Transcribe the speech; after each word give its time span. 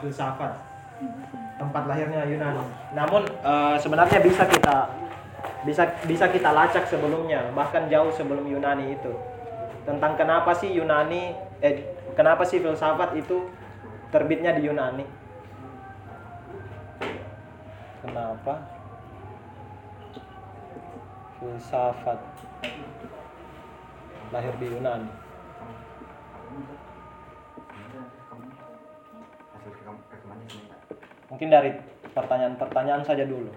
filsafat 0.00 0.52
tempat 1.60 1.84
lahirnya 1.84 2.24
Yunani. 2.24 2.64
Namun 2.96 3.22
eh, 3.28 3.76
sebenarnya 3.76 4.18
bisa 4.24 4.48
kita 4.48 4.88
bisa 5.64 5.84
bisa 6.08 6.24
kita 6.32 6.50
lacak 6.56 6.88
sebelumnya, 6.88 7.52
bahkan 7.52 7.84
jauh 7.92 8.08
sebelum 8.16 8.48
Yunani 8.48 8.96
itu. 8.96 9.12
Tentang 9.84 10.16
kenapa 10.16 10.56
sih 10.56 10.72
Yunani 10.72 11.36
eh 11.60 11.92
kenapa 12.16 12.48
sih 12.48 12.64
filsafat 12.64 13.12
itu 13.16 13.48
terbitnya 14.08 14.56
di 14.56 14.68
Yunani? 14.68 15.04
Kenapa? 18.00 18.54
Filsafat 21.36 22.20
lahir 24.32 24.54
di 24.56 24.66
Yunani. 24.72 25.19
Mungkin 31.30 31.46
dari 31.46 31.70
pertanyaan-pertanyaan 32.10 33.06
saja 33.06 33.22
dulu. 33.22 33.54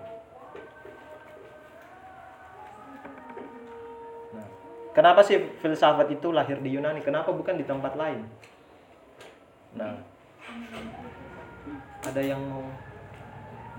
Nah, 4.38 4.48
kenapa 4.94 5.26
sih 5.26 5.42
filsafat 5.58 6.08
itu 6.14 6.30
lahir 6.30 6.62
di 6.62 6.70
Yunani? 6.70 7.02
Kenapa 7.02 7.34
bukan 7.34 7.58
di 7.58 7.66
tempat 7.66 7.98
lain? 7.98 8.30
Nah, 9.74 9.98
ada 12.06 12.22
yang 12.22 12.38
mau 12.46 12.62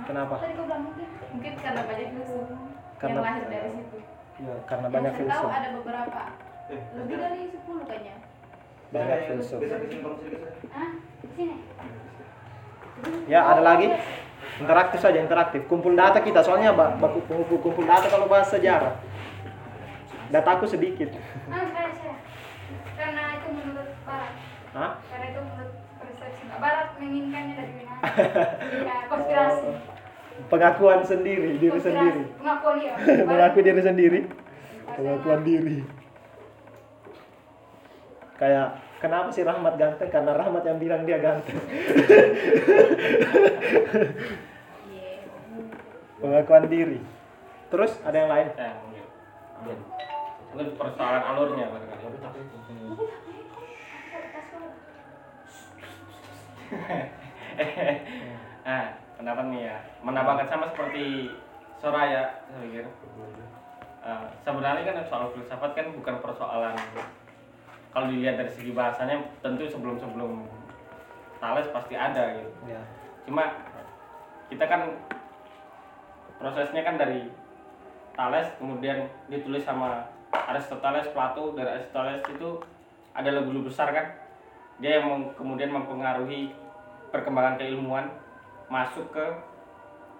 kenapa? 0.03 0.43
Tadi 0.43 0.59
bilang 0.59 0.83
mungkin 0.91 1.09
mungkin 1.31 1.53
karena 1.55 1.83
banyak 1.87 2.09
filsuf 2.19 2.47
Karena- 2.99 3.15
yang 3.15 3.23
lahir 3.23 3.45
dari 3.47 3.71
situ. 3.79 3.99
Ya, 4.35 4.55
karena 4.67 4.87
Yang 4.91 4.95
banyak 4.99 5.13
saya 5.15 5.23
tahu 5.23 5.31
filsuf. 5.31 5.51
ada 5.55 5.69
beberapa 5.79 6.23
lebih 6.99 7.17
dari 7.23 7.41
10 7.47 7.83
kayaknya. 7.87 8.17
Banyak 8.91 9.19
filsuf. 9.31 9.59
Bisa 9.63 9.77
sedikit? 9.79 10.03
Di 11.23 11.29
sini. 11.39 11.57
Ya, 13.25 13.41
ada 13.45 13.61
lagi? 13.61 13.91
Interaktif 14.55 14.99
saja, 14.99 15.19
interaktif. 15.19 15.67
Kumpul 15.67 15.93
data 15.93 16.19
kita, 16.19 16.39
soalnya 16.41 16.71
ba- 16.71 16.95
baku 16.95 17.21
kumpul, 17.27 17.59
kumpul 17.59 17.83
data 17.83 18.07
kalau 18.07 18.25
bahas 18.25 18.47
sejarah. 18.47 18.95
Dataku 20.31 20.65
sedikit. 20.65 21.11
Karena 22.95 23.23
itu 23.35 23.49
menurut 23.51 23.91
Barat. 24.05 24.33
Hah? 24.73 24.91
Karena 25.05 25.27
itu 25.29 25.41
menurut 25.43 25.73
persepsi 25.99 26.45
Barat 26.55 26.89
menginginkannya 26.97 27.55
dari 27.55 27.73
Yunani. 27.77 28.03
Ya, 28.87 28.97
konspirasi. 29.11 29.69
Pengakuan 30.45 31.01
sendiri, 31.03 31.59
diri 31.59 31.71
Konspirasi. 31.73 31.89
sendiri. 31.91 32.23
Pengakuan 32.37 32.75
dia. 32.79 32.93
Mengaku 33.29 33.59
diri 33.61 33.83
sendiri. 33.83 34.21
Pengakuan 34.87 35.41
diri. 35.43 35.79
Kayak 38.35 38.83
kenapa 39.05 39.29
sih 39.29 39.45
Rahmat 39.45 39.77
ganteng? 39.77 40.09
Karena 40.09 40.33
Rahmat 40.33 40.65
yang 40.65 40.81
bilang 40.81 41.05
dia 41.05 41.21
ganteng. 41.21 41.61
Iya. 44.89 45.29
Pengakuan 46.25 46.65
diri. 46.73 47.05
Terus 47.69 48.01
ada 48.01 48.17
yang 48.17 48.33
lain? 48.33 48.49
Eh, 48.57 48.73
mungkin. 49.61 49.79
Mungkin 50.57 50.69
persoalan 50.81 51.23
alurnya 51.29 51.69
barangkali. 51.69 52.17
Nah, 58.65 58.85
pendapat 59.21 59.45
nih 59.53 59.63
ya. 59.69 59.77
Menambahkan 60.01 60.47
sama 60.49 60.73
seperti 60.73 61.29
Soraya, 61.85 62.41
saya 62.49 62.65
pikir. 62.65 62.89
Eh, 64.05 64.27
sebenarnya 64.41 64.85
kan 64.89 64.97
soal 65.13 65.29
filsafat 65.37 65.77
kan 65.77 65.93
bukan 65.93 66.17
persoalan 66.25 66.73
kalau 67.95 68.11
dilihat 68.11 68.43
dari 68.43 68.51
segi 68.51 68.75
bahasanya 68.75 69.23
tentu 69.39 69.71
sebelum-sebelum 69.71 70.43
Thales 71.39 71.71
pasti 71.71 71.95
ada 71.95 72.35
gitu. 72.35 72.51
Ya. 72.67 72.83
Cuma 73.23 73.55
kita 74.51 74.67
kan 74.67 74.99
prosesnya 76.43 76.83
kan 76.83 76.99
dari 76.99 77.31
Thales 78.19 78.51
kemudian 78.59 79.07
ditulis 79.31 79.63
sama 79.63 80.11
Aristoteles, 80.35 81.15
Plato 81.15 81.55
dari 81.55 81.71
Aristoteles 81.71 82.27
itu 82.35 82.59
ada 83.15 83.31
lagu 83.31 83.55
besar 83.63 83.95
kan 83.95 84.07
dia 84.83 84.99
yang 84.99 85.31
kemudian 85.39 85.71
mempengaruhi 85.71 86.51
perkembangan 87.15 87.63
keilmuan 87.63 88.11
masuk 88.67 89.07
ke 89.15 89.27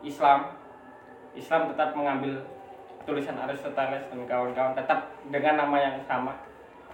Islam 0.07 0.55
Islam 1.35 1.75
tetap 1.75 1.91
mengambil 1.99 2.39
tulisan 3.03 3.35
Aristoteles 3.35 4.07
dan 4.07 4.23
kawan-kawan 4.31 4.79
tetap 4.79 5.11
dengan 5.27 5.67
nama 5.67 5.77
yang 5.83 5.97
sama 6.07 6.39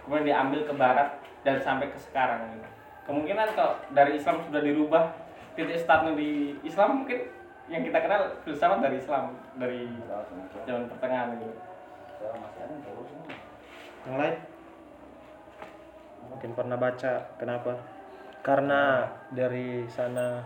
kemudian 0.05 0.27
diambil 0.33 0.61
ke 0.65 0.73
barat 0.73 1.09
dan 1.41 1.57
sampai 1.61 1.89
ke 1.89 1.97
sekarang 1.97 2.57
gitu. 2.57 2.67
kemungkinan 3.09 3.47
kalau 3.57 3.77
dari 3.93 4.17
Islam 4.17 4.41
sudah 4.45 4.61
dirubah 4.61 5.03
titik 5.57 5.77
startnya 5.81 6.15
di 6.15 6.55
Islam 6.63 7.03
mungkin 7.03 7.19
yang 7.71 7.87
kita 7.87 8.03
kenal 8.03 8.21
filsafat 8.43 8.79
dari 8.83 8.97
Islam 8.99 9.37
dari 9.55 9.87
zaman 10.67 10.91
pertengahan 10.91 11.39
gitu. 11.39 11.55
Yang 14.03 14.17
lain? 14.17 14.35
Mungkin 16.31 16.49
pernah 16.57 16.77
baca 16.79 17.13
kenapa? 17.39 17.73
Karena 18.41 19.07
dari 19.31 19.87
sana 19.87 20.41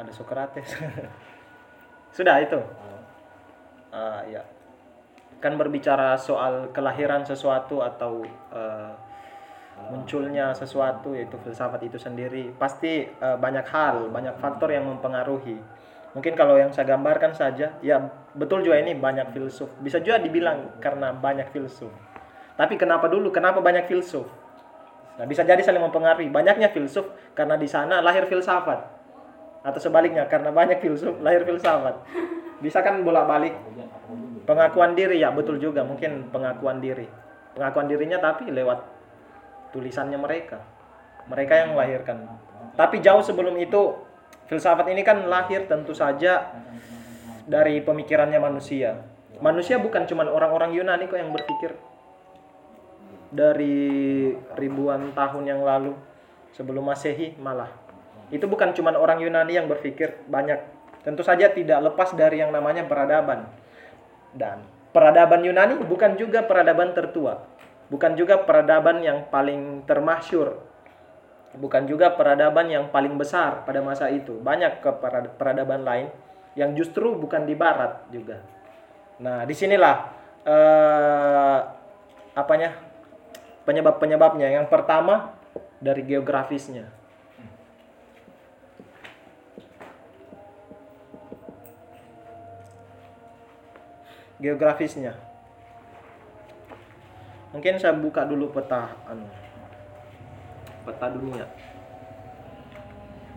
ada 0.00 0.10
Socrates. 0.10 0.74
Sudah 2.16 2.40
itu. 2.40 2.58
Ah 3.94 4.26
ya. 4.26 4.42
Kan 5.38 5.60
berbicara 5.60 6.16
soal 6.16 6.72
kelahiran 6.72 7.22
sesuatu 7.22 7.84
atau 7.84 8.24
eh, 8.52 8.92
munculnya 9.92 10.56
sesuatu 10.56 11.12
yaitu 11.12 11.36
filsafat 11.36 11.84
itu 11.84 12.00
sendiri 12.00 12.56
pasti 12.56 13.04
eh, 13.06 13.36
banyak 13.36 13.66
hal, 13.68 14.08
banyak 14.08 14.36
faktor 14.40 14.72
yang 14.72 14.88
mempengaruhi. 14.88 15.60
Mungkin 16.16 16.32
kalau 16.32 16.56
yang 16.56 16.72
saya 16.72 16.96
gambarkan 16.96 17.36
saja, 17.36 17.76
ya 17.84 17.96
betul 18.32 18.64
juga 18.64 18.80
ini 18.80 18.96
banyak 18.96 19.36
filsuf. 19.36 19.68
Bisa 19.84 20.00
juga 20.00 20.16
dibilang 20.16 20.80
karena 20.80 21.12
banyak 21.12 21.52
filsuf. 21.52 21.92
Tapi 22.56 22.80
kenapa 22.80 23.04
dulu? 23.04 23.28
Kenapa 23.28 23.60
banyak 23.60 23.84
filsuf? 23.84 24.24
Nah, 25.20 25.28
bisa 25.28 25.44
jadi 25.44 25.60
saling 25.60 25.84
mempengaruhi. 25.84 26.32
Banyaknya 26.32 26.72
filsuf 26.72 27.04
karena 27.36 27.60
di 27.60 27.68
sana 27.68 28.00
lahir 28.00 28.24
filsafat. 28.24 28.80
Atau 29.60 29.76
sebaliknya, 29.76 30.24
karena 30.24 30.48
banyak 30.48 30.80
filsuf 30.80 31.20
lahir 31.20 31.44
filsafat. 31.44 32.00
Bisa 32.60 32.80
kan 32.80 33.04
bolak-balik. 33.04 33.52
Pengakuan 34.46 34.94
diri 34.94 35.20
ya 35.20 35.34
betul 35.34 35.58
juga, 35.58 35.82
mungkin 35.82 36.30
pengakuan 36.30 36.78
diri. 36.78 37.06
Pengakuan 37.56 37.90
dirinya 37.90 38.20
tapi 38.20 38.48
lewat 38.52 38.84
tulisannya 39.74 40.20
mereka. 40.20 40.62
Mereka 41.26 41.52
yang 41.66 41.68
melahirkan. 41.74 42.28
Tapi 42.78 43.02
jauh 43.02 43.24
sebelum 43.24 43.56
itu 43.58 43.96
filsafat 44.46 44.86
ini 44.92 45.02
kan 45.02 45.26
lahir 45.26 45.66
tentu 45.66 45.96
saja 45.96 46.54
dari 47.46 47.82
pemikirannya 47.82 48.38
manusia. 48.38 49.02
Manusia 49.42 49.76
bukan 49.76 50.06
cuma 50.08 50.24
orang-orang 50.24 50.72
Yunani 50.72 51.10
kok 51.10 51.18
yang 51.18 51.34
berpikir 51.34 51.76
dari 53.32 54.32
ribuan 54.56 55.12
tahun 55.12 55.44
yang 55.44 55.60
lalu 55.60 55.92
sebelum 56.54 56.88
Masehi 56.88 57.36
malah. 57.36 57.68
Itu 58.32 58.50
bukan 58.50 58.72
cuma 58.74 58.94
orang 58.96 59.22
Yunani 59.22 59.54
yang 59.54 59.66
berpikir 59.68 60.24
banyak. 60.26 60.75
Tentu 61.06 61.22
saja 61.22 61.46
tidak 61.54 61.78
lepas 61.86 62.18
dari 62.18 62.42
yang 62.42 62.50
namanya 62.50 62.82
peradaban. 62.82 63.46
Dan 64.34 64.66
peradaban 64.90 65.46
Yunani 65.46 65.78
bukan 65.86 66.18
juga 66.18 66.42
peradaban 66.42 66.98
tertua. 66.98 67.46
Bukan 67.86 68.18
juga 68.18 68.42
peradaban 68.42 68.98
yang 69.06 69.30
paling 69.30 69.86
termasyur. 69.86 70.58
Bukan 71.54 71.86
juga 71.86 72.10
peradaban 72.10 72.66
yang 72.66 72.90
paling 72.90 73.14
besar 73.14 73.62
pada 73.62 73.78
masa 73.86 74.10
itu. 74.10 74.34
Banyak 74.42 74.82
ke 74.82 74.90
perad- 74.98 75.30
peradaban 75.38 75.86
lain 75.86 76.10
yang 76.58 76.74
justru 76.74 77.14
bukan 77.14 77.46
di 77.46 77.54
barat 77.54 78.02
juga. 78.10 78.42
Nah, 79.22 79.46
di 79.46 79.54
sinilah 79.54 80.10
eh, 80.42 81.58
apanya 82.34 82.74
penyebab-penyebabnya. 83.62 84.58
Yang 84.58 84.66
pertama 84.74 85.38
dari 85.78 86.02
geografisnya. 86.02 86.95
Geografisnya. 94.36 95.16
Mungkin 97.56 97.80
saya 97.80 97.96
buka 97.96 98.28
dulu 98.28 98.52
peta 98.52 98.92
anu. 99.08 99.24
Peta 100.84 101.06
dunia. 101.08 101.48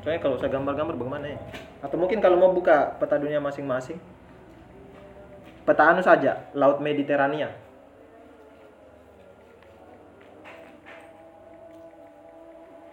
Soalnya 0.03 0.19
kalau 0.19 0.35
saya 0.39 0.51
gambar-gambar 0.51 0.95
bagaimana 0.95 1.27
ya? 1.31 1.39
Atau 1.79 1.95
mungkin 1.95 2.19
kalau 2.19 2.35
mau 2.35 2.51
buka 2.51 2.99
peta 2.99 3.15
dunia 3.15 3.39
masing-masing. 3.39 3.99
Peta 5.63 5.83
anu 5.87 6.03
saja, 6.03 6.51
Laut 6.51 6.83
Mediterania. 6.83 7.51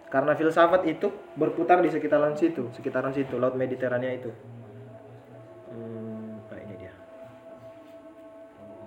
Karena 0.07 0.39
filsafat 0.39 0.87
itu 0.87 1.11
berputar 1.35 1.83
di 1.83 1.91
sekitaran 1.91 2.39
situ, 2.39 2.71
sekitaran 2.71 3.11
situ, 3.11 3.37
Laut 3.37 3.59
Mediterania 3.59 4.15
itu. 4.15 4.31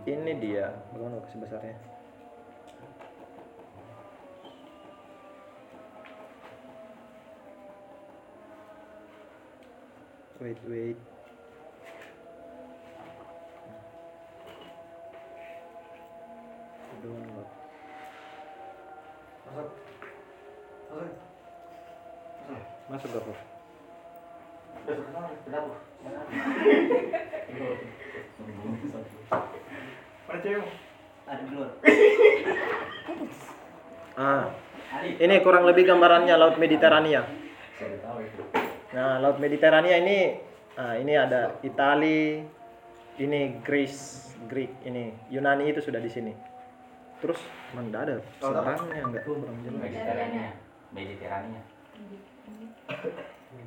Ini 0.08 0.34
dia, 0.40 0.72
bagaimana 0.96 1.20
kasih 1.28 1.44
besarnya? 1.44 1.76
wait 10.40 10.56
wait 10.72 10.96
download 17.04 17.50
Masuk. 19.50 19.70
Masuk. 20.90 21.12
Masuk. 22.48 22.64
masuk 22.88 23.10
gak 23.12 23.59
ah 34.20 34.46
ini 35.20 35.36
kurang 35.44 35.64
lebih 35.68 35.88
gambarannya 35.88 36.36
laut 36.36 36.56
Mediterania. 36.60 37.24
Nah, 38.90 39.22
Laut 39.22 39.38
Mediterania 39.38 40.02
ini 40.02 40.36
ah, 40.76 40.98
ini 40.98 41.14
ada 41.16 41.62
Itali, 41.62 42.42
ini 43.22 43.62
Greece, 43.62 44.34
Greek, 44.50 44.74
ini 44.84 45.14
Yunani 45.30 45.70
itu 45.70 45.80
sudah 45.80 46.02
di 46.02 46.10
sini. 46.10 46.34
Terus 47.20 47.40
mana 47.76 48.00
ada 48.02 48.16
seberangnya 48.40 49.02
enggak 49.04 49.24
kurang 49.28 49.60
jelas. 49.64 49.82
Mediterania. 49.84 50.50
Mediterania. 50.92 51.62
Oh, 53.50 53.58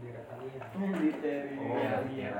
Mediterania. 0.78 2.30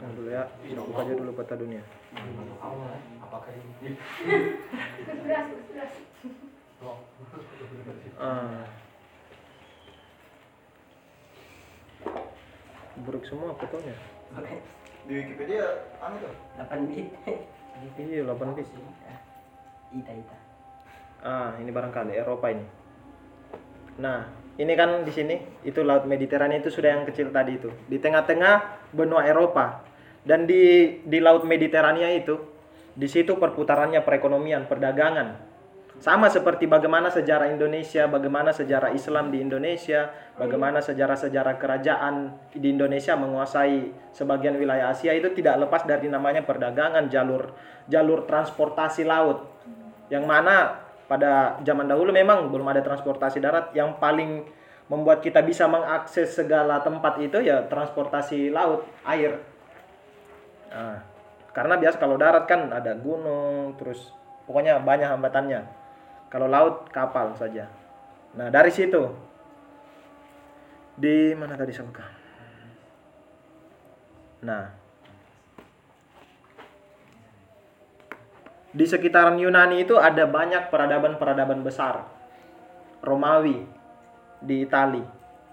Nah, 0.00 0.08
dulu 0.16 0.28
ya, 0.32 0.48
dulu 1.12 1.36
peta 1.36 1.60
dunia. 1.60 1.84
Apakah 3.20 3.52
ini? 3.52 4.00
Beras, 5.04 5.48
beras. 5.68 5.92
Ah. 8.16 8.64
Buruk 13.04 13.28
semua 13.28 13.52
fotonya. 13.60 13.92
Di 15.04 15.12
Wikipedia 15.20 15.84
anu 16.00 16.16
tuh. 16.16 16.32
8 16.56 16.88
bit 16.88 17.12
Iya, 18.00 18.24
8 18.24 18.56
bit. 18.56 18.64
Ita 19.92 20.12
ita 20.14 20.38
Ah, 21.24 21.56
ini 21.56 21.72
barangkali 21.72 22.20
Eropa 22.20 22.52
ini. 22.52 22.68
Nah, 23.96 24.28
ini 24.60 24.76
kan 24.76 25.08
di 25.08 25.12
sini 25.14 25.40
itu 25.64 25.80
Laut 25.80 26.04
Mediterania 26.04 26.60
itu 26.60 26.68
sudah 26.68 27.00
yang 27.00 27.08
kecil 27.08 27.32
tadi 27.32 27.56
itu. 27.56 27.72
Di 27.88 27.96
tengah-tengah 27.96 28.92
benua 28.92 29.24
Eropa 29.24 29.80
dan 30.28 30.44
di 30.44 31.00
di 31.00 31.18
Laut 31.24 31.48
Mediterania 31.48 32.12
itu 32.12 32.36
di 32.92 33.08
situ 33.08 33.40
perputarannya 33.40 34.04
perekonomian, 34.04 34.68
perdagangan. 34.68 35.56
Sama 35.96 36.28
seperti 36.28 36.68
bagaimana 36.68 37.08
sejarah 37.08 37.48
Indonesia, 37.48 38.04
bagaimana 38.04 38.52
sejarah 38.52 38.92
Islam 38.92 39.32
di 39.32 39.40
Indonesia, 39.40 40.10
bagaimana 40.36 40.82
sejarah-sejarah 40.84 41.56
kerajaan 41.56 42.34
di 42.52 42.68
Indonesia 42.68 43.16
menguasai 43.16 44.12
sebagian 44.12 44.58
wilayah 44.58 44.90
Asia 44.92 45.14
itu 45.16 45.32
tidak 45.32 45.64
lepas 45.64 45.86
dari 45.88 46.10
namanya 46.10 46.42
perdagangan, 46.44 47.08
jalur 47.08 47.56
jalur 47.88 48.26
transportasi 48.26 49.08
laut. 49.08 49.53
Yang 50.14 50.24
mana 50.30 50.78
pada 51.10 51.58
zaman 51.66 51.90
dahulu 51.90 52.14
memang 52.14 52.54
belum 52.54 52.70
ada 52.70 52.86
transportasi 52.86 53.42
darat 53.42 53.74
yang 53.74 53.98
paling 53.98 54.46
membuat 54.86 55.18
kita 55.18 55.42
bisa 55.42 55.66
mengakses 55.66 56.38
segala 56.38 56.78
tempat 56.86 57.18
itu 57.18 57.42
ya 57.42 57.66
transportasi 57.66 58.54
laut, 58.54 58.86
air. 59.02 59.42
Nah, 60.70 61.02
karena 61.50 61.74
biasa 61.82 61.96
kalau 61.98 62.14
darat 62.14 62.46
kan 62.46 62.70
ada 62.70 62.94
gunung, 62.94 63.74
terus 63.74 64.14
pokoknya 64.46 64.78
banyak 64.78 65.10
hambatannya. 65.10 65.66
Kalau 66.30 66.46
laut 66.46 66.86
kapal 66.94 67.34
saja. 67.34 67.66
Nah, 68.38 68.50
dari 68.54 68.70
situ 68.70 69.10
di 70.94 71.34
mana 71.34 71.58
tadi 71.58 71.74
saya 71.74 71.90
buka? 71.90 72.06
Nah, 74.46 74.83
di 78.74 78.84
sekitaran 78.90 79.38
Yunani 79.38 79.86
itu 79.86 79.94
ada 79.94 80.26
banyak 80.26 80.66
peradaban-peradaban 80.66 81.62
besar. 81.62 82.10
Romawi 83.06 83.62
di 84.42 84.66
Itali, 84.66 84.98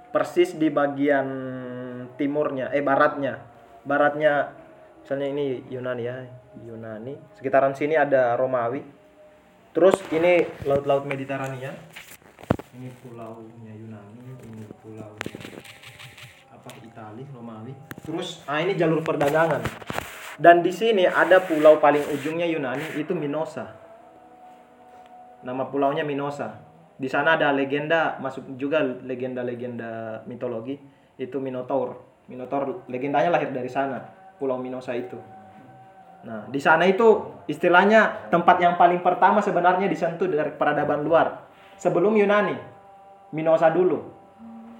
persis 0.09 0.57
di 0.57 0.73
bagian 0.73 1.27
timurnya, 2.17 2.73
eh 2.73 2.81
baratnya. 2.81 3.37
Baratnya 3.85 4.49
misalnya 5.05 5.27
ini 5.29 5.45
Yunani 5.69 6.01
ya, 6.01 6.17
Yunani. 6.65 7.13
Sekitaran 7.37 7.77
sini 7.77 7.93
ada 7.93 8.33
Romawi. 8.33 8.81
Terus 9.71 10.01
ini 10.09 10.41
laut-laut 10.65 11.05
Mediterania. 11.05 11.71
Ini 12.73 12.89
pulaunya 13.05 13.73
Yunani, 13.77 14.33
ini 14.49 14.65
pulaunya 14.81 15.37
apa 16.49 16.69
Itali, 16.81 17.23
Romawi. 17.29 17.73
Terus 18.01 18.41
ah 18.49 18.57
ini 18.57 18.73
jalur 18.73 19.05
perdagangan. 19.05 19.61
Dan 20.41 20.65
di 20.65 20.73
sini 20.73 21.05
ada 21.05 21.37
pulau 21.45 21.77
paling 21.77 22.01
ujungnya 22.17 22.49
Yunani 22.49 22.97
itu 22.97 23.13
Minosa. 23.13 23.77
Nama 25.45 25.69
pulaunya 25.69 26.01
Minosa. 26.01 26.57
Di 26.97 27.05
sana 27.05 27.37
ada 27.37 27.53
legenda 27.53 28.17
masuk 28.17 28.57
juga 28.57 28.81
legenda-legenda 28.81 30.25
mitologi 30.25 30.81
itu 31.21 31.37
Minotaur. 31.37 32.01
Minotaur 32.25 32.89
legendanya 32.89 33.29
lahir 33.29 33.53
dari 33.53 33.69
sana, 33.69 34.01
Pulau 34.41 34.57
Minosa 34.57 34.97
itu. 34.97 35.17
Nah, 36.25 36.49
di 36.49 36.57
sana 36.61 36.89
itu 36.89 37.37
istilahnya 37.45 38.29
tempat 38.33 38.61
yang 38.61 38.77
paling 38.77 39.01
pertama 39.05 39.45
sebenarnya 39.45 39.85
disentuh 39.85 40.25
dari 40.25 40.53
peradaban 40.57 41.05
luar. 41.05 41.49
Sebelum 41.77 42.17
Yunani, 42.17 42.57
Minosa 43.33 43.69
dulu. 43.69 44.09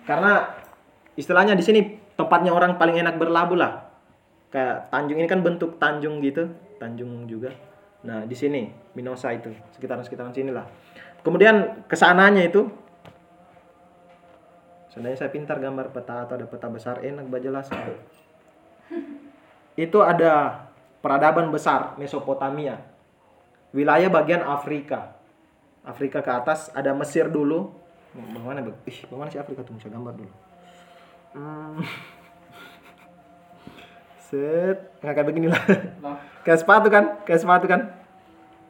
Karena 0.10 0.58
istilahnya 1.14 1.54
di 1.54 1.62
sini 1.66 1.82
tempatnya 2.18 2.50
orang 2.50 2.82
paling 2.82 2.98
enak 2.98 3.18
berlabuh 3.18 3.58
lah. 3.58 3.91
Kayak 4.52 4.92
Tanjung 4.92 5.18
ini 5.18 5.28
kan 5.32 5.40
bentuk 5.40 5.80
tanjung 5.80 6.20
gitu, 6.20 6.52
Tanjung 6.76 7.24
juga. 7.24 7.56
Nah, 8.04 8.28
di 8.28 8.36
sini 8.36 8.68
Minosa 8.94 9.32
itu, 9.32 9.48
sekitaran-sekitaran 9.80 10.36
sini 10.36 10.52
lah. 10.52 10.68
Kemudian 11.24 11.88
ke 11.88 11.96
sananya 11.96 12.44
itu 12.44 12.68
Seandainya 14.92 15.24
saya 15.24 15.32
pintar 15.32 15.56
gambar 15.56 15.96
peta 15.96 16.28
atau 16.28 16.36
ada 16.36 16.44
peta 16.44 16.68
besar 16.68 17.00
enak 17.00 17.32
jelas. 17.40 17.72
Itu 19.80 20.04
ada 20.04 20.68
peradaban 21.00 21.48
besar 21.48 21.96
Mesopotamia. 21.96 22.76
Wilayah 23.72 24.12
bagian 24.12 24.44
Afrika. 24.44 25.16
Afrika 25.88 26.20
ke 26.20 26.28
atas 26.28 26.68
ada 26.76 26.92
Mesir 26.92 27.32
dulu. 27.32 27.72
Bagaimana? 28.12 28.68
Ih, 28.84 29.08
bagaimana 29.08 29.32
sih 29.32 29.40
Afrika 29.40 29.64
tuh? 29.64 29.80
Saya 29.80 29.96
gambar 29.96 30.14
dulu. 30.20 30.34
Hmm. 31.40 31.80
Set, 34.32 34.96
nggak 35.04 35.12
kayak 35.12 35.28
begini 35.28 35.52
lah. 35.52 35.60
kayak 36.48 36.64
sepatu 36.64 36.88
kan? 36.88 37.20
Kayak 37.28 37.44
sepatu 37.44 37.68
kan? 37.68 37.92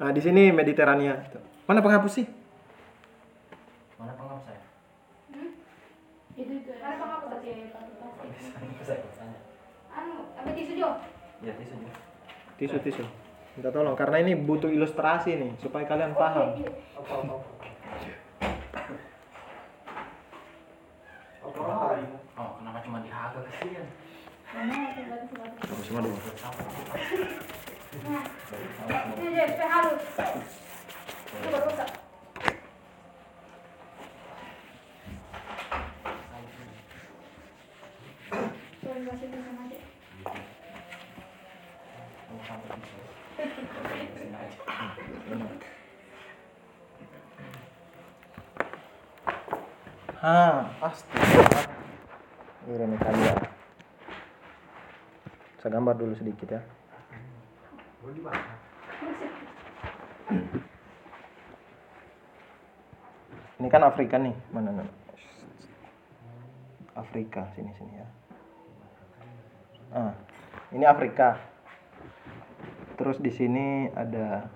Nah, 0.02 0.10
di 0.10 0.18
sini 0.18 0.50
Mediterania. 0.50 1.22
Mana 1.70 1.86
penghapus 1.86 2.14
sih? 2.18 2.26
mana 4.02 4.18
penghapus 4.18 4.50
saya 4.50 4.58
Itu 6.34 6.50
itu. 6.58 6.72
Mana 6.82 6.98
penghapus 6.98 7.30
saya 7.38 9.06
Anu, 9.94 10.34
ambil 10.42 10.54
tisu 10.58 10.74
Jo. 10.82 10.98
ya 11.46 11.54
tisu 11.54 11.78
juga 11.78 11.94
Tisu, 12.58 12.78
tisu. 12.82 13.06
Minta 13.54 13.70
tolong 13.70 13.94
karena 13.94 14.18
ini 14.26 14.34
butuh 14.34 14.66
ilustrasi 14.66 15.38
nih 15.38 15.62
supaya 15.62 15.86
kalian 15.86 16.18
paham. 16.18 16.58
Oke, 16.58 16.66
oh 22.34 22.50
kenapa 22.58 22.78
cuma 22.82 23.06
di 23.06 23.10
haga 23.14 23.46
kesian 23.46 23.86
Mana 24.52 24.74
itu 24.92 25.08
berarti 25.08 25.26
seperti 25.32 25.56
itu. 25.56 25.64
Sama 25.64 25.72
dulu. 25.72 25.72
Nah, 25.72 25.72
ini 25.72 25.72
aja, 25.72 25.72
supaya 25.72 25.72
halus. 25.72 25.72
Coba 25.72 25.80
rusak. 25.80 25.80
Coba 25.80 25.80
dikasih 25.80 25.80
ke 25.80 25.81
sana 25.92 26.08
aja. 39.68 39.80
Ah, 50.22 50.70
astaga. 50.86 51.66
Ini 52.70 52.98
kalian. 53.02 53.41
Saya 55.62 55.78
gambar 55.78 55.94
dulu 55.94 56.18
sedikit 56.18 56.58
ya. 56.58 56.62
Ini 63.62 63.70
kan 63.70 63.86
Afrika 63.86 64.18
nih, 64.18 64.34
mana 64.50 64.74
mana? 64.74 64.90
Afrika 66.98 67.46
sini 67.54 67.70
sini 67.78 67.94
ya. 67.94 68.08
Ah, 69.94 70.14
ini 70.74 70.84
Afrika. 70.90 71.38
Terus 72.98 73.22
di 73.22 73.30
sini 73.30 73.86
ada 73.94 74.50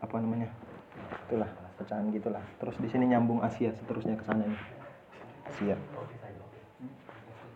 apa 0.00 0.16
namanya? 0.16 0.48
itulah 1.30 1.46
pecahan 1.78 2.10
gitulah 2.10 2.42
terus 2.58 2.74
di 2.82 2.90
sini 2.90 3.06
nyambung 3.06 3.38
Asia 3.38 3.70
seterusnya 3.70 4.18
ke 4.18 4.26
sana 4.26 4.50
ini 4.50 4.58
Asia 5.46 5.78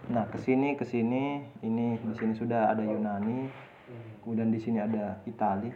nah 0.05 0.29
ke 0.29 0.37
sini 0.37 0.77
ke 0.77 0.85
sini 0.85 1.41
ini 1.65 1.97
di 1.97 2.15
sini 2.17 2.37
sudah 2.37 2.69
ada 2.69 2.85
Yunani. 2.85 3.49
Kemudian 4.25 4.49
di 4.49 4.61
sini 4.61 4.81
ada 4.81 5.21
Itali 5.29 5.69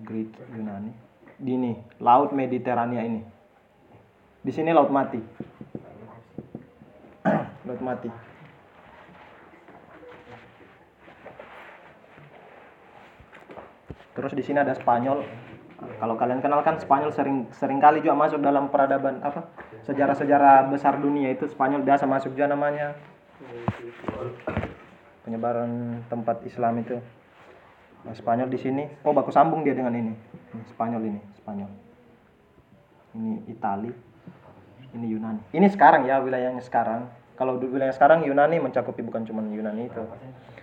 Greek 0.00 0.32
Yunani. 0.52 0.92
Di 1.40 1.52
ini 1.56 1.72
laut 2.00 2.32
Mediterania 2.36 3.00
ini. 3.04 3.20
Di 4.40 4.52
sini 4.52 4.72
laut 4.72 4.88
mati. 4.88 5.20
Laut 7.68 7.80
mati. 7.84 8.08
Terus 14.16 14.32
di 14.32 14.42
sini 14.44 14.64
ada 14.64 14.72
Spanyol. 14.72 15.24
Kalau 16.00 16.16
kalian 16.16 16.40
kenal 16.40 16.64
kan 16.64 16.80
Spanyol 16.80 17.12
sering 17.12 17.48
sering 17.52 17.80
kali 17.80 18.00
juga 18.00 18.16
masuk 18.16 18.40
dalam 18.40 18.72
peradaban 18.72 19.20
apa 19.20 19.48
sejarah-sejarah 19.84 20.72
besar 20.72 20.96
dunia 21.00 21.32
itu. 21.32 21.48
Spanyol 21.48 21.84
biasa 21.84 22.08
masuk 22.08 22.32
juga 22.32 22.48
namanya 22.48 22.96
penyebaran 25.24 26.02
tempat 26.08 26.44
Islam 26.44 26.80
itu. 26.80 26.96
Nah, 28.00 28.16
Spanyol 28.16 28.48
di 28.48 28.58
sini. 28.60 28.84
Oh 29.04 29.12
baku 29.12 29.28
sambung 29.28 29.60
dia 29.60 29.76
dengan 29.76 29.92
ini. 29.92 30.12
Ini 30.56 30.64
Spanyol 30.72 31.02
ini 31.04 31.20
Spanyol. 31.36 31.70
Ini 33.16 33.32
Itali 33.52 33.92
ini 34.94 35.06
Yunani. 35.06 35.42
Ini 35.54 35.66
sekarang 35.70 36.06
ya 36.08 36.18
wilayahnya 36.18 36.62
sekarang. 36.64 37.06
Kalau 37.38 37.56
wilayah 37.56 37.92
sekarang 37.94 38.26
Yunani 38.26 38.60
mencakupi 38.60 39.00
bukan 39.00 39.24
cuma 39.24 39.40
Yunani 39.40 39.88
itu. 39.88 40.02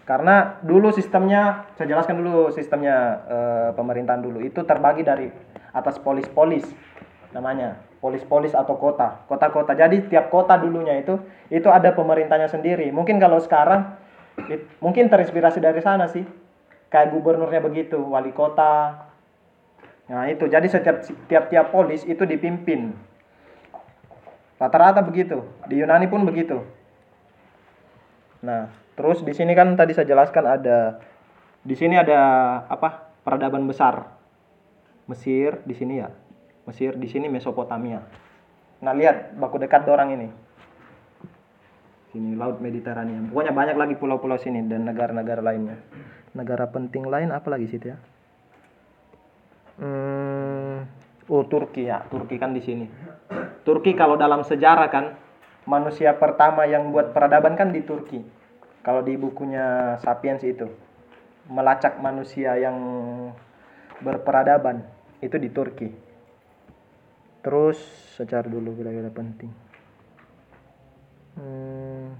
Karena 0.05 0.61
dulu 0.63 0.93
sistemnya 0.93 1.67
saya 1.75 1.89
jelaskan 1.89 2.21
dulu 2.21 2.53
sistemnya 2.53 2.95
eh, 3.27 3.69
pemerintahan 3.73 4.21
dulu. 4.21 4.43
Itu 4.43 4.63
terbagi 4.67 5.01
dari 5.03 5.27
atas 5.73 5.97
polis-polis 6.01 6.65
namanya 7.35 7.86
polis-polis 7.97 8.53
atau 8.53 8.77
kota 8.77 9.25
kota-kota. 9.25 9.73
Jadi 9.73 10.05
tiap 10.09 10.29
kota 10.29 10.57
dulunya 10.57 11.01
itu 11.01 11.17
itu 11.49 11.67
ada 11.67 11.93
pemerintahnya 11.93 12.49
sendiri. 12.49 12.89
Mungkin 12.93 13.17
kalau 13.17 13.41
sekarang 13.41 13.97
it- 14.49 14.69
mungkin 14.79 15.09
terinspirasi 15.09 15.57
dari 15.57 15.81
sana 15.81 16.05
sih. 16.09 16.23
Kayak 16.87 17.11
gubernurnya 17.11 17.59
begitu 17.59 17.99
wali 17.99 18.31
kota. 18.31 19.05
Nah 20.07 20.23
itu. 20.31 20.47
Jadi 20.47 20.71
setiap 20.71 21.03
tiap-tiap 21.27 21.73
polis 21.73 22.07
itu 22.07 22.23
dipimpin. 22.23 22.95
Rata-rata 24.57 25.03
begitu. 25.05 25.45
Di 25.69 25.77
Yunani 25.77 26.09
pun 26.09 26.25
begitu. 26.25 26.63
Nah, 28.41 28.69
terus 28.93 29.21
di 29.25 29.33
sini 29.33 29.53
kan 29.57 29.73
tadi 29.77 29.93
saya 29.93 30.09
jelaskan 30.09 30.45
ada 30.45 31.01
di 31.61 31.75
sini 31.75 31.97
ada 31.97 32.19
apa? 32.69 33.09
Peradaban 33.25 33.67
besar. 33.67 34.07
Mesir 35.11 35.59
di 35.67 35.75
sini 35.75 35.99
ya. 35.99 36.09
Mesir 36.67 36.99
di 36.99 37.07
sini 37.07 37.31
Mesopotamia. 37.31 38.03
Nah, 38.83 38.93
lihat 38.93 39.39
baku 39.39 39.57
dekat 39.57 39.87
orang 39.87 40.13
ini. 40.13 40.27
Sini 42.11 42.35
laut 42.35 42.59
Mediterania. 42.59 43.23
Pokoknya 43.31 43.55
banyak 43.55 43.77
lagi 43.79 43.95
pulau-pulau 43.95 44.35
sini 44.35 44.61
dan 44.67 44.83
negara-negara 44.83 45.39
lainnya. 45.39 45.79
Negara 46.35 46.67
penting 46.67 47.07
lain 47.07 47.31
apa 47.31 47.47
lagi 47.47 47.71
situ 47.71 47.95
ya? 47.95 47.97
Hmm, 49.77 50.89
oh 51.31 51.43
Turki 51.47 51.87
ya, 51.87 52.03
Turki 52.11 52.35
kan 52.35 52.51
di 52.51 52.61
sini. 52.61 52.85
Turki 53.63 53.95
kalau 53.95 54.19
dalam 54.19 54.43
sejarah 54.43 54.89
kan 54.91 55.05
manusia 55.67 56.15
pertama 56.15 56.63
yang 56.65 56.91
buat 56.91 57.15
peradaban 57.15 57.55
kan 57.55 57.71
di 57.71 57.83
Turki. 57.83 58.23
Kalau 58.81 59.03
di 59.03 59.19
bukunya 59.19 59.99
Sapiens 59.99 60.43
itu 60.47 60.67
melacak 61.47 61.99
manusia 61.99 62.55
yang 62.55 62.77
berperadaban 63.99 64.83
itu 65.19 65.35
di 65.35 65.49
Turki. 65.51 66.06
Terus 67.47 67.79
secara 68.19 68.43
dulu 68.51 68.75
wilayah 68.75 69.07
penting. 69.07 69.47
Hmm. 71.39 72.11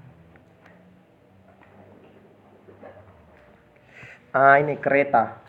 Ah 4.32 4.56
ini 4.64 4.80
kereta. 4.80 5.44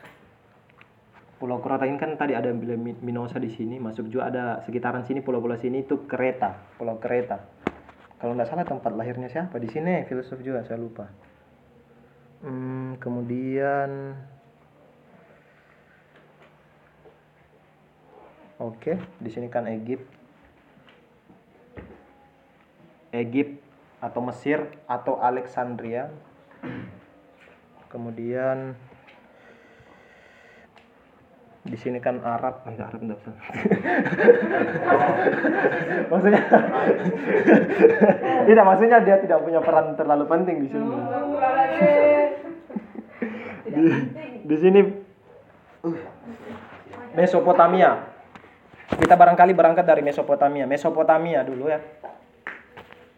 Pulau 1.38 1.62
Kreta 1.62 1.86
ini 1.86 1.94
kan 1.94 2.18
tadi 2.18 2.34
ada 2.34 2.50
Minosa 2.50 3.38
di 3.38 3.54
sini, 3.54 3.78
masuk 3.78 4.10
juga 4.10 4.26
ada 4.26 4.58
sekitaran 4.66 5.06
sini 5.06 5.22
pulau-pulau 5.22 5.54
sini 5.54 5.86
itu 5.86 6.02
kereta, 6.10 6.58
Pulau 6.74 6.98
Kereta. 6.98 7.38
Kalau 8.18 8.34
nggak 8.34 8.50
salah 8.50 8.66
tempat 8.66 8.90
lahirnya 8.98 9.30
siapa 9.30 9.62
di 9.62 9.70
sini 9.70 10.02
filosof 10.10 10.42
juga 10.42 10.66
saya 10.66 10.82
lupa. 10.82 11.06
Hmm, 12.42 12.98
kemudian 12.98 14.18
Oke, 18.58 18.98
di 19.22 19.30
sini 19.30 19.46
kan 19.46 19.70
Egypt. 19.70 20.02
Egypt 23.14 23.62
atau 24.02 24.18
Mesir 24.18 24.66
atau 24.90 25.22
Alexandria. 25.22 26.10
Kemudian 27.86 28.74
di 31.68 31.76
sini 31.78 32.00
kan 32.02 32.18
Arab, 32.26 32.66
eh 32.66 32.82
Arab 32.82 32.98
enggak 32.98 33.22
usah. 33.22 33.34
maksudnya 36.10 36.42
tidak 38.48 38.64
maksudnya 38.66 38.98
dia 39.06 39.16
tidak 39.22 39.38
punya 39.44 39.60
peran 39.62 39.94
terlalu 39.94 40.24
penting 40.26 40.56
di 40.64 40.68
sini. 40.72 40.88
di, 43.74 43.82
di 44.50 44.56
sini 44.58 44.80
uh, 45.86 45.98
Mesopotamia. 47.14 48.17
Kita 48.88 49.14
barangkali 49.18 49.52
berangkat 49.52 49.84
dari 49.84 50.00
Mesopotamia. 50.00 50.64
Mesopotamia 50.64 51.44
dulu 51.44 51.68
ya. 51.68 51.80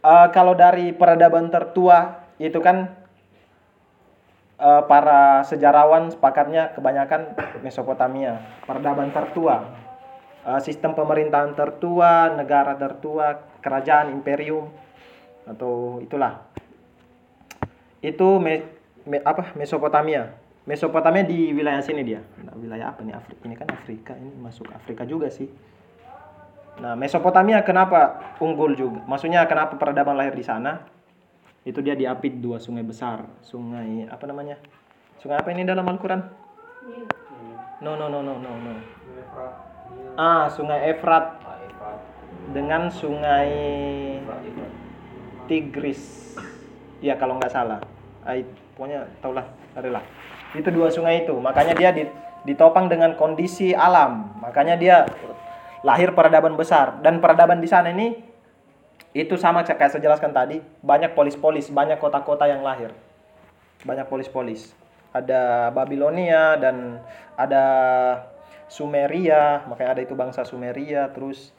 Eh, 0.01 0.29
kalau 0.35 0.59
dari 0.59 0.91
peradaban 0.91 1.53
tertua 1.53 2.27
itu 2.41 2.59
kan 2.59 2.91
eh, 4.59 4.83
para 4.89 5.45
sejarawan 5.47 6.11
sepakatnya 6.11 6.75
kebanyakan 6.75 7.37
Mesopotamia, 7.63 8.41
peradaban 8.67 9.13
tertua, 9.15 9.81
Eh, 10.41 10.61
sistem 10.65 10.97
pemerintahan 10.97 11.53
tertua, 11.53 12.33
negara 12.33 12.73
tertua, 12.73 13.45
kerajaan 13.61 14.09
imperium 14.09 14.73
atau 15.45 16.01
itulah. 16.01 16.49
Itu 18.01 18.41
me- 18.41 18.65
me- 19.05 19.21
apa 19.21 19.53
Mesopotamia. 19.53 20.33
Mesopotamia 20.71 21.27
di 21.27 21.51
wilayah 21.51 21.83
sini 21.83 22.07
dia. 22.07 22.23
Nah, 22.47 22.55
wilayah 22.55 22.95
apa 22.95 23.03
nih 23.03 23.19
Afrika? 23.19 23.43
Ini 23.43 23.55
kan 23.59 23.69
Afrika, 23.75 24.13
ini 24.15 24.31
masuk 24.39 24.71
Afrika 24.71 25.03
juga 25.03 25.27
sih. 25.27 25.51
Nah, 26.79 26.95
Mesopotamia 26.95 27.67
kenapa 27.67 28.23
unggul 28.39 28.79
juga? 28.79 29.03
Maksudnya 29.03 29.43
kenapa 29.51 29.75
peradaban 29.75 30.15
lahir 30.15 30.31
di 30.39 30.47
sana? 30.47 30.87
Itu 31.67 31.83
dia 31.83 31.99
diapit 31.99 32.39
dua 32.39 32.63
sungai 32.63 32.87
besar. 32.87 33.27
Sungai 33.43 34.07
apa 34.07 34.25
namanya? 34.31 34.63
Sungai 35.19 35.43
apa 35.43 35.51
ini 35.51 35.67
dalam 35.67 35.83
Al-Qur'an? 35.91 36.23
No, 37.83 37.99
no, 37.99 38.07
no, 38.07 38.23
no, 38.23 38.39
no, 38.39 38.51
no. 38.55 38.73
Ah, 40.15 40.47
Sungai 40.55 40.87
Efrat 40.95 41.35
dengan 42.55 42.87
Sungai 42.95 43.51
Tigris. 45.51 46.39
Ya 47.03 47.19
kalau 47.19 47.43
nggak 47.43 47.51
salah. 47.51 47.83
Ah, 48.23 48.39
it- 48.39 48.55
pokoknya 48.79 49.11
taulah, 49.19 49.45
adalah. 49.75 50.05
Itu 50.55 50.69
dua 50.75 50.91
sungai 50.91 51.25
itu. 51.27 51.35
Makanya 51.39 51.75
dia 51.77 51.91
di- 51.95 52.11
ditopang 52.45 52.91
dengan 52.91 53.15
kondisi 53.15 53.75
alam. 53.77 54.35
Makanya 54.43 54.75
dia 54.75 54.97
lahir 55.81 56.13
peradaban 56.13 56.57
besar 56.61 57.01
dan 57.01 57.25
peradaban 57.25 57.61
di 57.61 57.69
sana 57.69 57.89
ini 57.89 58.21
itu 59.11 59.35
sama 59.35 59.67
kayak 59.67 59.91
saya 59.91 60.07
jelaskan 60.07 60.31
tadi, 60.31 60.63
banyak 60.87 61.19
polis-polis, 61.19 61.67
banyak 61.67 61.99
kota-kota 61.99 62.47
yang 62.47 62.63
lahir. 62.63 62.95
Banyak 63.83 64.07
polis-polis. 64.07 64.71
Ada 65.11 65.75
Babilonia 65.75 66.55
dan 66.55 67.03
ada 67.35 67.65
Sumeria, 68.71 69.67
makanya 69.67 69.99
ada 69.99 70.03
itu 70.07 70.15
bangsa 70.15 70.47
Sumeria, 70.47 71.11
terus 71.11 71.51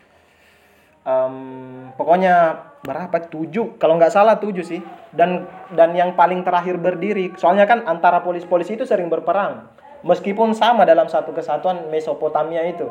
em, 1.04 1.92
pokoknya 2.00 2.71
berapa? 2.82 3.14
Tujuh. 3.30 3.78
Kalau 3.82 3.98
nggak 3.98 4.14
salah 4.14 4.38
tujuh 4.38 4.66
sih. 4.66 4.82
Dan 5.14 5.46
dan 5.74 5.94
yang 5.94 6.14
paling 6.14 6.42
terakhir 6.46 6.78
berdiri. 6.82 7.34
Soalnya 7.38 7.66
kan 7.66 7.86
antara 7.86 8.22
polis-polis 8.22 8.70
itu 8.70 8.84
sering 8.84 9.10
berperang. 9.10 9.70
Meskipun 10.02 10.58
sama 10.58 10.86
dalam 10.86 11.06
satu 11.06 11.34
kesatuan 11.34 11.90
Mesopotamia 11.94 12.66
itu. 12.66 12.90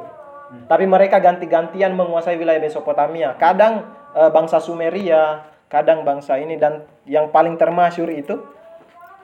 Tapi 0.67 0.83
mereka 0.87 1.23
ganti-gantian 1.23 1.95
menguasai 1.95 2.35
wilayah 2.39 2.63
Mesopotamia. 2.63 3.39
Kadang 3.39 3.87
eh, 4.15 4.31
bangsa 4.31 4.59
Sumeria 4.59 5.47
kadang 5.71 6.03
bangsa 6.03 6.39
ini. 6.39 6.59
Dan 6.59 6.87
yang 7.07 7.31
paling 7.31 7.59
termasyur 7.59 8.11
itu 8.11 8.39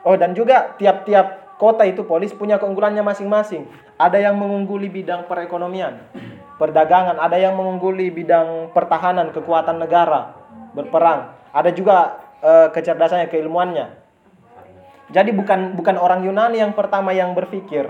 Oh 0.07 0.15
dan 0.15 0.39
juga 0.39 0.79
tiap-tiap 0.79 1.59
kota 1.59 1.83
itu 1.83 2.07
polis 2.07 2.31
punya 2.31 2.63
keunggulannya 2.63 3.03
masing-masing. 3.03 3.67
Ada 3.99 4.31
yang 4.31 4.39
mengungguli 4.39 4.87
bidang 4.87 5.27
perekonomian, 5.27 5.99
perdagangan, 6.63 7.19
ada 7.19 7.35
yang 7.35 7.59
mengungguli 7.59 8.15
bidang 8.15 8.71
pertahanan, 8.71 9.35
kekuatan 9.35 9.83
negara, 9.83 10.46
berperang. 10.77 11.33
Ada 11.57 11.73
juga 11.73 12.21
eh, 12.45 12.69
kecerdasannya, 12.69 13.33
keilmuannya. 13.33 13.87
Jadi 15.09 15.33
bukan 15.33 15.79
bukan 15.79 15.97
orang 15.97 16.21
Yunani 16.29 16.61
yang 16.61 16.77
pertama 16.77 17.17
yang 17.17 17.33
berpikir. 17.33 17.89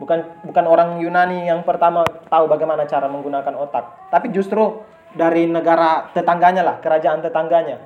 Bukan 0.00 0.48
bukan 0.48 0.64
orang 0.66 0.98
Yunani 1.04 1.46
yang 1.46 1.60
pertama 1.62 2.02
tahu 2.32 2.48
bagaimana 2.48 2.88
cara 2.88 3.06
menggunakan 3.06 3.54
otak, 3.54 4.10
tapi 4.10 4.34
justru 4.34 4.82
dari 5.12 5.46
negara 5.46 6.10
tetangganya 6.16 6.64
lah, 6.64 6.76
kerajaan 6.80 7.20
tetangganya 7.22 7.78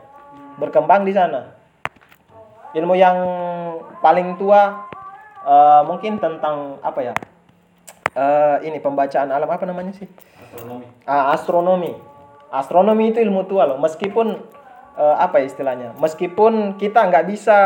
berkembang 0.56 1.04
di 1.04 1.12
sana. 1.12 1.52
Ilmu 2.72 2.94
yang 2.96 3.16
paling 4.00 4.36
tua 4.40 4.88
eh, 5.44 5.82
mungkin 5.84 6.20
tentang 6.20 6.80
apa 6.80 7.00
ya? 7.04 7.14
Eh, 8.16 8.56
ini 8.68 8.80
pembacaan 8.80 9.28
alam 9.28 9.48
apa 9.48 9.64
namanya 9.68 9.92
sih? 9.92 10.08
Astronomi. 10.40 10.86
Ah, 11.04 11.36
astronomi. 11.36 11.92
Astronomi 12.50 13.10
itu 13.10 13.18
ilmu 13.22 13.46
tua 13.50 13.66
loh. 13.66 13.78
Meskipun 13.82 14.26
eh, 14.96 15.16
apa 15.16 15.42
ya 15.42 15.46
istilahnya? 15.50 15.94
Meskipun 15.98 16.78
kita 16.78 17.06
nggak 17.06 17.26
bisa 17.26 17.58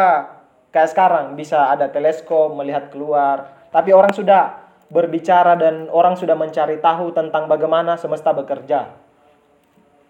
kayak 0.70 0.90
sekarang 0.90 1.34
bisa 1.34 1.70
ada 1.70 1.90
teleskop 1.90 2.54
melihat 2.54 2.88
keluar, 2.94 3.68
tapi 3.74 3.90
orang 3.90 4.14
sudah 4.14 4.70
berbicara 4.90 5.54
dan 5.54 5.86
orang 5.90 6.18
sudah 6.18 6.34
mencari 6.34 6.82
tahu 6.82 7.14
tentang 7.14 7.46
bagaimana 7.46 7.94
semesta 7.94 8.34
bekerja. 8.34 8.90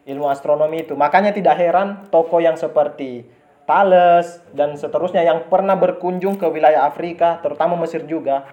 Ilmu 0.08 0.26
astronomi 0.32 0.88
itu. 0.88 0.96
Makanya 0.96 1.36
tidak 1.36 1.60
heran 1.60 2.08
tokoh 2.08 2.40
yang 2.40 2.56
seperti 2.56 3.28
Thales 3.68 4.42
dan 4.56 4.74
seterusnya 4.74 5.22
yang 5.22 5.46
pernah 5.46 5.76
berkunjung 5.76 6.40
ke 6.40 6.48
wilayah 6.48 6.88
Afrika, 6.88 7.38
terutama 7.38 7.76
Mesir 7.78 8.02
juga, 8.08 8.48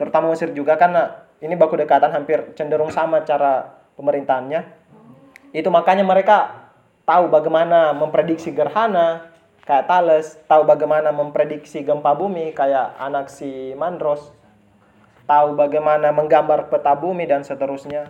terutama 0.00 0.32
Mesir 0.32 0.50
juga 0.50 0.74
karena 0.74 1.28
ini 1.38 1.54
baku 1.54 1.78
dekatan 1.78 2.10
hampir 2.10 2.56
cenderung 2.58 2.90
sama 2.90 3.22
cara 3.22 3.78
pemerintahannya. 3.94 4.77
Itu 5.52 5.72
makanya 5.72 6.04
mereka 6.04 6.68
tahu 7.08 7.32
bagaimana 7.32 7.96
memprediksi 7.96 8.52
gerhana 8.52 9.32
kayak 9.64 9.84
Thales, 9.84 10.40
tahu 10.48 10.64
bagaimana 10.64 11.12
memprediksi 11.12 11.84
gempa 11.84 12.16
bumi 12.16 12.56
kayak 12.56 12.96
anak 12.96 13.28
si 13.28 13.76
Mandros, 13.76 14.32
tahu 15.28 15.52
bagaimana 15.56 16.08
menggambar 16.12 16.72
peta 16.72 16.96
bumi 16.96 17.28
dan 17.28 17.44
seterusnya. 17.44 18.08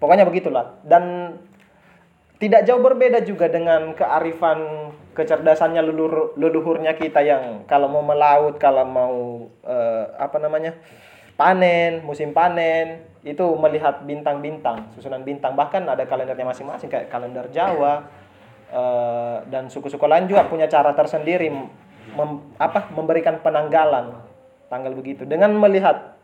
Pokoknya 0.00 0.24
begitulah. 0.24 0.80
Dan 0.80 1.36
tidak 2.40 2.64
jauh 2.68 2.80
berbeda 2.80 3.20
juga 3.24 3.52
dengan 3.52 3.92
kearifan 3.92 4.90
kecerdasannya 5.16 5.80
leluhur, 5.80 6.36
leluhurnya 6.36 6.96
kita 6.96 7.20
yang 7.24 7.64
kalau 7.68 7.88
mau 7.88 8.04
melaut, 8.04 8.56
kalau 8.56 8.84
mau 8.84 9.16
eh, 9.64 10.04
apa 10.16 10.36
namanya? 10.40 10.76
panen, 11.34 12.06
musim 12.06 12.30
panen 12.30 13.13
itu 13.24 13.44
melihat 13.56 14.04
bintang-bintang, 14.04 14.92
susunan 14.92 15.24
bintang. 15.24 15.56
Bahkan 15.56 15.88
ada 15.88 16.04
kalendernya 16.04 16.44
masing-masing 16.44 16.92
kayak 16.92 17.08
kalender 17.08 17.48
Jawa 17.48 18.04
eh, 18.68 19.36
dan 19.48 19.72
suku-suku 19.72 20.04
lain 20.04 20.28
juga 20.28 20.44
punya 20.44 20.68
cara 20.68 20.92
tersendiri 20.92 21.48
mem- 22.12 22.44
apa 22.60 22.92
memberikan 22.92 23.40
penanggalan 23.40 24.12
tanggal 24.68 24.92
begitu. 24.92 25.24
Dengan 25.24 25.56
melihat 25.56 26.20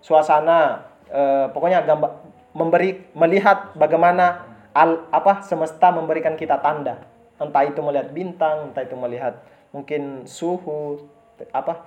suasana 0.00 0.88
eh, 1.12 1.52
pokoknya 1.52 1.84
gambar 1.84 2.10
memberi 2.56 3.12
melihat 3.12 3.76
bagaimana 3.76 4.48
al, 4.72 5.04
apa 5.12 5.44
semesta 5.44 5.92
memberikan 5.92 6.32
kita 6.36 6.56
tanda. 6.64 7.04
Entah 7.36 7.64
itu 7.68 7.84
melihat 7.84 8.08
bintang 8.08 8.72
entah 8.72 8.88
itu 8.88 8.96
melihat 8.96 9.36
mungkin 9.68 10.24
suhu 10.24 11.08
apa 11.52 11.84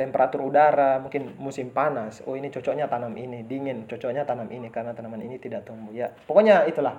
temperatur 0.00 0.40
udara 0.40 0.96
mungkin 0.96 1.36
musim 1.36 1.68
panas. 1.68 2.24
Oh 2.24 2.32
ini 2.32 2.48
cocoknya 2.48 2.88
tanam 2.88 3.12
ini 3.20 3.44
dingin 3.44 3.84
cocoknya 3.84 4.24
tanam 4.24 4.48
ini 4.48 4.72
karena 4.72 4.96
tanaman 4.96 5.20
ini 5.20 5.36
tidak 5.36 5.68
tumbuh. 5.68 5.92
Ya 5.92 6.08
pokoknya 6.24 6.64
itulah. 6.64 6.96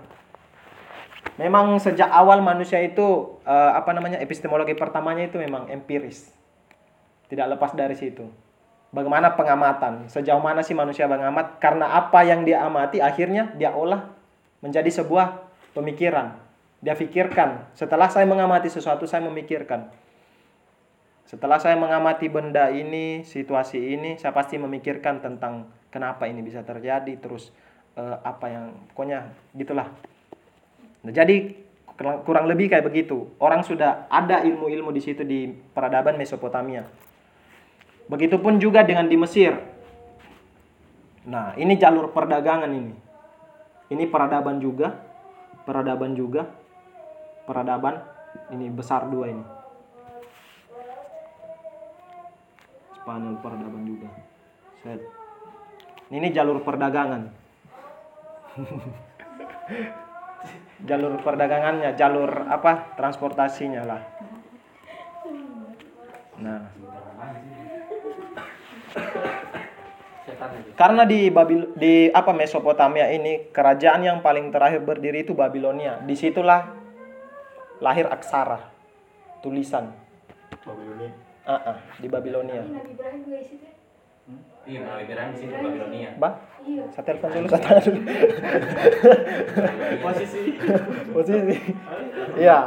Memang 1.41 1.81
sejak 1.81 2.13
awal 2.13 2.45
manusia 2.45 2.77
itu 2.85 3.41
eh, 3.41 3.71
apa 3.73 3.89
namanya 3.97 4.21
epistemologi 4.21 4.77
pertamanya 4.77 5.25
itu 5.25 5.41
memang 5.41 5.65
empiris. 5.73 6.29
Tidak 7.25 7.47
lepas 7.57 7.73
dari 7.73 7.97
situ. 7.97 8.29
Bagaimana 8.91 9.33
pengamatan? 9.33 10.11
Sejauh 10.11 10.43
mana 10.43 10.61
sih 10.61 10.75
manusia 10.75 11.07
mengamat? 11.07 11.57
Karena 11.63 11.95
apa 11.95 12.27
yang 12.27 12.43
dia 12.43 12.61
amati 12.61 12.99
akhirnya 12.99 13.55
dia 13.55 13.71
olah 13.71 14.11
menjadi 14.59 14.91
sebuah 14.91 15.41
pemikiran. 15.73 16.37
Dia 16.83 16.93
pikirkan 16.93 17.71
setelah 17.73 18.11
saya 18.11 18.27
mengamati 18.27 18.67
sesuatu 18.67 19.07
saya 19.07 19.23
memikirkan 19.23 19.89
setelah 21.31 21.63
saya 21.63 21.79
mengamati 21.79 22.27
benda 22.27 22.67
ini 22.67 23.23
situasi 23.23 23.79
ini 23.79 24.19
saya 24.19 24.35
pasti 24.35 24.59
memikirkan 24.59 25.23
tentang 25.23 25.71
kenapa 25.87 26.27
ini 26.27 26.43
bisa 26.43 26.59
terjadi 26.59 27.15
terus 27.23 27.55
eh, 27.95 28.17
apa 28.19 28.51
yang 28.51 28.65
pokoknya 28.91 29.31
gitulah 29.55 29.87
nah, 31.07 31.13
jadi 31.15 31.55
kurang- 31.95 32.51
lebih 32.51 32.67
kayak 32.67 32.83
begitu 32.83 33.31
orang 33.39 33.63
sudah 33.63 34.11
ada 34.11 34.43
ilmu-ilmu 34.43 34.91
di 34.91 34.99
situ 34.99 35.23
di 35.23 35.47
peradaban 35.47 36.19
Mesopotamia 36.19 36.83
Begitupun 38.11 38.59
juga 38.59 38.83
dengan 38.83 39.07
di 39.07 39.15
Mesir. 39.15 39.55
Nah, 41.31 41.55
ini 41.55 41.79
jalur 41.79 42.11
perdagangan 42.11 42.67
ini. 42.67 42.91
Ini 43.87 44.03
peradaban 44.11 44.59
juga, 44.59 44.91
peradaban 45.63 46.11
juga, 46.11 46.43
peradaban 47.47 48.03
ini 48.51 48.67
besar 48.67 49.07
dua 49.07 49.31
ini. 49.31 49.60
Spanyol 53.01 53.41
peradaban 53.41 53.83
juga. 53.89 54.09
Set. 54.85 55.01
Ini 56.13 56.29
jalur 56.29 56.61
perdagangan. 56.61 57.33
jalur 60.89 61.17
perdagangannya, 61.25 61.97
jalur 61.97 62.45
apa? 62.45 62.93
Transportasinya 62.93 63.81
lah. 63.85 64.01
Nah, 66.41 66.61
Karena 70.73 71.05
di 71.05 71.29
Babil 71.29 71.69
di 71.77 72.09
apa 72.09 72.33
Mesopotamia 72.33 73.13
ini 73.13 73.53
kerajaan 73.53 74.01
yang 74.01 74.17
paling 74.25 74.49
terakhir 74.49 74.81
berdiri 74.81 75.21
itu 75.21 75.37
Babilonia. 75.37 76.01
Di 76.01 76.17
situlah 76.17 76.65
lahir 77.77 78.09
aksara, 78.09 78.57
tulisan. 79.45 79.93
Ah, 81.41 81.73
ah, 81.73 81.77
di 81.97 82.05
Babilonia. 82.05 82.61
Nabi 82.61 82.93
Ibrahim 82.93 83.19
juga 83.25 83.37
di 83.41 83.47
situ. 83.49 83.65
Iya, 84.61 84.79
Nabi 84.85 85.01
Ibrahim 85.09 85.31
di 85.33 85.39
situ 85.41 85.53
Babilonia. 85.57 86.09
Bah, 86.21 86.33
Iya. 86.61 86.83
saya 86.93 87.03
telepon 87.09 87.29
dulu, 87.33 87.47
saya 87.49 87.61
tanya 87.65 87.81
dulu. 87.81 88.01
Posisi. 90.05 90.41
Posisi. 91.09 91.55
Iya. 92.37 92.57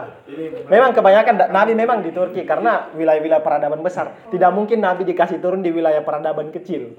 Memang 0.66 0.90
kebanyakan 0.90 1.34
Nabi 1.54 1.72
memang 1.78 2.02
di 2.02 2.10
Turki 2.10 2.42
karena 2.42 2.90
wilayah-wilayah 2.98 3.46
peradaban 3.46 3.78
besar. 3.86 4.10
Tidak 4.34 4.50
mungkin 4.50 4.82
Nabi 4.82 5.06
dikasih 5.06 5.38
turun 5.38 5.62
di 5.62 5.70
wilayah 5.70 6.02
peradaban 6.02 6.50
kecil. 6.50 6.98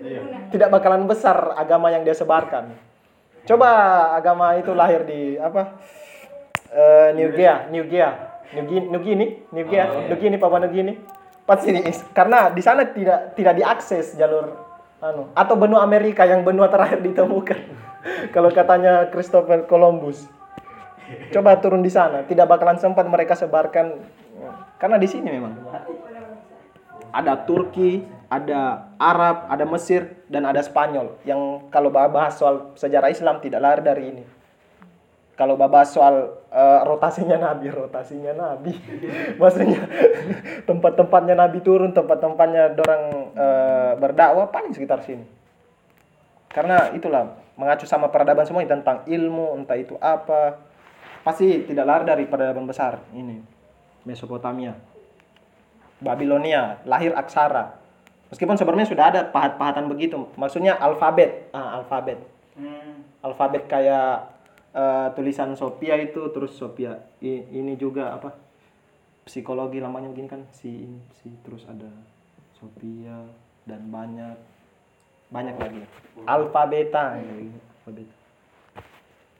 Tidak 0.55 0.71
bakalan 0.71 1.03
besar 1.03 1.59
agama 1.59 1.91
yang 1.91 2.07
dia 2.07 2.15
sebarkan. 2.15 2.71
Coba 3.43 3.69
agama 4.15 4.55
itu 4.55 4.71
lahir 4.71 5.03
di 5.03 5.35
apa? 5.35 5.75
Eh, 6.71 7.09
New 7.19 7.35
Guinea, 7.35 7.67
New 7.67 7.85
Guinea, 7.85 8.11
New 8.55 8.63
Guinea, 8.65 8.87
New 8.89 9.01
Guinea, 9.03 9.29
New 9.51 9.65
Guinea, 9.67 9.85
New 10.07 10.17
Guinea, 10.17 10.39
Papua 10.39 10.63
New 10.63 10.71
Guinea. 10.71 10.95
Pasti 11.45 11.69
di, 11.69 11.81
karena 12.13 12.49
di 12.49 12.61
sana 12.65 12.89
tidak 12.89 13.37
tidak 13.37 13.53
diakses 13.53 14.17
jalur 14.17 14.49
anu 14.97 15.29
atau 15.37 15.53
benua 15.53 15.85
Amerika 15.85 16.25
yang 16.25 16.41
benua 16.41 16.67
terakhir 16.67 17.05
ditemukan. 17.05 17.59
Kalau 18.35 18.49
katanya 18.49 19.09
Christopher 19.13 19.69
Columbus. 19.69 20.25
Coba 21.29 21.61
turun 21.61 21.85
di 21.85 21.93
sana, 21.93 22.25
tidak 22.25 22.49
bakalan 22.49 22.81
sempat 22.81 23.05
mereka 23.05 23.37
sebarkan 23.37 23.93
karena 24.75 24.97
di 24.99 25.07
sini 25.07 25.29
memang 25.31 25.53
ada 27.15 27.33
Turki, 27.47 28.03
ada 28.27 28.91
Arab, 28.99 29.47
ada 29.47 29.63
Mesir 29.63 30.19
dan 30.27 30.43
ada 30.43 30.59
Spanyol 30.59 31.15
yang 31.23 31.71
kalau 31.71 31.87
bahas 31.87 32.35
soal 32.35 32.75
sejarah 32.75 33.07
Islam 33.07 33.39
tidak 33.39 33.63
lahir 33.63 33.81
dari 33.81 34.03
ini. 34.11 34.23
Kalau 35.35 35.59
bahas 35.59 35.91
soal 35.91 36.31
eh, 36.47 36.81
rotasinya 36.87 37.35
Nabi, 37.35 37.67
rotasinya 37.67 38.31
Nabi, 38.31 38.71
maksudnya 39.39 39.83
tempat-tempatnya 40.63 41.35
Nabi 41.35 41.59
turun, 41.59 41.91
tempat-tempatnya 41.91 42.71
dorang 42.71 43.03
eh, 43.35 43.93
berdakwah 43.99 44.47
paling 44.47 44.71
sekitar 44.71 45.03
sini. 45.03 45.27
Karena 46.47 46.95
itulah 46.95 47.35
mengacu 47.59 47.83
sama 47.83 48.07
peradaban 48.07 48.47
semua 48.47 48.63
tentang 48.63 49.03
ilmu, 49.03 49.59
entah 49.59 49.75
itu 49.75 49.99
apa, 49.99 50.55
pasti 51.27 51.67
tidak 51.67 51.83
lahir 51.83 52.03
dari 52.15 52.23
peradaban 52.31 52.63
besar 52.63 53.03
ini. 53.11 53.43
Mesopotamia. 54.07 54.71
Babilonia, 55.99 56.79
lahir 56.87 57.11
aksara. 57.11 57.75
Meskipun 58.31 58.55
sebenarnya 58.55 58.87
sudah 58.87 59.05
ada 59.11 59.21
pahat-pahatan 59.27 59.91
begitu, 59.91 60.31
maksudnya 60.39 60.79
alfabet, 60.79 61.51
ah, 61.51 61.79
alfabet, 61.79 62.19
alfabet 63.23 63.63
kayak 63.67 64.34
eh, 64.75 65.07
tulisan 65.15 65.55
Sophia 65.55 65.95
itu, 65.95 66.19
terus 66.35 66.59
Sophia 66.59 66.99
I- 67.23 67.47
ini 67.55 67.79
juga 67.79 68.11
apa? 68.11 68.35
Psikologi 69.25 69.81
lamanya 69.81 70.11
begini 70.11 70.29
kan, 70.29 70.43
si 70.53 70.85
si 71.23 71.31
terus 71.41 71.65
ada 71.65 71.89
Sophia 72.59 73.25
dan 73.65 73.87
banyak 73.89 74.37
banyak 75.33 75.55
lagi. 75.57 75.81
Alfabeta, 76.27 77.17
alfabeta. 77.17 78.15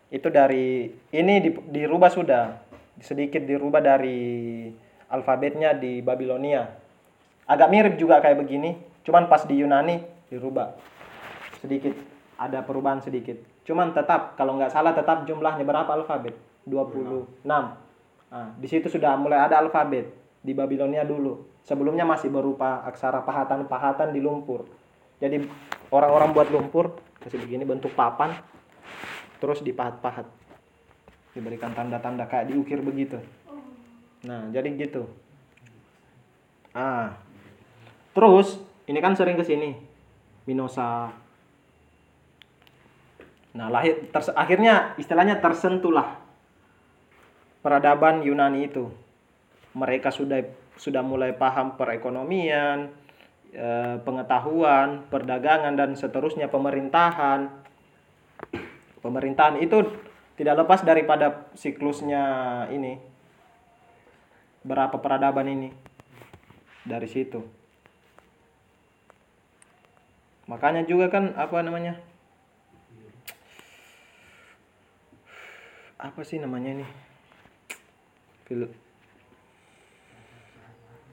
Itu 0.09 0.33
dari 0.33 0.89
ini 1.13 1.33
di- 1.43 1.65
dirubah 1.69 2.09
sudah 2.09 2.57
sedikit 3.03 3.43
dirubah 3.43 3.83
dari 3.83 4.65
alfabetnya 5.11 5.75
di 5.77 6.01
Babilonia. 6.01 6.65
Agak 7.45 7.69
mirip 7.69 7.93
juga 8.01 8.17
kayak 8.25 8.41
begini, 8.41 8.73
cuman 9.05 9.29
pas 9.29 9.45
di 9.45 9.61
Yunani 9.61 10.01
dirubah 10.33 10.73
sedikit 11.61 11.93
ada 12.41 12.65
perubahan 12.65 13.05
sedikit 13.05 13.37
cuman 13.65 13.91
tetap 13.91 14.37
kalau 14.37 14.55
nggak 14.55 14.71
salah 14.71 14.93
tetap 14.93 15.25
jumlahnya 15.25 15.65
berapa 15.65 15.89
alfabet? 15.89 16.37
26 16.65 17.45
nah, 17.45 17.77
di 18.57 18.67
situ 18.69 18.89
sudah 18.89 19.13
mulai 19.17 19.37
ada 19.37 19.61
alfabet 19.61 20.09
di 20.45 20.53
Babilonia 20.53 21.01
dulu. 21.01 21.41
Sebelumnya 21.65 22.05
masih 22.05 22.29
berupa 22.29 22.85
aksara 22.85 23.25
pahatan-pahatan 23.25 24.13
di 24.13 24.21
lumpur. 24.21 24.69
Jadi 25.17 25.41
orang-orang 25.89 26.29
buat 26.37 26.53
lumpur 26.53 27.01
kasih 27.17 27.41
begini 27.41 27.65
bentuk 27.65 27.89
papan 27.97 28.37
terus 29.41 29.65
dipahat-pahat. 29.65 30.29
Diberikan 31.33 31.73
tanda-tanda 31.73 32.29
kayak 32.29 32.53
diukir 32.53 32.85
begitu. 32.85 33.17
Nah 34.29 34.53
jadi 34.53 34.69
gitu. 34.77 35.09
Ah. 36.77 37.17
Terus 38.13 38.61
ini 38.85 39.01
kan 39.01 39.17
sering 39.17 39.35
ke 39.35 39.43
sini 39.43 39.75
Minosa 40.45 41.09
nah 43.55 43.71
lahir 43.71 44.11
ters- 44.11 44.35
akhirnya 44.35 44.99
istilahnya 44.99 45.39
tersentuhlah 45.39 46.19
peradaban 47.65 48.21
Yunani 48.21 48.69
itu. 48.69 48.93
Mereka 49.73 50.13
sudah 50.13 50.45
sudah 50.77 51.01
mulai 51.01 51.33
paham 51.33 51.73
perekonomian 51.79 52.93
eh, 53.49 53.97
pengetahuan 54.05 55.09
perdagangan 55.09 55.73
dan 55.73 55.97
seterusnya 55.97 56.51
pemerintahan. 56.51 57.49
Pemerintahan 59.01 59.57
itu 59.65 59.81
tidak 60.37 60.61
lepas 60.61 60.85
daripada 60.85 61.49
siklusnya 61.57 62.23
ini. 62.69 63.01
Berapa 64.61 65.01
peradaban 65.01 65.49
ini? 65.49 65.69
Dari 66.85 67.09
situ. 67.09 67.41
Makanya 70.45 70.85
juga 70.85 71.09
kan 71.09 71.33
apa 71.33 71.57
namanya 71.65 71.97
apa 76.05 76.21
sih 76.21 76.37
namanya 76.37 76.69
ini? 76.77 76.85
Fil 78.45 78.69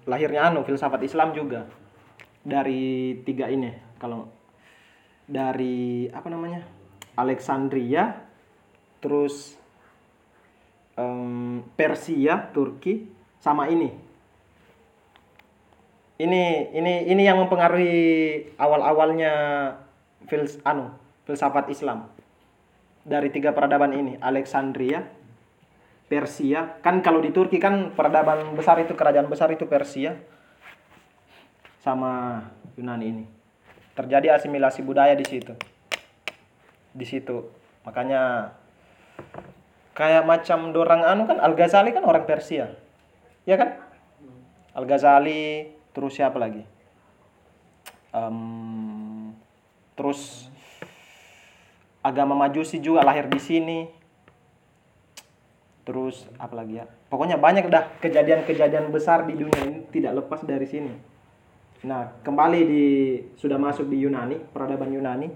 lahirnya 0.04 0.52
anu 0.52 0.60
filsafat 0.68 1.00
Islam 1.00 1.32
juga. 1.32 1.64
Dari 2.44 3.16
tiga 3.24 3.48
ini 3.48 3.72
kalau 3.96 4.28
dari 5.24 6.10
apa 6.12 6.28
namanya? 6.28 6.68
Alexandria 7.16 8.20
terus 9.00 9.56
em, 11.00 11.64
Persia 11.72 12.52
Turki 12.52 13.08
sama 13.40 13.72
ini. 13.72 13.88
Ini 16.20 16.44
ini 16.76 16.92
ini 17.08 17.22
yang 17.24 17.40
mempengaruhi 17.40 18.52
awal-awalnya 18.60 19.32
fils 20.28 20.60
anu 20.62 20.92
filsafat 21.24 21.72
Islam 21.72 22.21
dari 23.02 23.28
tiga 23.34 23.50
peradaban 23.50 23.94
ini 23.94 24.18
Alexandria 24.22 25.02
Persia. 26.12 26.76
Kan 26.84 27.00
kalau 27.00 27.24
di 27.24 27.32
Turki 27.32 27.56
kan 27.56 27.96
peradaban 27.96 28.52
besar 28.52 28.76
itu 28.84 28.92
kerajaan 28.92 29.32
besar 29.32 29.48
itu 29.48 29.64
Persia 29.64 30.20
sama 31.80 32.44
Yunani 32.76 33.06
ini. 33.08 33.24
Terjadi 33.96 34.36
asimilasi 34.36 34.84
budaya 34.84 35.16
di 35.16 35.24
situ. 35.24 35.56
Di 36.92 37.06
situ. 37.08 37.48
Makanya 37.88 38.52
kayak 39.96 40.28
macam 40.28 40.76
dorang 40.76 41.00
anu 41.00 41.24
kan 41.24 41.40
Al 41.40 41.56
Ghazali 41.56 41.96
kan 41.96 42.04
orang 42.04 42.28
Persia. 42.28 42.76
Ya 43.48 43.56
kan? 43.56 43.80
Al 44.76 44.84
Ghazali 44.84 45.72
terus 45.96 46.12
siapa 46.12 46.36
lagi? 46.36 46.60
Em, 48.12 49.32
terus 49.96 50.51
agama 52.02 52.34
Majusi 52.34 52.82
juga 52.82 53.06
lahir 53.06 53.30
di 53.30 53.40
sini. 53.40 53.80
Terus 55.82 56.26
apa 56.38 56.54
lagi 56.58 56.78
ya? 56.78 56.86
Pokoknya 57.10 57.38
banyak 57.38 57.66
dah 57.66 57.90
kejadian-kejadian 57.98 58.90
besar 58.94 59.26
di 59.26 59.34
dunia 59.34 59.62
ini 59.66 59.86
tidak 59.90 60.22
lepas 60.22 60.42
dari 60.46 60.66
sini. 60.66 60.94
Nah 61.82 62.14
kembali 62.22 62.60
di 62.62 62.86
sudah 63.34 63.58
masuk 63.58 63.90
di 63.90 64.02
Yunani 64.06 64.38
peradaban 64.54 64.94
Yunani. 64.94 65.28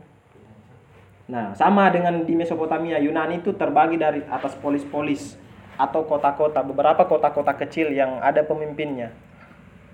Nah 1.26 1.58
sama 1.58 1.90
dengan 1.90 2.22
di 2.22 2.34
Mesopotamia 2.38 3.02
Yunani 3.02 3.42
itu 3.42 3.50
terbagi 3.58 3.98
dari 3.98 4.22
atas 4.30 4.54
polis-polis 4.54 5.34
atau 5.74 6.06
kota-kota 6.06 6.62
beberapa 6.62 7.02
kota-kota 7.04 7.50
kecil 7.58 7.90
yang 7.90 8.22
ada 8.22 8.46
pemimpinnya. 8.46 9.10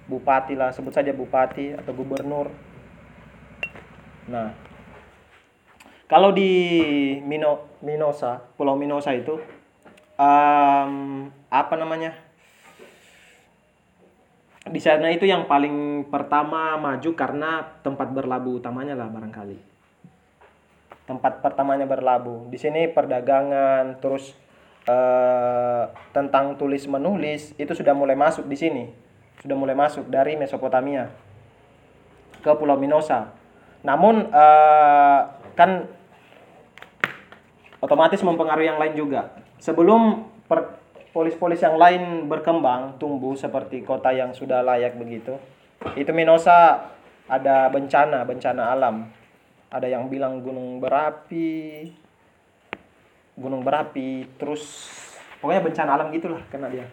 Bupati 0.04 0.52
lah 0.52 0.76
sebut 0.76 0.92
saja 0.92 1.16
bupati 1.16 1.72
atau 1.72 1.96
gubernur. 1.96 2.52
Nah 4.28 4.71
kalau 6.12 6.29
di 6.37 6.53
Mino, 7.25 7.72
Minosa 7.81 8.44
Pulau 8.61 8.77
Minosa 8.77 9.16
itu 9.16 9.40
em, 10.20 10.92
apa 11.48 11.75
namanya? 11.81 12.12
Di 14.68 14.77
sana 14.77 15.09
itu 15.09 15.25
yang 15.25 15.48
paling 15.48 16.05
pertama 16.12 16.77
maju 16.77 17.11
karena 17.16 17.64
tempat 17.81 18.12
berlabuh 18.12 18.61
utamanya 18.61 18.92
lah 18.92 19.09
barangkali. 19.09 19.57
Tempat 21.09 21.40
pertamanya 21.40 21.88
berlabuh. 21.88 22.46
Di 22.53 22.61
sini 22.61 22.92
perdagangan 22.92 23.96
terus 23.98 24.37
eh, 24.85 25.85
tentang 26.12 26.61
tulis 26.61 26.85
menulis 26.92 27.57
itu 27.57 27.72
sudah 27.72 27.96
mulai 27.96 28.14
masuk 28.14 28.46
di 28.46 28.55
sini. 28.61 28.85
Sudah 29.40 29.57
mulai 29.57 29.75
masuk 29.75 30.07
dari 30.12 30.37
Mesopotamia 30.37 31.09
ke 32.44 32.53
Pulau 32.53 32.77
Minosa. 32.77 33.33
Namun 33.83 34.31
eh, 34.31 35.20
kan 35.59 35.90
otomatis 37.83 38.23
mempengaruhi 38.23 38.71
yang 38.71 38.79
lain 38.79 38.95
juga. 38.95 39.35
Sebelum 39.59 40.31
polis-polis 41.11 41.61
yang 41.61 41.77
lain 41.77 42.31
berkembang, 42.31 42.97
tumbuh 42.97 43.35
seperti 43.35 43.83
kota 43.83 44.14
yang 44.14 44.31
sudah 44.33 44.62
layak 44.62 44.95
begitu, 44.97 45.37
itu 45.99 46.09
Minosa 46.14 46.88
ada 47.27 47.66
bencana, 47.68 48.23
bencana 48.23 48.62
alam. 48.73 49.11
Ada 49.73 49.88
yang 49.88 50.07
bilang 50.07 50.45
gunung 50.45 50.79
berapi, 50.79 51.90
gunung 53.35 53.64
berapi, 53.64 54.29
terus 54.37 54.88
pokoknya 55.40 55.64
bencana 55.64 55.90
alam 55.97 56.09
gitulah 56.12 56.42
kena 56.53 56.68
dia. 56.68 56.87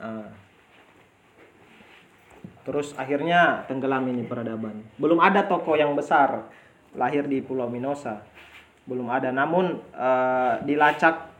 Ah. 0.00 0.28
Terus 2.66 2.92
akhirnya 2.98 3.64
tenggelam 3.70 4.04
ini 4.10 4.26
peradaban. 4.26 4.84
Belum 5.00 5.16
ada 5.22 5.46
toko 5.48 5.78
yang 5.78 5.96
besar 5.96 6.50
lahir 6.92 7.24
di 7.24 7.40
Pulau 7.40 7.70
Minosa. 7.70 8.20
Belum 8.90 9.06
ada. 9.06 9.30
Namun 9.30 9.78
eh, 9.94 10.54
dilacak 10.66 11.30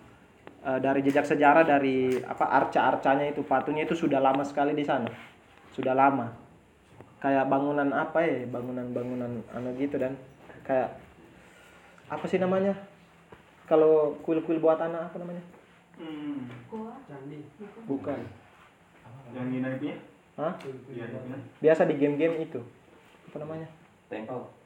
eh, 0.62 0.78
dari 0.78 1.02
jejak 1.02 1.26
sejarah 1.26 1.66
dari 1.66 2.14
apa 2.22 2.46
arca-arcanya 2.46 3.34
itu 3.34 3.42
patungnya 3.42 3.90
itu 3.90 3.98
sudah 3.98 4.22
lama 4.22 4.46
sekali 4.46 4.70
di 4.78 4.86
sana. 4.86 5.10
Sudah 5.74 5.98
lama. 5.98 6.30
Kayak 7.18 7.50
bangunan 7.50 7.90
apa 7.90 8.22
ya? 8.22 8.46
Bangunan-bangunan 8.46 9.42
anu 9.50 9.74
gitu 9.74 9.98
dan 9.98 10.14
kayak 10.62 10.94
apa 12.06 12.24
sih 12.30 12.38
namanya? 12.38 12.78
Kalau 13.66 14.14
kuil-kuil 14.22 14.62
buatan 14.62 14.94
apa 14.94 15.18
namanya? 15.18 15.42
Hmm. 15.98 16.46
Bukan. 17.90 18.18
Yang 19.34 19.46
Yunani 19.58 19.76
punya? 19.78 19.96
Hah? 20.38 20.54
Iya. 20.90 21.06
Biasa 21.60 21.84
di 21.86 21.94
game-game 21.98 22.46
itu. 22.46 22.62
Apa 23.30 23.36
namanya? 23.42 23.68
Temple. 24.08 24.59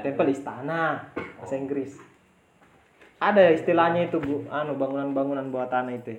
Temple 0.00 0.30
istana 0.30 1.08
bahasa 1.38 1.54
Inggris. 1.56 1.96
Ada 3.20 3.52
istilahnya 3.52 4.08
itu 4.08 4.16
bu, 4.16 4.48
anu 4.48 4.74
bangunan-bangunan 4.74 5.52
buatan 5.52 5.92
itu. 5.92 6.16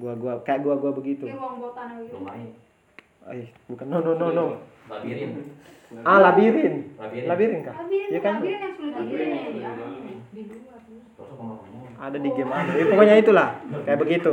Gua 0.00 0.16
gua 0.16 0.40
kayak 0.40 0.64
gua 0.64 0.80
gua 0.80 0.92
begitu. 0.96 1.28
Kayak 1.28 1.36
uang 1.36 1.54
buat 1.60 1.76
tanah 1.76 1.96
gitu. 2.00 2.16
Eh, 3.28 3.46
bukan 3.68 3.86
no 3.86 4.00
no 4.00 4.12
no 4.16 4.26
no. 4.32 4.44
Labirin. 4.88 5.44
Ah, 6.00 6.18
labirin. 6.22 6.96
Labirin. 6.96 7.26
Labirin 7.28 7.60
kah? 7.60 7.74
Labirin, 7.76 8.08
Iya 8.08 8.20
kan? 8.22 8.34
labirin 8.40 8.58
yang 8.58 8.74
sulit 8.78 8.94
Labirin 8.96 9.28
ya. 9.28 9.70
ngomong. 11.36 11.60
Ada 12.00 12.16
di 12.16 12.30
game 12.32 12.52
anu. 12.52 12.70
Ya, 12.72 12.84
pokoknya 12.88 13.16
itulah. 13.20 13.48
Kayak 13.84 14.00
begitu. 14.00 14.32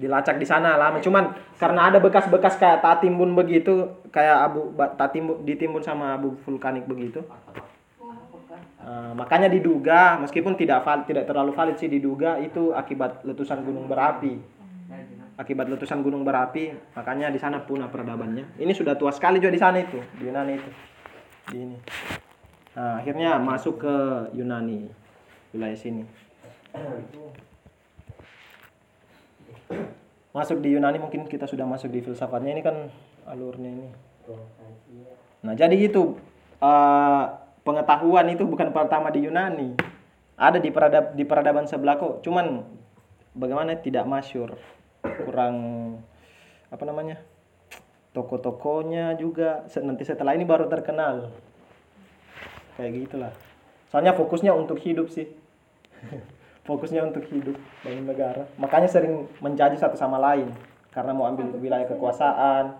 Dilacak 0.00 0.36
di 0.38 0.46
sana 0.46 0.78
lama. 0.78 1.02
Cuman 1.02 1.34
karena 1.58 1.90
ada 1.90 1.98
bekas-bekas 1.98 2.56
kayak 2.56 2.80
tatimbun 2.80 3.34
begitu, 3.34 3.90
kayak 4.08 4.48
abu 4.48 4.70
ba- 4.72 4.94
tatimbun 4.94 5.42
ditimbun 5.42 5.82
sama 5.82 6.14
abu 6.14 6.38
vulkanik 6.46 6.86
begitu. 6.86 7.20
Eh, 8.80 9.12
makanya 9.12 9.52
diduga 9.52 10.16
meskipun 10.24 10.56
tidak 10.56 10.80
val- 10.88 11.04
tidak 11.04 11.28
terlalu 11.28 11.52
valid 11.52 11.76
sih 11.76 11.92
diduga 11.92 12.40
itu 12.40 12.72
akibat 12.72 13.20
letusan 13.28 13.60
gunung 13.60 13.84
berapi. 13.84 14.40
Akibat 15.36 15.72
letusan 15.72 16.04
gunung 16.04 16.20
berapi, 16.20 16.68
makanya 16.92 17.32
di 17.32 17.40
sana 17.40 17.64
punah 17.64 17.88
peradabannya. 17.88 18.60
Ini 18.60 18.72
sudah 18.76 18.92
tua 18.96 19.08
sekali 19.08 19.40
juga 19.40 19.52
di 19.52 19.60
sana 19.60 19.80
itu, 19.80 19.96
di 20.20 20.28
Yunani 20.28 20.52
itu. 20.52 20.70
Di 21.48 21.56
ini. 21.56 21.76
Nah, 22.76 23.00
akhirnya 23.00 23.40
masuk 23.40 23.80
ke 23.80 23.94
Yunani 24.36 24.84
wilayah 25.56 25.76
sini. 25.80 26.04
Masuk 30.36 30.60
di 30.60 30.76
Yunani 30.76 31.00
mungkin 31.00 31.24
kita 31.24 31.48
sudah 31.48 31.64
masuk 31.64 31.88
di 31.88 32.04
filsafatnya 32.04 32.52
ini 32.56 32.62
kan 32.64 32.76
alurnya 33.24 33.70
ini. 33.72 33.88
Nah, 35.40 35.56
jadi 35.56 35.76
itu 35.76 36.20
eh, 36.60 37.24
pengetahuan 37.62 38.26
itu 38.32 38.44
bukan 38.46 38.72
pertama 38.72 39.12
di 39.12 39.26
Yunani. 39.26 39.76
Ada 40.40 40.56
di 40.56 40.72
peradab 40.72 41.12
di 41.12 41.24
peradaban 41.28 41.68
sebelah 41.68 42.00
kok. 42.00 42.24
Cuman 42.24 42.64
bagaimana 43.36 43.76
tidak 43.76 44.08
masyur. 44.08 44.56
Kurang 45.04 45.54
apa 46.72 46.84
namanya? 46.88 47.20
Toko-tokonya 48.10 49.14
juga 49.20 49.68
nanti 49.84 50.02
setelah 50.02 50.34
ini 50.34 50.48
baru 50.48 50.66
terkenal. 50.66 51.30
Kayak 52.74 52.92
gitulah. 53.06 53.32
Soalnya 53.92 54.16
fokusnya 54.16 54.56
untuk 54.56 54.80
hidup 54.80 55.12
sih. 55.12 55.28
fokusnya 56.68 57.04
untuk 57.04 57.26
hidup 57.28 57.58
bangun 57.84 58.06
negara. 58.08 58.48
Makanya 58.56 58.88
sering 58.88 59.28
menjadi 59.42 59.76
satu 59.76 59.98
sama 59.98 60.16
lain 60.16 60.50
karena 60.90 61.12
mau 61.14 61.26
ambil 61.26 61.54
wilayah 61.58 61.86
kekuasaan. 61.86 62.74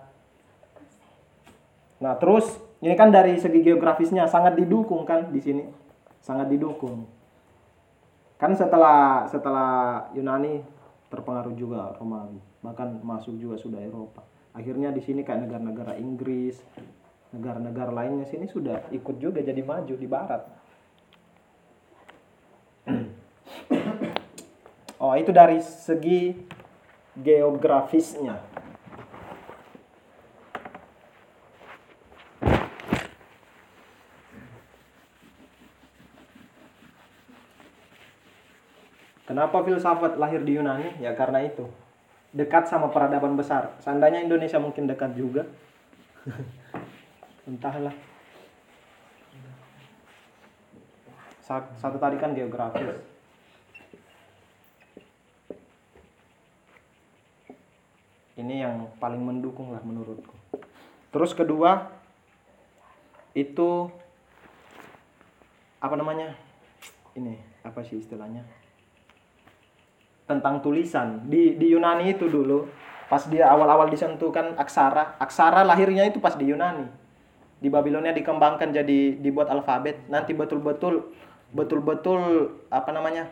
Nah, 2.01 2.13
terus 2.17 2.57
ini 2.81 2.93
kan 2.97 3.13
dari 3.13 3.37
segi 3.37 3.61
geografisnya 3.61 4.25
sangat 4.25 4.57
didukung 4.57 5.05
kan 5.05 5.29
di 5.29 5.37
sini. 5.37 5.63
Sangat 6.21 6.49
didukung. 6.49 7.05
Kan 8.41 8.57
setelah 8.57 9.29
setelah 9.29 10.09
Yunani 10.17 10.65
terpengaruh 11.13 11.53
juga 11.53 11.93
Romawi, 12.01 12.41
bahkan 12.65 12.97
masuk 13.05 13.37
juga 13.37 13.61
sudah 13.61 13.77
Eropa. 13.77 14.25
Akhirnya 14.57 14.89
di 14.89 14.99
sini 15.05 15.21
kayak 15.21 15.45
negara-negara 15.45 15.93
Inggris, 16.01 16.57
negara-negara 17.31 17.93
lainnya 17.93 18.25
sini 18.25 18.49
sudah 18.49 18.89
ikut 18.89 19.21
juga 19.21 19.39
jadi 19.45 19.61
maju 19.61 19.93
di 19.93 20.07
barat. 20.09 20.41
Oh, 25.01 25.17
itu 25.17 25.33
dari 25.33 25.57
segi 25.65 26.37
geografisnya. 27.17 28.50
Kenapa 39.31 39.63
filsafat 39.63 40.19
lahir 40.19 40.43
di 40.43 40.59
Yunani? 40.59 40.99
Ya 40.99 41.15
karena 41.15 41.39
itu. 41.39 41.63
Dekat 42.35 42.67
sama 42.67 42.91
peradaban 42.91 43.39
besar. 43.39 43.71
Seandainya 43.79 44.19
Indonesia 44.27 44.59
mungkin 44.59 44.91
dekat 44.91 45.15
juga. 45.15 45.47
Entahlah. 47.47 47.95
Sa- 51.39 51.71
Satu 51.79 51.95
tadi 51.95 52.19
kan 52.19 52.35
geografis. 52.35 52.91
Ini 58.35 58.67
yang 58.67 58.91
paling 58.99 59.23
mendukung 59.23 59.71
lah 59.71 59.79
menurutku. 59.79 60.35
Terus 61.07 61.31
kedua 61.31 61.87
itu 63.31 63.87
apa 65.79 65.95
namanya? 65.95 66.35
Ini 67.15 67.39
apa 67.63 67.79
sih 67.87 67.95
istilahnya? 67.95 68.59
Tentang 70.31 70.63
tulisan. 70.63 71.27
Di 71.27 71.59
di 71.59 71.75
Yunani 71.75 72.15
itu 72.15 72.31
dulu 72.31 72.63
pas 73.11 73.27
dia 73.27 73.51
awal-awal 73.51 73.91
disentuhkan 73.91 74.55
aksara 74.55 75.19
aksara 75.19 75.67
lahirnya 75.67 76.07
itu 76.07 76.23
pas 76.23 76.39
di 76.39 76.47
Yunani. 76.47 76.87
Di 77.61 77.67
Babilonia 77.67 78.15
dikembangkan 78.15 78.71
jadi 78.71 79.19
dibuat 79.19 79.51
alfabet. 79.51 80.07
Nanti 80.07 80.31
betul-betul 80.31 81.11
betul-betul 81.51 82.47
apa 82.71 82.95
namanya 82.95 83.27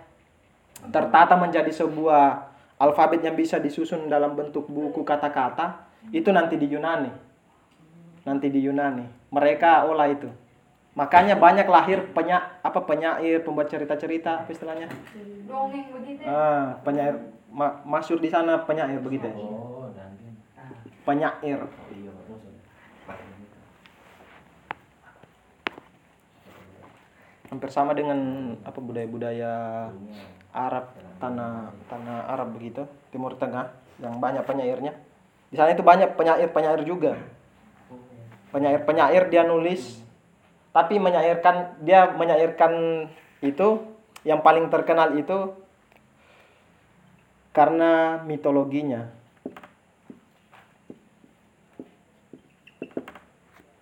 tertata 0.92 1.40
menjadi 1.40 1.72
sebuah 1.72 2.52
alfabet 2.76 3.24
yang 3.24 3.40
bisa 3.40 3.60
disusun 3.60 4.12
dalam 4.12 4.36
bentuk 4.36 4.68
buku 4.68 5.08
kata-kata 5.08 5.88
itu 6.12 6.28
nanti 6.36 6.60
di 6.60 6.68
Yunani. 6.68 7.12
Nanti 8.28 8.52
di 8.52 8.60
Yunani. 8.60 9.32
Mereka 9.32 9.88
olah 9.88 10.12
itu 10.12 10.28
makanya 11.00 11.40
banyak 11.40 11.64
lahir 11.64 12.04
penyak 12.12 12.60
apa 12.60 12.80
penyair 12.84 13.40
pembuat 13.40 13.72
cerita-cerita 13.72 14.44
apa 14.44 14.52
istilahnya 14.52 14.92
dongeng 15.48 15.88
begitu. 15.96 16.28
Ah, 16.28 16.76
penyair 16.84 17.16
ma 17.48 17.80
masyur 17.88 18.20
di 18.20 18.28
sana 18.28 18.68
penyair 18.68 19.00
begitu 19.00 19.32
ya? 19.32 19.36
Oh, 19.40 19.88
dan 19.96 20.12
Penyair. 21.08 21.64
iya 21.96 22.12
terus. 22.12 22.44
Hampir 27.48 27.70
sama 27.72 27.96
dengan 27.96 28.20
apa 28.62 28.78
budaya-budaya 28.78 29.88
Arab, 30.52 30.94
tanah 31.18 31.72
tanah 31.88 32.28
Arab 32.28 32.60
begitu, 32.60 32.84
Timur 33.10 33.40
Tengah 33.40 33.72
yang 34.04 34.20
banyak 34.20 34.44
penyairnya. 34.44 34.94
Di 35.48 35.56
sana 35.56 35.72
itu 35.72 35.82
banyak 35.82 36.14
penyair-penyair 36.14 36.84
juga. 36.84 37.16
Penyair-penyair 38.54 39.34
dia 39.34 39.48
nulis 39.48 40.09
tapi 40.70 41.02
menyairkan 41.02 41.82
dia 41.82 42.14
menyairkan 42.14 43.06
itu 43.42 43.82
yang 44.28 44.44
paling 44.44 44.68
terkenal 44.68 45.16
itu 45.16 45.56
karena 47.56 48.22
mitologinya. 48.24 49.10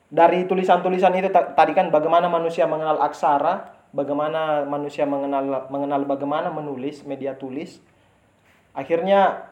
Dari 0.07 0.47
tulisan-tulisan 0.47 1.13
itu 1.19 1.29
ta- 1.29 1.51
tadi 1.51 1.75
kan 1.75 1.91
bagaimana 1.91 2.31
manusia 2.31 2.63
mengenal 2.63 3.03
aksara, 3.03 3.75
bagaimana 3.91 4.63
manusia 4.63 5.03
mengenal 5.03 5.67
mengenal 5.67 6.07
bagaimana 6.07 6.47
menulis 6.47 7.03
media 7.03 7.35
tulis. 7.35 7.83
Akhirnya 8.71 9.51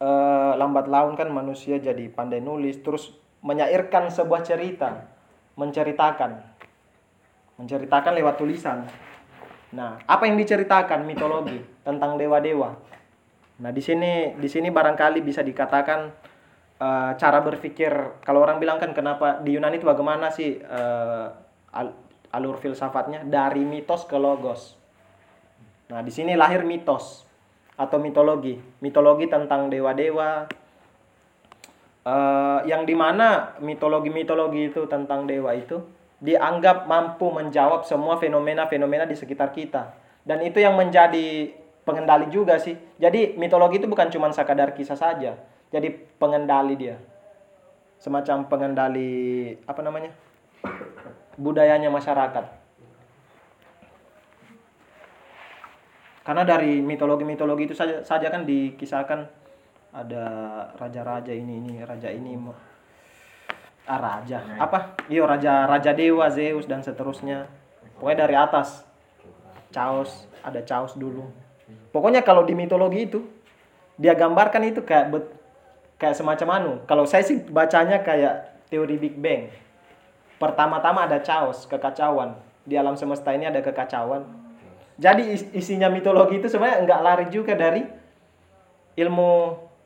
eh, 0.00 0.52
lambat 0.56 0.88
laun 0.88 1.12
kan 1.14 1.28
manusia 1.28 1.76
jadi 1.76 2.08
pandai 2.08 2.40
nulis, 2.40 2.80
terus 2.80 3.12
menyairkan 3.44 4.08
sebuah 4.08 4.42
cerita, 4.42 5.06
menceritakan, 5.56 6.36
menceritakan 7.56 8.12
lewat 8.12 8.36
tulisan. 8.36 8.84
Nah, 9.72 9.98
apa 10.04 10.28
yang 10.28 10.36
diceritakan 10.38 11.02
mitologi 11.02 11.58
tentang 11.82 12.14
dewa-dewa. 12.20 12.76
Nah, 13.60 13.70
di 13.72 13.80
sini 13.80 14.36
di 14.36 14.48
sini 14.48 14.68
barangkali 14.68 15.24
bisa 15.24 15.40
dikatakan 15.40 16.12
eh, 16.78 17.10
cara 17.16 17.40
berpikir 17.40 18.20
kalau 18.22 18.44
orang 18.44 18.60
bilang 18.60 18.76
kan 18.76 18.92
kenapa 18.92 19.40
di 19.40 19.56
Yunani 19.56 19.80
itu 19.80 19.88
bagaimana 19.88 20.28
sih 20.28 20.60
al- 21.72 21.96
alur 22.32 22.60
filsafatnya 22.60 23.24
dari 23.24 23.64
mitos 23.64 24.04
ke 24.04 24.20
logos. 24.20 24.76
Nah, 25.88 26.04
di 26.04 26.12
sini 26.12 26.36
lahir 26.36 26.66
mitos 26.68 27.24
atau 27.76 27.96
mitologi. 27.96 28.58
Mitologi 28.84 29.28
tentang 29.28 29.72
dewa-dewa 29.72 30.48
eh, 32.06 32.58
yang 32.70 32.86
di 32.86 32.94
mana 32.94 33.58
mitologi-mitologi 33.58 34.70
itu 34.70 34.86
tentang 34.86 35.26
dewa 35.26 35.50
itu 35.52 35.82
dianggap 36.22 36.86
mampu 36.86 37.28
menjawab 37.28 37.84
semua 37.84 38.16
fenomena-fenomena 38.16 39.04
di 39.04 39.18
sekitar 39.18 39.50
kita. 39.50 39.92
Dan 40.22 40.42
itu 40.46 40.62
yang 40.62 40.78
menjadi 40.78 41.52
pengendali 41.86 42.32
juga 42.32 42.56
sih. 42.56 42.74
Jadi 42.96 43.34
mitologi 43.36 43.82
itu 43.82 43.86
bukan 43.86 44.08
cuma 44.08 44.32
sekadar 44.32 44.72
kisah 44.72 44.96
saja. 44.96 45.36
Jadi 45.70 45.92
pengendali 46.16 46.74
dia. 46.78 46.96
Semacam 48.00 48.48
pengendali 48.48 49.54
apa 49.66 49.80
namanya? 49.82 50.10
budayanya 51.36 51.92
masyarakat. 51.92 52.44
Karena 56.26 56.42
dari 56.42 56.82
mitologi-mitologi 56.82 57.70
itu 57.70 57.74
saja 57.76 58.02
saja 58.02 58.32
kan 58.34 58.42
dikisahkan 58.42 59.30
ada 59.96 60.24
raja-raja 60.76 61.32
ini 61.32 61.56
ini 61.64 61.80
raja 61.80 62.12
ini 62.12 62.36
mo- 62.36 62.52
ah 63.88 63.96
raja. 63.96 64.44
Apa? 64.60 65.00
Iya 65.08 65.24
raja 65.24 65.64
raja 65.64 65.96
dewa 65.96 66.28
Zeus 66.28 66.68
dan 66.68 66.84
seterusnya. 66.84 67.48
Pokoknya 67.96 68.28
dari 68.28 68.36
atas. 68.36 68.84
Chaos 69.72 70.28
ada 70.44 70.60
Chaos 70.68 70.92
dulu. 71.00 71.32
Pokoknya 71.96 72.20
kalau 72.20 72.44
di 72.44 72.52
mitologi 72.52 73.08
itu 73.08 73.24
dia 73.96 74.12
gambarkan 74.12 74.68
itu 74.68 74.84
kayak 74.84 75.06
bet, 75.08 75.24
kayak 75.96 76.12
semacam 76.12 76.48
anu. 76.60 76.72
Kalau 76.84 77.08
saya 77.08 77.24
sih 77.24 77.40
bacanya 77.40 78.04
kayak 78.04 78.68
teori 78.68 79.00
Big 79.00 79.16
Bang. 79.16 79.48
Pertama-tama 80.36 81.08
ada 81.08 81.24
Chaos 81.24 81.64
kekacauan. 81.64 82.36
Di 82.68 82.76
alam 82.76 83.00
semesta 83.00 83.32
ini 83.32 83.48
ada 83.48 83.64
kekacauan. 83.64 84.28
Jadi 85.00 85.32
is- 85.32 85.48
isinya 85.56 85.88
mitologi 85.88 86.36
itu 86.36 86.52
sebenarnya 86.52 86.84
nggak 86.84 87.00
lari 87.00 87.26
juga 87.32 87.56
dari 87.56 87.84
ilmu 88.96 89.32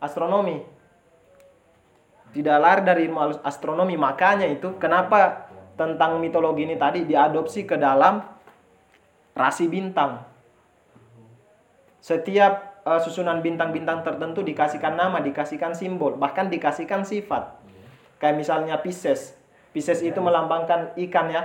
astronomi. 0.00 0.58
Tidak 2.30 2.56
lari 2.58 2.82
dari 2.82 3.00
ilmu 3.06 3.44
astronomi. 3.44 3.94
Makanya 3.94 4.48
itu 4.48 4.74
kenapa 4.80 5.50
tentang 5.76 6.18
mitologi 6.18 6.64
ini 6.64 6.76
tadi 6.76 7.04
diadopsi 7.04 7.68
ke 7.68 7.76
dalam 7.76 8.20
rasi 9.36 9.68
bintang. 9.68 10.24
Setiap 12.00 12.82
eh, 12.84 13.00
susunan 13.00 13.44
bintang-bintang 13.44 14.02
tertentu 14.02 14.40
dikasihkan 14.40 14.96
nama 14.96 15.20
dikasihkan 15.20 15.76
simbol 15.76 16.16
bahkan 16.16 16.48
dikasihkan 16.48 17.04
sifat. 17.04 17.60
Kayak 18.20 18.36
misalnya 18.36 18.76
Pisces. 18.80 19.36
Pisces 19.72 20.04
itu 20.04 20.18
melambangkan 20.20 20.92
ikan 21.08 21.26
ya. 21.32 21.42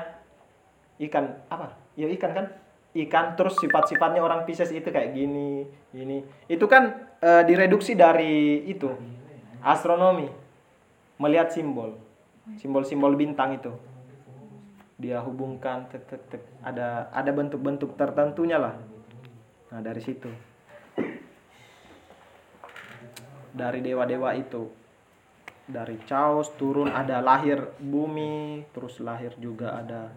Ikan 0.99 1.43
apa? 1.51 1.75
Ya 1.95 2.07
ikan 2.11 2.31
kan 2.35 2.45
ikan 2.95 3.35
terus 3.35 3.59
sifat-sifatnya 3.59 4.23
orang 4.23 4.47
Pisces 4.47 4.71
itu 4.71 4.87
kayak 4.87 5.11
gini 5.11 5.67
gini. 5.91 6.23
Itu 6.47 6.71
kan 6.71 7.11
eh, 7.19 7.43
direduksi 7.43 7.93
dari 7.99 8.63
itu 8.63 8.87
astronomi. 9.59 10.31
Melihat 11.19 11.51
simbol 11.51 11.99
simbol-simbol 12.55 13.17
bintang 13.19 13.57
itu. 13.57 13.73
Dia 14.95 15.19
hubungkan 15.19 15.91
tek, 15.91 16.07
tek, 16.07 16.23
tek. 16.31 16.43
ada 16.63 17.11
ada 17.11 17.31
bentuk-bentuk 17.35 17.99
tertentunya 17.99 18.55
lah. 18.55 18.79
Nah 19.73 19.79
dari 19.83 19.99
situ. 19.99 20.31
Dari 23.51 23.79
dewa-dewa 23.83 24.31
itu. 24.39 24.71
Dari 25.65 25.97
Chaos 26.05 26.53
turun 26.55 26.93
ada 26.93 27.19
lahir 27.25 27.73
bumi 27.81 28.61
terus 28.69 29.01
lahir 29.01 29.33
juga 29.41 29.81
ada 29.81 30.13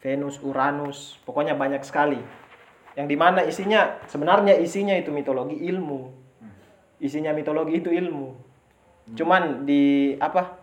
Venus 0.00 0.40
Uranus 0.40 1.20
pokoknya 1.28 1.52
banyak 1.56 1.84
sekali. 1.84 2.20
Yang 2.96 3.06
di 3.06 3.16
mana 3.16 3.40
isinya 3.44 4.00
sebenarnya 4.08 4.56
isinya 4.56 4.96
itu 4.96 5.12
mitologi 5.12 5.56
ilmu. 5.60 6.10
Isinya 7.00 7.32
mitologi 7.36 7.80
itu 7.80 7.92
ilmu. 7.92 8.36
Cuman 9.16 9.64
di 9.68 10.16
apa 10.20 10.56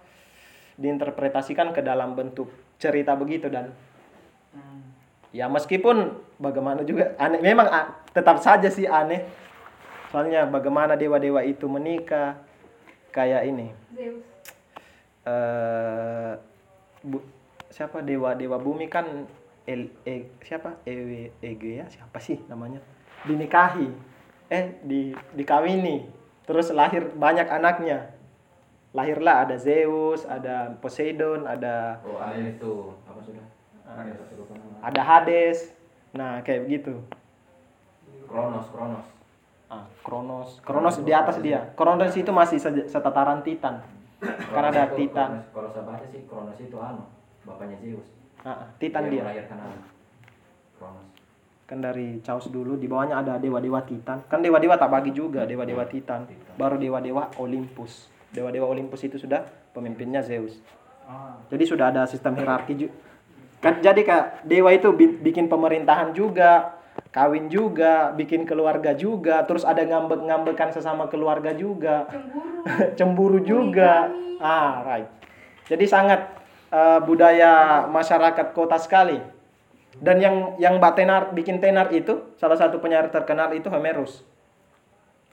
diinterpretasikan 0.77 1.73
ke 1.73 1.81
dalam 1.81 2.13
bentuk 2.13 2.49
cerita 2.77 3.17
begitu 3.17 3.49
dan. 3.49 3.73
Ya 5.33 5.45
meskipun 5.51 6.17
bagaimana 6.41 6.81
juga 6.81 7.13
aneh 7.21 7.41
memang 7.43 7.67
a- 7.69 7.89
tetap 8.13 8.41
saja 8.41 8.69
sih 8.69 8.89
aneh. 8.89 9.25
Soalnya 10.09 10.47
bagaimana 10.47 10.95
dewa-dewa 10.95 11.43
itu 11.43 11.67
menikah 11.67 12.39
kayak 13.11 13.43
ini. 13.45 13.67
Zeus. 13.93 14.23
bu, 17.03 17.19
siapa? 17.77 18.01
Dewa 18.01 18.33
dewa 18.33 18.57
bumi 18.57 18.89
kan 18.89 19.05
El, 19.69 19.93
e, 20.01 20.25
siapa? 20.41 20.81
Ewe 20.81 21.29
Ege 21.37 21.77
ya? 21.77 21.85
Siapa 21.85 22.17
sih 22.17 22.41
namanya? 22.47 22.81
Dinikahi. 23.21 23.85
Eh 24.49 24.79
di 24.81 25.11
dikawini. 25.35 26.07
Terus 26.47 26.71
lahir 26.71 27.11
banyak 27.13 27.45
anaknya. 27.45 28.15
Lahirlah 28.95 29.43
ada 29.45 29.59
Zeus 29.59 30.23
ada 30.25 30.73
Poseidon 30.79 31.43
ada 31.45 31.99
Oh, 32.01 32.17
ada 32.17 32.39
itu 32.39 32.95
apa 33.05 33.19
sudah? 33.21 33.45
Ah. 33.85 34.87
Ada 34.87 35.01
Hades. 35.03 35.75
Nah 36.15 36.39
kayak 36.41 36.65
begitu 36.65 36.95
Kronos, 38.27 38.67
Kronos. 38.71 39.05
ah 39.67 39.83
Kronos. 40.03 40.49
Kronos 40.63 40.95
di 41.03 41.11
atas 41.11 41.39
dia. 41.39 41.75
Kronos 41.75 42.15
itu 42.15 42.31
masih 42.31 42.59
se- 42.59 42.87
setataran 42.87 43.43
Titan. 43.43 43.83
Karena 44.23 44.71
ada 44.71 44.83
Titan. 44.95 45.43
Kronos- 45.51 45.83
baca 45.83 46.05
sih 46.07 46.23
Kronos 46.27 46.57
itu 46.59 46.75
anu, 46.79 47.03
bapaknya 47.47 47.79
Zeus. 47.79 48.07
ah, 48.39 48.49
ah, 48.57 48.67
Titan 48.77 49.07
dia 49.07 49.23
melahirkan 49.23 49.57
anu. 49.57 49.79
Kronos. 50.75 51.07
kan 51.65 51.79
dari 51.79 52.21
Chaos 52.21 52.47
dulu 52.47 52.75
di 52.75 52.85
bawahnya 52.85 53.17
ada 53.17 53.35
dewa-dewa 53.35 53.81
Titan 53.81 54.23
kan 54.25 54.39
dewa-dewa 54.39 54.75
tak 54.75 54.87
bagi 54.89 55.11
juga 55.11 55.43
dewa-dewa 55.43 55.83
Titan 55.83 56.23
baru 56.53 56.75
dewa-dewa 56.75 57.27
Olympus 57.37 58.07
dewa-dewa 58.29 58.67
Olympus 58.67 59.01
itu 59.01 59.17
sudah 59.17 59.41
pemimpinnya 59.71 60.21
Zeus 60.21 60.59
Ah. 61.03 61.39
jadi 61.47 61.63
sudah 61.63 61.87
ada 61.87 62.03
sistem 62.03 62.35
hierarki 62.35 62.75
juga 62.77 62.91
kan 63.57 63.79
jadi 63.79 63.95
kak 63.97 64.23
dewa 64.43 64.69
itu 64.69 64.91
bi- 64.91 65.17
bikin 65.17 65.47
pemerintahan 65.47 66.11
juga 66.11 66.75
kawin 67.09 67.47
juga 67.47 68.11
bikin 68.11 68.43
keluarga 68.43 68.91
juga 68.91 69.41
terus 69.41 69.63
ada 69.63 69.81
ngambek-ngambekan 69.81 70.69
sesama 70.69 71.07
keluarga 71.07 71.51
juga 71.51 72.05
Cemburu. 72.07 72.59
cemburu 72.97 73.39
juga 73.39 74.11
ah 74.37 74.83
right 74.83 75.07
jadi 75.65 75.83
sangat 75.83 76.21
eh, 76.71 76.99
budaya 77.03 77.85
masyarakat 77.87 78.53
kota 78.55 78.77
sekali. 78.79 79.19
Dan 79.97 80.21
yang 80.21 80.35
yang 80.61 80.77
Mbak 80.77 80.93
Tenar 80.93 81.23
bikin 81.33 81.57
tenar 81.57 81.89
itu 81.89 82.29
salah 82.37 82.53
satu 82.53 82.77
penyair 82.77 83.09
terkenal 83.09 83.49
itu 83.57 83.65
Homerus. 83.67 84.21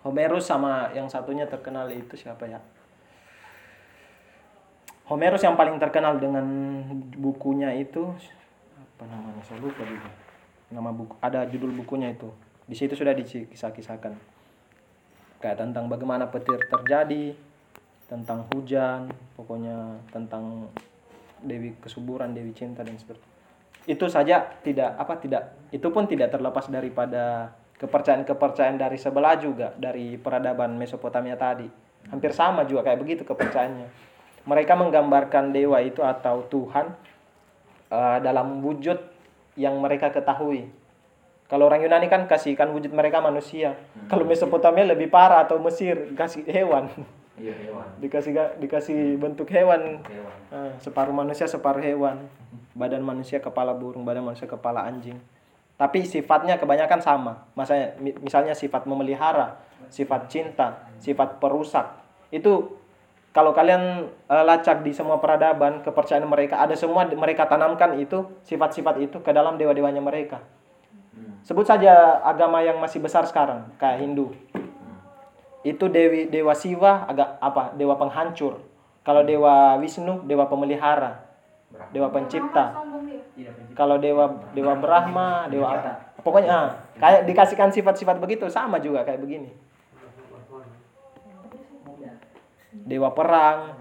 Homerus 0.01 0.49
sama 0.49 0.88
yang 0.97 1.09
satunya 1.09 1.44
terkenal 1.44 1.88
itu 1.92 2.16
siapa 2.16 2.49
ya? 2.49 2.61
Homerus 5.05 5.44
yang 5.44 5.53
paling 5.53 5.77
terkenal 5.77 6.16
dengan 6.16 6.44
bukunya 7.12 7.77
itu 7.77 8.09
apa 8.81 9.05
namanya 9.05 9.44
saya 9.44 9.61
lupa 9.61 9.85
juga. 9.85 10.09
Nama 10.73 10.90
buku 10.97 11.12
ada 11.20 11.44
judul 11.44 11.77
bukunya 11.77 12.09
itu. 12.16 12.33
Di 12.64 12.73
situ 12.73 12.97
sudah 12.97 13.12
dikisah-kisahkan. 13.12 14.16
Kayak 15.44 15.61
tentang 15.61 15.92
bagaimana 15.92 16.25
petir 16.33 16.57
terjadi 16.73 17.37
tentang 18.09 18.49
hujan 18.53 19.12
pokoknya 19.37 20.01
tentang 20.09 20.73
dewi 21.44 21.76
kesuburan 21.78 22.33
dewi 22.33 22.57
cinta 22.57 22.80
dan 22.80 22.96
seperti 22.96 23.22
itu 23.85 24.09
saja 24.09 24.48
tidak 24.64 24.96
apa 24.96 25.20
tidak 25.20 25.54
itu 25.68 25.92
pun 25.92 26.09
tidak 26.09 26.33
terlepas 26.33 26.72
daripada 26.72 27.52
kepercayaan-kepercayaan 27.85 28.78
dari 28.78 28.96
sebelah 28.96 29.35
juga 29.37 29.74
dari 29.76 30.14
peradaban 30.16 30.78
Mesopotamia 30.78 31.35
tadi. 31.35 31.66
Hampir 32.09 32.33
sama 32.33 32.64
juga 32.68 32.87
kayak 32.87 33.00
begitu 33.00 33.22
kepercayaannya. 33.26 33.88
Mereka 34.44 34.72
menggambarkan 34.76 35.52
dewa 35.57 35.80
itu 35.80 36.04
atau 36.04 36.44
Tuhan 36.48 36.92
eh, 37.92 38.18
dalam 38.20 38.61
wujud 38.61 38.96
yang 39.57 39.80
mereka 39.80 40.12
ketahui. 40.12 40.68
Kalau 41.44 41.68
orang 41.68 41.85
Yunani 41.85 42.09
kan 42.09 42.24
kasihkan 42.24 42.72
wujud 42.72 42.92
mereka 42.92 43.20
manusia. 43.20 43.76
Kalau 44.09 44.24
Mesopotamia 44.24 44.88
lebih 44.88 45.12
parah 45.12 45.44
atau 45.44 45.61
Mesir 45.61 46.16
kasih 46.16 46.44
hewan 46.48 46.88
Iya, 47.35 47.51
hewan. 47.66 47.87
dikasih 47.99 48.33
dikasih 48.62 49.01
bentuk 49.18 49.51
hewan 49.51 49.99
Hewan. 50.07 50.35
Ah, 50.55 50.70
separuh 50.79 51.11
manusia 51.11 51.51
separuh 51.51 51.83
hewan 51.83 52.31
badan 52.79 53.03
manusia 53.03 53.42
kepala 53.42 53.75
burung 53.75 54.07
badan 54.07 54.23
manusia 54.23 54.47
kepala 54.47 54.87
anjing 54.87 55.18
tapi 55.75 56.07
sifatnya 56.07 56.55
kebanyakan 56.55 57.03
sama 57.03 57.42
Masanya, 57.59 57.99
mi- 57.99 58.14
misalnya 58.23 58.55
sifat 58.55 58.87
memelihara 58.87 59.59
sifat 59.90 60.31
cinta 60.31 60.87
sifat 61.03 61.42
perusak 61.42 61.99
itu 62.31 62.79
kalau 63.35 63.51
kalian 63.51 64.07
eh, 64.31 64.44
lacak 64.47 64.87
di 64.87 64.94
semua 64.94 65.18
peradaban 65.18 65.83
kepercayaan 65.83 66.31
mereka 66.31 66.62
ada 66.62 66.79
semua 66.79 67.03
mereka 67.11 67.51
tanamkan 67.51 67.99
itu 67.99 68.31
sifat-sifat 68.47 69.03
itu 69.03 69.18
ke 69.18 69.31
dalam 69.35 69.59
dewa-dewanya 69.59 69.99
mereka 69.99 70.38
Hmm. 71.14 71.38
sebut 71.47 71.62
saja 71.62 72.18
agama 72.27 72.59
yang 72.59 72.83
masih 72.83 72.99
besar 72.99 73.23
sekarang 73.23 73.70
kayak 73.79 74.03
Hindu. 74.03 74.35
Itu 75.64 75.88
dewi 75.88 76.29
dewa 76.29 76.53
Siwa 76.53 77.09
agak 77.09 77.40
apa 77.40 77.72
dewa 77.74 77.96
penghancur. 77.96 78.61
Kalau 79.05 79.24
dewa 79.24 79.81
Wisnu 79.81 80.29
dewa 80.29 80.44
pemelihara. 80.46 81.24
Dewa 81.90 82.12
pencipta. 82.12 82.70
Sombong 82.70 83.05
dia. 83.35 83.50
kalau 83.74 83.98
dewa 83.98 84.31
dewa 84.55 84.79
Brahma 84.79 85.50
dewa 85.50 85.74
apa 85.74 86.14
pokoknya 86.22 86.55
ah, 86.55 86.68
kayak 87.03 87.27
dikasihkan 87.27 87.74
sifat-sifat 87.74 88.22
begitu 88.22 88.46
sama 88.46 88.79
juga 88.79 89.03
kayak 89.03 89.18
begini. 89.18 89.50
Dewa 92.85 93.11
perang 93.11 93.74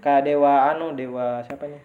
kayak 0.00 0.24
dewa 0.24 0.72
anu 0.72 0.96
dewa 0.96 1.44
siapa 1.44 1.68
nih 1.68 1.82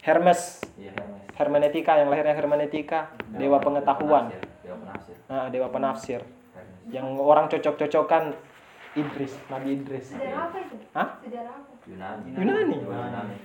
Hermes. 0.00 0.64
Iya, 0.80 0.96
Hermes. 0.96 1.20
hermeneutika 1.36 1.92
yang 2.00 2.08
lahirnya 2.08 2.32
hermeneutika 2.36 3.12
dewa 3.36 3.60
pengetahuan. 3.60 4.32
Penafsir. 4.32 4.48
Dewa 4.64 4.76
penafsir. 4.80 5.16
nah, 5.28 5.46
dewa 5.52 5.68
penafsir. 5.68 6.20
Hermes. 6.24 6.39
Yang 6.90 7.06
orang 7.16 7.46
cocok-cocokan 7.46 8.34
Idris 8.92 9.38
Nabi 9.46 9.78
Idris 9.78 10.10
Sejarah 10.10 10.50
apa 10.50 10.56
itu? 10.60 10.74
Hah? 10.90 11.08
Sejarah 11.20 11.52
apa? 11.54 11.70
Yunani. 11.86 12.28
Yunani? 12.34 12.76
Yunani. 12.76 13.36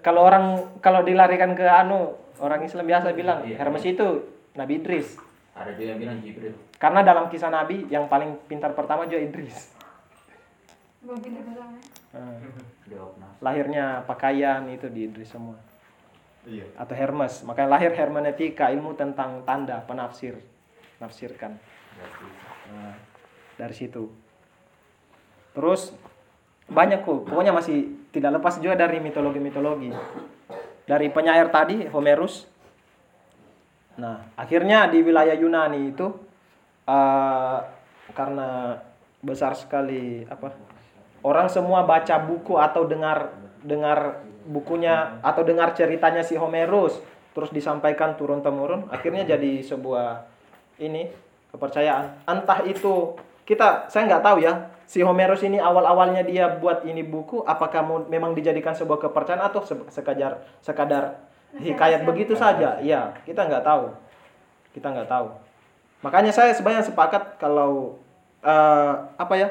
kalau 0.00 0.22
orang 0.22 0.44
kalau 0.78 1.00
dilarikan 1.00 1.54
ke 1.54 1.62
anu 1.62 2.14
orang 2.38 2.60
Islam 2.60 2.84
biasa 2.84 3.10
bilang 3.12 3.42
Iya. 3.42 3.56
Hermes 3.56 3.82
itu 3.82 4.06
Nabi 4.52 4.78
Idris 4.78 5.16
Ada 5.54 5.72
juga 5.72 5.88
yang 5.88 6.00
bilang 6.00 6.18
Jibril. 6.20 6.52
karena 6.76 7.00
dalam 7.00 7.26
kisah 7.26 7.48
Nabi 7.48 7.88
yang 7.88 8.06
paling 8.06 8.36
pintar 8.44 8.74
pertama 8.74 9.06
juga 9.06 9.22
Idris 9.22 9.72
Dewa 12.84 13.06
penafsir. 13.08 13.38
lahirnya 13.40 13.86
pakaian 14.02 14.66
itu 14.66 14.86
di 14.88 15.06
Idris 15.06 15.30
semua 15.30 15.54
Iya. 16.42 16.62
atau 16.74 16.94
Hermes 16.94 17.42
makanya 17.42 17.74
lahir 17.74 17.90
hermeneutika 17.90 18.70
ilmu 18.70 18.94
tentang 18.94 19.42
tanda 19.42 19.82
penafsir 19.82 20.38
nafsirkan 20.98 21.58
Nah, 22.72 22.94
dari 23.56 23.74
situ. 23.74 24.08
Terus 25.56 25.96
banyak 26.68 27.02
kok. 27.06 27.24
Pokoknya 27.30 27.54
masih 27.54 28.08
tidak 28.12 28.40
lepas 28.40 28.58
juga 28.60 28.76
dari 28.76 29.00
mitologi-mitologi. 29.00 29.90
Dari 30.86 31.06
penyair 31.10 31.48
tadi 31.48 31.88
Homerus. 31.88 32.46
Nah 33.96 34.20
akhirnya 34.36 34.92
di 34.92 35.00
wilayah 35.00 35.32
Yunani 35.32 35.80
itu 35.88 36.06
eh, 36.84 37.58
karena 38.12 38.76
besar 39.24 39.56
sekali 39.56 40.22
apa 40.28 40.52
orang 41.26 41.50
semua 41.50 41.82
baca 41.82 42.20
buku 42.22 42.54
atau 42.60 42.86
dengar 42.86 43.34
dengar 43.66 44.22
bukunya 44.46 45.18
atau 45.24 45.42
dengar 45.42 45.74
ceritanya 45.74 46.22
si 46.22 46.38
Homerus 46.38 47.02
terus 47.34 47.50
disampaikan 47.50 48.14
turun 48.14 48.44
temurun 48.44 48.86
akhirnya 48.94 49.26
jadi 49.26 49.64
sebuah 49.66 50.22
ini 50.78 51.10
kepercayaan. 51.52 52.24
Entah 52.26 52.62
itu 52.64 53.14
kita 53.46 53.86
saya 53.86 54.10
nggak 54.10 54.24
tahu 54.26 54.38
ya 54.42 54.74
si 54.86 55.02
Homerus 55.02 55.42
ini 55.42 55.58
awal 55.58 55.82
awalnya 55.86 56.22
dia 56.22 56.46
buat 56.58 56.86
ini 56.86 57.02
buku 57.02 57.42
apakah 57.42 57.82
mau- 57.82 58.06
memang 58.06 58.34
dijadikan 58.34 58.74
sebuah 58.74 59.02
kepercayaan 59.02 59.42
atau 59.46 59.62
se- 59.62 59.86
sekadar 59.90 60.42
sekadar 60.62 61.22
hikayat 61.58 62.02
begitu 62.06 62.34
saja? 62.34 62.78
Ya 62.82 63.14
kita 63.26 63.46
nggak 63.46 63.62
tahu. 63.62 63.94
Kita 64.74 64.92
nggak 64.92 65.08
tahu. 65.08 65.26
Makanya 66.04 66.30
saya 66.30 66.52
sebenarnya 66.54 66.86
sepakat 66.86 67.38
kalau 67.40 67.98
eh, 68.44 68.92
apa 69.18 69.34
ya 69.34 69.48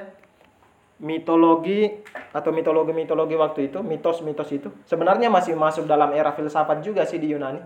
mitologi 0.96 1.92
atau 2.32 2.56
mitologi-mitologi 2.56 3.36
waktu 3.36 3.60
itu, 3.68 3.84
mitos-mitos 3.84 4.48
itu 4.56 4.72
sebenarnya 4.88 5.28
masih 5.28 5.52
masuk 5.52 5.84
dalam 5.84 6.16
era 6.16 6.32
filsafat 6.32 6.80
juga 6.80 7.04
sih 7.04 7.20
di 7.20 7.36
Yunani. 7.36 7.60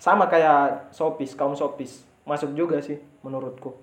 Sama 0.00 0.26
kayak 0.26 0.90
sofis, 0.90 1.36
kaum 1.38 1.54
sofis. 1.54 2.02
Masuk 2.30 2.54
juga 2.54 2.78
sih 2.78 3.02
menurutku. 3.26 3.74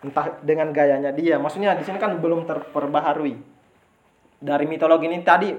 Entah 0.00 0.40
dengan 0.40 0.72
gayanya 0.72 1.12
dia, 1.12 1.36
maksudnya 1.36 1.76
di 1.76 1.84
sini 1.84 2.00
kan 2.00 2.16
belum 2.16 2.48
terperbaharui. 2.48 3.36
Dari 4.40 4.64
mitologi 4.64 5.04
ini 5.04 5.20
tadi 5.20 5.52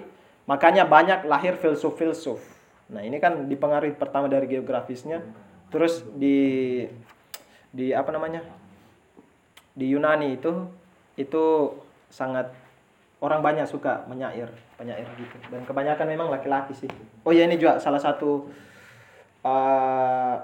makanya 0.49 0.89
banyak 0.89 1.29
lahir 1.29 1.53
filsuf-filsuf. 1.61 2.41
Nah, 2.89 3.05
ini 3.05 3.21
kan 3.21 3.45
dipengaruhi 3.45 3.93
pertama 3.93 4.25
dari 4.25 4.49
geografisnya, 4.49 5.21
terus 5.69 6.01
di 6.17 6.81
di 7.69 7.93
apa 7.93 8.09
namanya? 8.09 8.41
Di 9.77 9.85
Yunani 9.93 10.33
itu 10.33 10.65
itu 11.13 11.73
sangat 12.09 12.53
orang 13.21 13.41
banyak 13.41 13.65
suka 13.65 14.05
menyair 14.05 14.49
penyair 14.77 15.09
gitu 15.17 15.37
dan 15.49 15.65
kebanyakan 15.65 16.05
memang 16.05 16.29
laki-laki 16.29 16.77
sih 16.77 16.89
oh 17.25 17.33
ya 17.33 17.49
ini 17.49 17.57
juga 17.57 17.81
salah 17.81 17.97
satu 17.97 18.45
uh, 19.41 20.35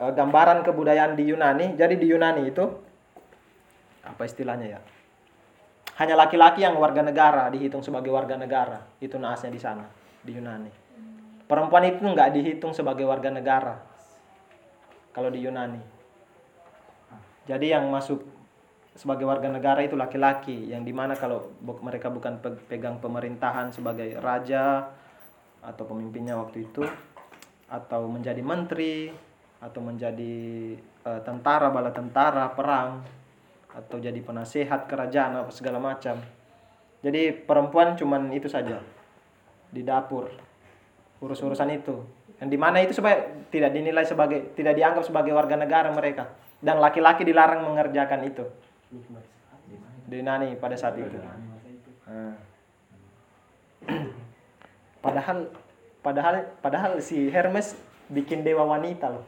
uh, 0.00 0.12
gambaran 0.12 0.64
kebudayaan 0.64 1.16
di 1.16 1.30
Yunani. 1.32 1.76
Jadi 1.76 1.94
di 1.96 2.06
Yunani 2.10 2.48
itu 2.48 2.64
apa 4.06 4.22
istilahnya 4.24 4.78
ya? 4.78 4.80
Hanya 5.96 6.14
laki-laki 6.14 6.60
yang 6.60 6.76
warga 6.76 7.00
negara 7.00 7.48
dihitung 7.48 7.80
sebagai 7.80 8.12
warga 8.12 8.36
negara. 8.36 8.84
Itu 9.00 9.16
naasnya 9.16 9.48
di 9.48 9.60
sana 9.60 9.84
di 10.20 10.36
Yunani. 10.36 10.70
Perempuan 11.46 11.86
itu 11.86 12.02
nggak 12.02 12.34
dihitung 12.34 12.74
sebagai 12.74 13.06
warga 13.06 13.30
negara 13.30 13.78
kalau 15.14 15.30
di 15.30 15.40
Yunani. 15.40 15.80
Jadi 17.46 17.70
yang 17.70 17.86
masuk 17.88 18.26
sebagai 18.96 19.28
warga 19.28 19.46
negara 19.46 19.84
itu 19.84 19.94
laki-laki 19.94 20.72
yang 20.72 20.82
di 20.82 20.90
mana 20.90 21.14
kalau 21.14 21.52
mereka 21.84 22.10
bukan 22.10 22.42
pe- 22.42 22.58
pegang 22.66 22.98
pemerintahan 22.98 23.70
sebagai 23.70 24.18
raja 24.18 24.90
atau 25.62 25.84
pemimpinnya 25.86 26.34
waktu 26.34 26.66
itu 26.66 26.82
atau 27.70 28.08
menjadi 28.08 28.40
menteri 28.42 29.12
atau 29.60 29.80
menjadi 29.80 30.36
eh, 30.80 31.20
tentara 31.24 31.72
bala 31.72 31.90
tentara 31.90 32.52
perang 32.52 33.02
atau 33.72 33.96
jadi 34.00 34.16
penasehat 34.20 34.88
kerajaan 34.88 35.44
apa 35.44 35.52
segala 35.52 35.76
macam 35.76 36.20
jadi 37.04 37.32
perempuan 37.32 37.96
cuman 37.96 38.32
itu 38.32 38.48
saja 38.48 38.80
di 39.68 39.84
dapur 39.84 40.32
urus-urusan 41.20 41.70
itu 41.76 41.96
yang 42.40 42.48
di 42.52 42.58
mana 42.60 42.84
itu 42.84 42.92
supaya 42.96 43.32
tidak 43.48 43.72
dinilai 43.72 44.04
sebagai 44.04 44.52
tidak 44.52 44.76
dianggap 44.76 45.04
sebagai 45.04 45.32
warga 45.32 45.56
negara 45.56 45.88
mereka 45.92 46.32
dan 46.60 46.80
laki-laki 46.80 47.24
dilarang 47.24 47.64
mengerjakan 47.64 48.24
itu 48.28 48.44
di 50.06 50.22
Yunani 50.22 50.54
pada 50.56 50.78
saat 50.78 50.94
itu. 50.96 51.18
Padahal 55.02 55.50
padahal 56.02 56.34
padahal 56.62 56.92
si 57.02 57.30
Hermes 57.30 57.74
bikin 58.10 58.46
dewa 58.46 58.66
wanita 58.66 59.10
loh. 59.10 59.26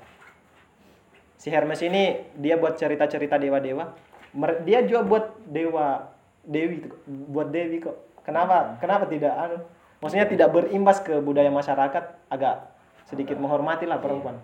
Si 1.39 1.55
Hermes 1.55 1.79
ini 1.87 2.19
dia 2.35 2.59
buat 2.59 2.75
cerita-cerita 2.75 3.39
dewa-dewa. 3.39 3.95
Mer- 4.35 4.67
Dia 4.67 4.83
juga 4.83 5.07
buat 5.07 5.25
dewa 5.47 6.11
dewi 6.43 6.83
buat 7.07 7.55
dewi 7.55 7.79
kok. 7.79 7.95
Kenapa? 8.27 8.75
Kenapa 8.83 9.07
tidak 9.07 9.33
anu? 9.39 9.63
Maksudnya 10.03 10.27
tidak 10.27 10.51
berimbas 10.51 10.99
ke 11.01 11.15
budaya 11.23 11.49
masyarakat 11.49 12.05
agak 12.27 12.75
sedikit 13.07 13.39
menghormati 13.39 13.87
lah 13.87 14.03
perempuan. 14.03 14.43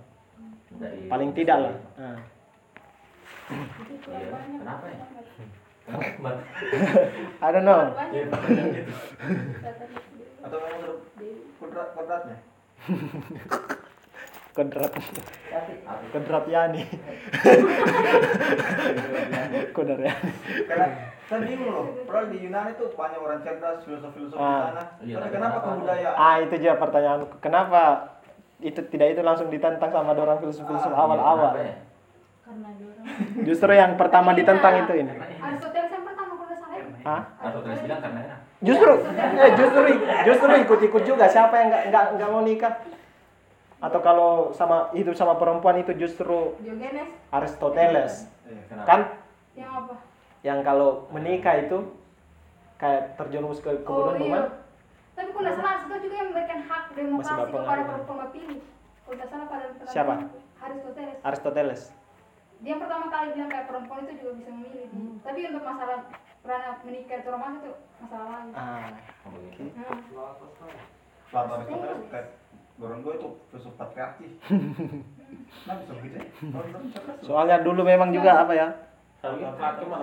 Dari- 0.78 1.10
Paling 1.10 1.30
tidak 1.34 1.58
lah. 1.66 1.74
Nah. 1.98 2.18
Iya, 4.08 4.26
kenapa 4.62 4.86
ya? 4.88 5.04
I 7.44 7.48
don't 7.52 7.66
know. 7.68 7.92
Banyak. 7.92 8.32
Atau 10.40 10.58
memang 10.62 10.96
kodrat 11.60 11.88
kodratnya? 11.92 12.36
Kodrat. 14.54 14.90
Kodrat 16.10 16.44
Yani. 16.46 16.82
Kodrat 19.74 20.00
Yani. 20.00 20.30
Karena 20.64 20.86
saya 21.24 21.40
bingung 21.40 21.68
loh, 21.68 21.84
padahal 22.04 22.28
di 22.28 22.36
Yunani 22.38 22.70
tuh 22.74 22.88
banyak 22.92 23.18
orang 23.18 23.40
cerdas, 23.40 23.80
filosof-filosof 23.82 24.32
di 24.32 24.38
Ah. 24.38 24.60
sana. 24.70 24.82
Iya, 25.00 25.14
Tapi 25.18 25.28
kenapa 25.32 25.56
kebudayaan? 25.58 26.14
Ah 26.14 26.34
itu 26.38 26.54
juga 26.56 26.74
pertanyaan. 26.76 27.20
Kenapa 27.40 27.80
itu 28.60 28.80
tidak 28.86 29.06
itu 29.10 29.20
langsung 29.20 29.48
ditentang 29.48 29.88
sama 29.88 30.12
orang 30.12 30.38
filsuf-filsuf 30.38 30.88
Ah, 30.88 31.00
awal-awal? 31.00 31.50
Kenapa 31.50 31.60
ya? 31.60 31.74
Karena 32.40 32.68
dorong. 32.76 33.04
Justru 33.42 33.70
yang 33.72 33.92
pertama 33.96 34.30
ditentang 34.32 34.74
itu 34.78 34.92
ini. 34.94 35.10
Aristoteles 35.10 35.90
yang 35.90 36.04
pertama 36.04 36.32
kalau 36.36 36.54
salah. 36.54 36.76
ya? 36.76 36.84
Hah? 37.02 37.20
Aristoteles 37.42 37.80
bilang 37.82 38.00
karena 38.00 38.20
enak. 38.22 38.38
Justru, 38.60 38.92
eh 39.36 39.50
justru, 39.54 39.80
justru 40.24 40.50
ikut-ikut 40.62 41.02
juga. 41.04 41.24
Siapa 41.26 41.52
yang 41.54 41.66
nggak 41.68 41.82
nggak 41.90 42.04
nggak 42.14 42.28
mau 42.30 42.40
nikah? 42.40 42.72
Atau 43.84 44.00
kalau 44.00 44.30
sama 44.56 44.88
itu 44.96 45.12
sama 45.12 45.36
perempuan 45.36 45.76
itu 45.76 45.92
justru 45.92 46.56
Diogenes 46.64 47.04
Aristoteles, 47.28 48.32
Iya, 48.48 48.80
kan? 48.88 49.00
yang 49.52 49.70
apa? 49.76 49.94
Yang 50.40 50.58
kalau 50.64 50.88
menikah 51.12 51.54
itu 51.60 51.92
kayak 52.80 53.20
terjerumus 53.20 53.60
ke 53.60 53.68
Oh 53.68 53.84
kebodohan, 53.84 54.16
iya. 54.16 54.24
bukan? 54.24 54.44
Tapi 55.14 55.28
kalau 55.30 55.44
nggak 55.44 55.56
salah 55.60 55.70
Aristoteles 55.76 56.02
juga 56.02 56.16
yang 56.16 56.28
memberikan 56.32 56.60
hak 56.64 56.84
demokrasi 56.96 57.42
kepada 57.44 57.82
perempuan 57.84 58.28
pilih. 58.32 58.60
Kalau 59.04 59.14
nggak 59.20 59.28
salah 59.28 59.46
pada 59.52 59.64
Siapa? 59.84 60.12
Aristoteles. 60.64 61.16
Aristoteles. 61.20 61.82
Dia 62.64 62.70
yang 62.72 62.80
pertama 62.80 63.12
kali 63.12 63.26
bilang 63.36 63.50
kayak 63.52 63.66
perempuan 63.68 63.98
itu 64.08 64.12
juga 64.24 64.32
bisa 64.40 64.50
memilih. 64.56 64.88
Tapi 65.20 65.38
untuk 65.52 65.64
masalah 65.68 65.98
pernah 66.40 66.60
menikah 66.80 67.16
atau 67.20 67.30
romantis 67.36 67.60
itu 67.60 67.72
masalah 68.00 68.26
lain. 68.32 68.48
Ah, 68.56 68.88
Oh, 69.24 69.30
begitu. 69.32 69.72
Nah, 69.76 69.92
Dorong 72.74 73.00
gue 73.06 73.14
itu 73.14 73.28
filsuf 73.50 73.74
patriarki. 73.78 74.28
Nah 75.44 75.76
bisa 75.78 75.92
begitu 75.94 76.16
ya? 76.18 76.26
Soalnya 77.22 77.62
dulu 77.62 77.86
memang 77.86 78.10
juga 78.10 78.42
apa 78.42 78.52
ya? 78.56 78.68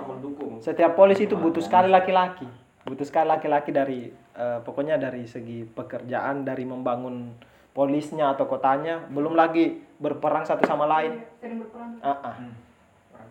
Mendukung. 0.07 0.57
Setiap 0.63 0.95
polisi 0.95 1.29
itu 1.29 1.35
butuh 1.37 1.61
sekali 1.61 1.91
laki-laki. 1.91 2.47
Butuh 2.87 3.05
sekali 3.05 3.29
laki-laki 3.29 3.69
dari 3.69 4.09
eh, 4.13 4.59
pokoknya 4.63 4.97
dari 4.97 5.27
segi 5.27 5.65
pekerjaan, 5.65 6.47
dari 6.47 6.65
membangun 6.65 7.35
polisnya 7.71 8.33
atau 8.33 8.47
kotanya, 8.47 9.07
belum 9.11 9.37
lagi 9.37 9.79
berperang 10.01 10.43
satu 10.43 10.65
sama 10.67 10.87
lain. 10.87 11.21
sering 11.39 11.61
berperan. 11.61 11.99
Ah, 12.01 12.33
ah. 12.33 12.35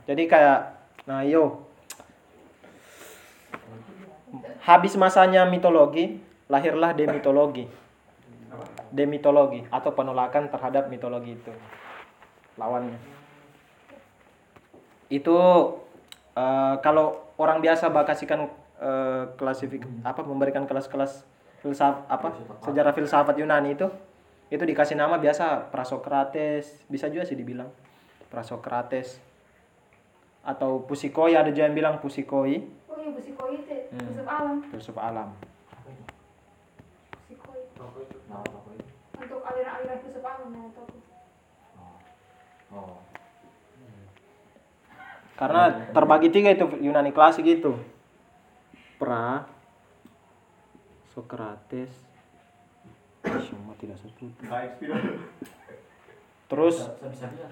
Jadi 0.08 0.24
kayak 0.30 0.60
nah 1.08 1.24
yo 1.24 1.64
habis 4.62 4.94
masanya 4.94 5.48
mitologi, 5.48 6.20
lahirlah 6.46 6.94
demitologi. 6.94 7.66
Demitologi 8.90 9.62
atau 9.70 9.94
penolakan 9.94 10.50
terhadap 10.50 10.90
mitologi 10.90 11.38
itu. 11.38 11.52
Lawannya. 12.58 12.98
Itu 15.10 15.36
eh, 16.34 16.74
kalau 16.82 17.34
orang 17.38 17.58
biasa 17.58 17.90
bakasikan 17.90 18.46
eh, 18.78 19.24
klasifik 19.34 19.82
apa 20.02 20.22
memberikan 20.22 20.66
kelas-kelas 20.66 21.26
filsaf 21.60 22.08
apa 22.08 22.32
sejarah 22.64 22.96
filsafat 22.96 23.36
Yunani 23.36 23.76
itu 23.76 23.84
itu 24.48 24.64
dikasih 24.64 24.96
nama 24.96 25.20
biasa 25.20 25.68
Prasokrates 25.68 26.88
bisa 26.88 27.06
juga 27.12 27.28
sih 27.28 27.36
dibilang 27.36 27.68
Prasokrates 28.32 29.20
atau 30.40 30.80
Pusikoi 30.80 31.36
ada 31.36 31.52
juga 31.52 31.68
yang 31.68 31.76
bilang 31.76 31.94
Pusikoi 32.00 32.64
Oh 32.88 32.96
iya 32.96 33.12
Busikoi 33.12 33.54
itu 33.60 33.74
Hmm. 33.90 34.06
filsuf 34.06 34.24
alam. 34.24 34.56
filsuf 34.70 34.96
alam 34.96 35.28
Apa 37.80 37.98
itu? 38.04 38.90
untuk 39.20 39.40
aliran-aliran 39.44 39.98
filsuf 40.00 40.24
yang 40.24 40.72
tahu. 40.72 40.88
Oh. 42.70 43.02
karena 45.34 45.90
terbagi 45.90 46.30
tiga 46.30 46.54
itu 46.54 46.70
Yunani 46.78 47.10
klasik 47.10 47.42
itu 47.42 47.74
pra 48.94 49.42
Sokrates 51.10 51.90
semua 53.20 53.74
tidak 53.74 53.98
sebut 53.98 54.30
terus 56.50 56.86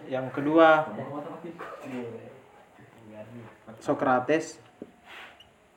yang 0.07 0.31
kedua. 0.31 0.87
Sokrates 3.83 4.63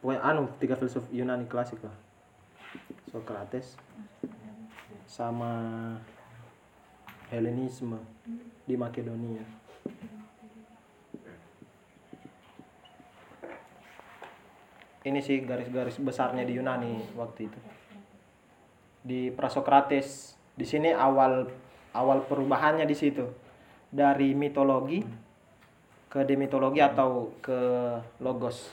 pokoknya 0.06 0.22
anu 0.22 0.45
tiga 0.62 0.78
filsuf 0.78 1.10
Yunani 1.10 1.49
klasik 1.49 1.82
lah 1.82 1.97
Sokrates 3.10 3.74
sama 5.12 5.51
Helenisme 7.28 7.99
di 8.64 8.80
Makedonia. 8.80 9.43
Ini 15.03 15.20
sih 15.20 15.43
garis-garis 15.43 15.99
besarnya 15.99 16.47
di 16.47 16.55
Yunani 16.55 17.12
waktu 17.20 17.51
itu. 17.51 17.59
Di 19.03 19.22
Prasokrates, 19.36 20.39
di 20.55 20.64
sini 20.64 20.95
awal 20.95 21.51
awal 21.91 22.24
perubahannya 22.24 22.88
di 22.88 22.95
situ. 22.95 23.28
Dari 23.91 24.32
mitologi 24.32 25.03
ke 26.07 26.24
demitologi 26.24 26.80
atau 26.80 27.36
ke 27.43 27.59
logos. 28.24 28.72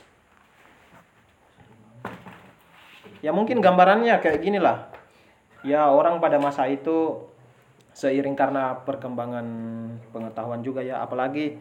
Ya 3.26 3.34
mungkin 3.34 3.58
gambarannya 3.58 4.14
kayak 4.22 4.38
gini 4.38 4.62
lah 4.62 4.87
ya 5.66 5.90
orang 5.90 6.22
pada 6.22 6.38
masa 6.38 6.66
itu 6.70 7.26
seiring 7.96 8.38
karena 8.38 8.78
perkembangan 8.86 9.46
pengetahuan 10.14 10.62
juga 10.62 10.86
ya 10.86 11.02
apalagi 11.02 11.58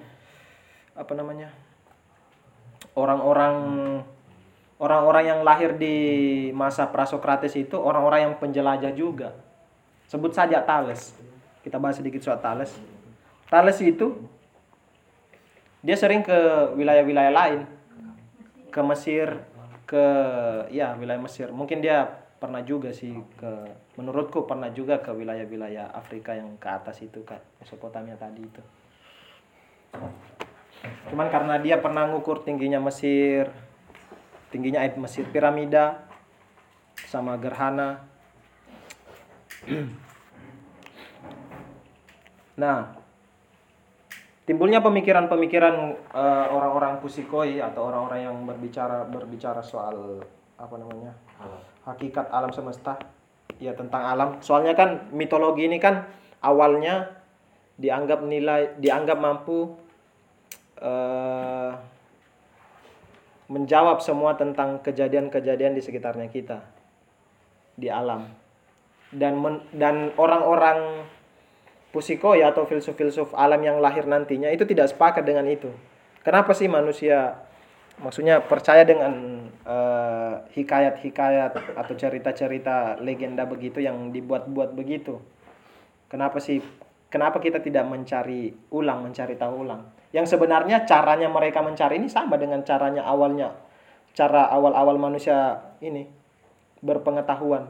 apa 0.94 1.14
namanya 1.18 1.50
orang-orang 2.98 3.56
orang-orang 4.78 5.24
yang 5.26 5.40
lahir 5.42 5.78
di 5.78 5.96
masa 6.54 6.90
Prasokrates 6.90 7.54
itu 7.58 7.78
orang-orang 7.78 8.30
yang 8.30 8.34
penjelajah 8.38 8.94
juga. 8.94 9.34
Sebut 10.10 10.34
saja 10.34 10.62
Thales. 10.64 11.14
Kita 11.66 11.82
bahas 11.82 11.98
sedikit 11.98 12.22
soal 12.22 12.40
Thales. 12.40 12.74
Thales 13.50 13.78
itu 13.82 14.18
dia 15.82 15.98
sering 15.98 16.22
ke 16.22 16.38
wilayah-wilayah 16.78 17.34
lain. 17.34 17.60
Ke 18.70 18.82
Mesir 18.86 19.42
ke 19.88 20.06
ya 20.70 20.94
wilayah 20.98 21.22
Mesir. 21.22 21.50
Mungkin 21.50 21.82
dia 21.82 22.27
pernah 22.38 22.62
juga 22.62 22.94
sih 22.94 23.18
ke 23.34 23.52
menurutku 23.98 24.46
pernah 24.46 24.70
juga 24.70 25.02
ke 25.02 25.10
wilayah-wilayah 25.10 25.90
Afrika 25.90 26.38
yang 26.38 26.54
ke 26.62 26.70
atas 26.70 27.02
itu 27.02 27.26
kan 27.26 27.42
Mesopotamia 27.58 28.14
tadi 28.14 28.46
itu. 28.46 28.62
Cuman 31.10 31.28
karena 31.34 31.58
dia 31.58 31.82
pernah 31.82 32.06
ngukur 32.06 32.46
tingginya 32.46 32.78
Mesir 32.78 33.50
tingginya 34.54 34.86
air 34.86 34.94
Mesir 34.96 35.26
piramida 35.28 36.06
sama 37.10 37.36
gerhana. 37.38 38.06
Nah 42.58 42.90
timbulnya 44.50 44.82
pemikiran-pemikiran 44.82 45.76
eh, 46.10 46.46
orang-orang 46.50 46.98
pusikoi 46.98 47.62
atau 47.62 47.86
orang-orang 47.86 48.26
yang 48.26 48.34
berbicara 48.50 49.06
berbicara 49.06 49.62
soal 49.62 50.26
apa 50.58 50.76
namanya 50.82 51.14
hakikat 51.88 52.28
alam 52.30 52.52
semesta. 52.52 53.00
Ya 53.58 53.74
tentang 53.74 54.04
alam. 54.06 54.30
Soalnya 54.44 54.78
kan 54.78 55.10
mitologi 55.16 55.66
ini 55.66 55.82
kan 55.82 56.06
awalnya 56.44 57.10
dianggap 57.80 58.22
nilai 58.22 58.78
dianggap 58.78 59.18
mampu 59.18 59.74
eh, 60.78 61.72
menjawab 63.48 64.04
semua 64.04 64.36
tentang 64.36 64.84
kejadian-kejadian 64.84 65.74
di 65.74 65.82
sekitarnya 65.82 66.28
kita 66.28 66.62
di 67.80 67.88
alam. 67.88 68.28
Dan 69.08 69.40
men- 69.40 69.66
dan 69.72 70.12
orang-orang 70.20 71.08
pusikoi 71.96 72.44
atau 72.44 72.68
filsuf-filsuf 72.68 73.32
alam 73.34 73.64
yang 73.64 73.80
lahir 73.80 74.04
nantinya 74.04 74.52
itu 74.52 74.68
tidak 74.68 74.92
sepakat 74.92 75.24
dengan 75.24 75.48
itu. 75.48 75.72
Kenapa 76.22 76.52
sih 76.52 76.68
manusia 76.68 77.47
maksudnya 77.98 78.42
percaya 78.46 78.86
dengan 78.86 79.14
eh, 79.66 80.36
hikayat-hikayat 80.54 81.78
atau 81.78 81.94
cerita-cerita 81.98 83.02
legenda 83.02 83.44
begitu 83.50 83.82
yang 83.82 84.14
dibuat-buat 84.14 84.78
begitu. 84.78 85.18
Kenapa 86.08 86.38
sih? 86.40 86.62
Kenapa 87.08 87.40
kita 87.40 87.64
tidak 87.64 87.88
mencari 87.88 88.52
ulang, 88.72 89.04
mencari 89.04 89.40
tahu 89.40 89.64
ulang? 89.64 89.88
Yang 90.12 90.36
sebenarnya 90.36 90.84
caranya 90.84 91.32
mereka 91.32 91.64
mencari 91.64 92.00
ini 92.00 92.12
sama 92.12 92.36
dengan 92.36 92.64
caranya 92.68 93.04
awalnya, 93.08 93.56
cara 94.12 94.48
awal-awal 94.52 95.00
manusia 95.00 95.60
ini 95.80 96.08
berpengetahuan 96.84 97.68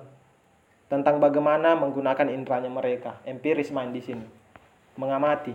tentang 0.87 1.19
bagaimana 1.19 1.75
menggunakan 1.77 2.27
indranya 2.31 2.71
mereka, 2.71 3.19
empiris 3.27 3.69
main 3.69 3.93
di 3.93 4.01
sini, 4.01 4.25
mengamati. 4.97 5.53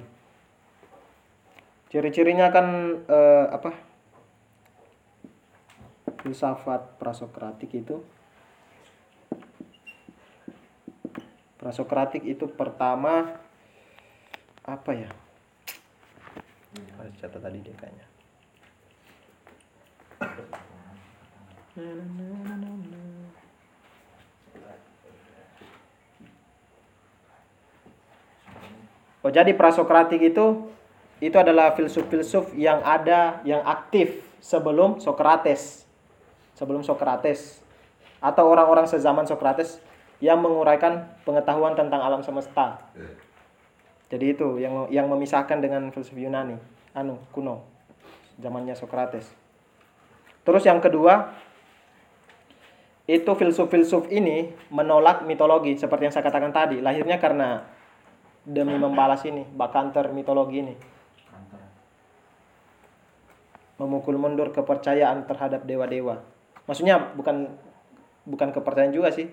Ciri-cirinya 1.90 2.48
kan 2.54 2.66
eh, 3.04 3.46
apa? 3.50 3.91
Filsafat 6.22 6.96
prasokratik 7.02 7.74
itu. 7.74 7.98
Prasokratik 11.58 12.22
itu 12.26 12.46
pertama 12.46 13.38
apa 14.62 14.90
ya? 14.94 15.10
Harus 16.98 17.14
catat 17.18 17.42
tadi 17.42 17.58
deh 17.62 17.74
Oh 29.22 29.30
jadi 29.30 29.54
prasokratik 29.54 30.18
itu 30.18 30.66
itu 31.22 31.36
adalah 31.38 31.70
filsuf-filsuf 31.78 32.58
yang 32.58 32.82
ada 32.82 33.38
yang 33.46 33.62
aktif 33.62 34.26
sebelum 34.42 34.98
Sokrates 34.98 35.81
sebelum 36.62 36.86
Sokrates 36.86 37.58
atau 38.22 38.46
orang-orang 38.46 38.86
sezaman 38.86 39.26
Sokrates 39.26 39.82
yang 40.22 40.38
menguraikan 40.38 41.10
pengetahuan 41.26 41.74
tentang 41.74 41.98
alam 41.98 42.22
semesta. 42.22 42.78
Jadi 44.06 44.38
itu 44.38 44.62
yang 44.62 44.86
yang 44.86 45.10
memisahkan 45.10 45.58
dengan 45.58 45.90
filsuf 45.90 46.14
Yunani, 46.14 46.54
anu 46.94 47.18
kuno, 47.34 47.66
zamannya 48.38 48.78
Sokrates. 48.78 49.26
Terus 50.46 50.62
yang 50.62 50.78
kedua 50.78 51.34
itu 53.10 53.26
filsuf-filsuf 53.26 54.06
ini 54.14 54.54
menolak 54.70 55.26
mitologi 55.26 55.74
seperti 55.74 56.06
yang 56.06 56.14
saya 56.14 56.22
katakan 56.22 56.54
tadi, 56.54 56.78
lahirnya 56.78 57.18
karena 57.18 57.66
demi 58.46 58.78
membalas 58.78 59.26
ini 59.26 59.42
bakanter 59.42 60.14
mitologi 60.14 60.62
ini. 60.62 60.74
Memukul 63.82 64.14
mundur 64.14 64.54
kepercayaan 64.54 65.26
terhadap 65.26 65.66
dewa-dewa 65.66 66.31
maksudnya 66.66 67.14
bukan 67.18 67.50
bukan 68.22 68.48
kepercayaan 68.54 68.94
juga 68.94 69.10
sih. 69.10 69.26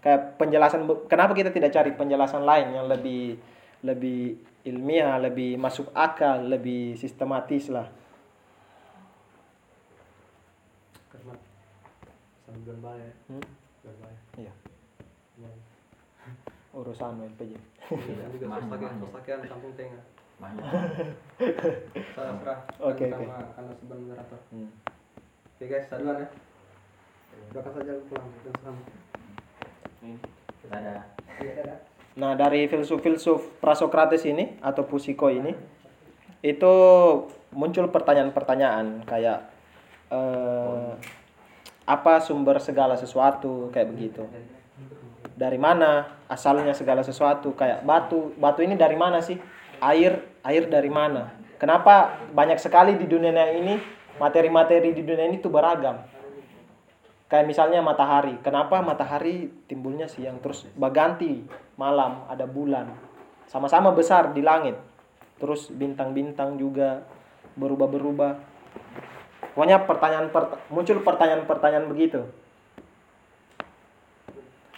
Kayak 0.00 0.38
penjelasan 0.38 0.86
kenapa 1.10 1.34
kita 1.34 1.50
tidak 1.50 1.74
cari 1.74 1.90
penjelasan 1.92 2.46
lain 2.46 2.74
yang 2.74 2.86
lebih 2.86 3.36
lebih 3.84 4.38
ilmiah 4.66 5.14
lebih 5.22 5.54
masuk 5.60 5.94
akal 5.94 6.42
lebih 6.42 6.98
sistematis 6.98 7.70
lah. 7.70 7.86
Hmm? 13.26 13.42
iya. 14.38 14.52
Urusan 16.76 17.22
LPJ 17.24 17.56
juga 18.36 18.58
sosakian 18.60 18.94
sosakian 19.00 19.40
kampung 19.46 19.72
tengah 19.78 20.02
banyak. 20.36 20.64
Saya 22.12 22.32
serah. 22.36 22.60
Oke, 22.92 23.08
sama 23.08 23.16
oke. 23.16 23.24
karena 23.56 23.72
sebenarnya 23.80 24.04
moderator. 24.04 24.40
Hmm. 24.52 24.70
oke 25.56 25.64
guys 25.64 25.88
duluan 25.88 26.20
ya 26.20 26.28
saja 27.56 27.92
pulang 28.08 28.28
dan 28.44 28.54
selamat 28.60 28.84
iya 31.42 31.52
dadah 31.62 31.78
Nah, 32.16 32.32
dari 32.32 32.64
filsuf-filsuf 32.64 33.60
Prasokrates 33.60 34.24
ini 34.24 34.56
atau 34.64 34.88
Pusiko 34.88 35.28
ini 35.28 35.52
itu 36.40 36.74
muncul 37.52 37.92
pertanyaan-pertanyaan 37.92 39.04
kayak 39.04 39.52
eh, 40.08 40.90
apa 41.84 42.14
sumber 42.24 42.56
segala 42.56 42.96
sesuatu 42.96 43.68
kayak 43.68 43.92
begitu. 43.92 44.24
Dari 45.36 45.60
mana 45.60 46.08
asalnya 46.32 46.72
segala 46.72 47.04
sesuatu 47.04 47.52
kayak 47.52 47.84
batu. 47.84 48.32
Batu 48.40 48.64
ini 48.64 48.80
dari 48.80 48.96
mana 48.96 49.20
sih? 49.20 49.36
Air, 49.84 50.24
air 50.40 50.72
dari 50.72 50.88
mana? 50.88 51.36
Kenapa 51.60 52.16
banyak 52.32 52.56
sekali 52.56 52.96
di 52.96 53.04
dunia 53.04 53.52
ini 53.52 53.76
materi-materi 54.16 54.96
di 54.96 55.04
dunia 55.04 55.28
ini 55.28 55.36
tuh 55.36 55.52
beragam? 55.52 56.00
Kayak 57.26 57.46
misalnya 57.50 57.82
matahari. 57.82 58.38
Kenapa 58.38 58.78
matahari 58.82 59.50
timbulnya 59.66 60.06
siang 60.06 60.38
terus 60.38 60.66
berganti 60.78 61.42
malam 61.74 62.22
ada 62.30 62.46
bulan. 62.46 62.86
Sama-sama 63.50 63.90
besar 63.90 64.30
di 64.30 64.42
langit. 64.46 64.78
Terus 65.42 65.68
bintang-bintang 65.74 66.54
juga 66.54 67.02
berubah-berubah. 67.58 68.38
Pokoknya 69.56 69.88
pertanyaan 69.88 70.28
pert- 70.30 70.60
muncul 70.70 71.02
pertanyaan-pertanyaan 71.02 71.86
begitu. 71.90 72.28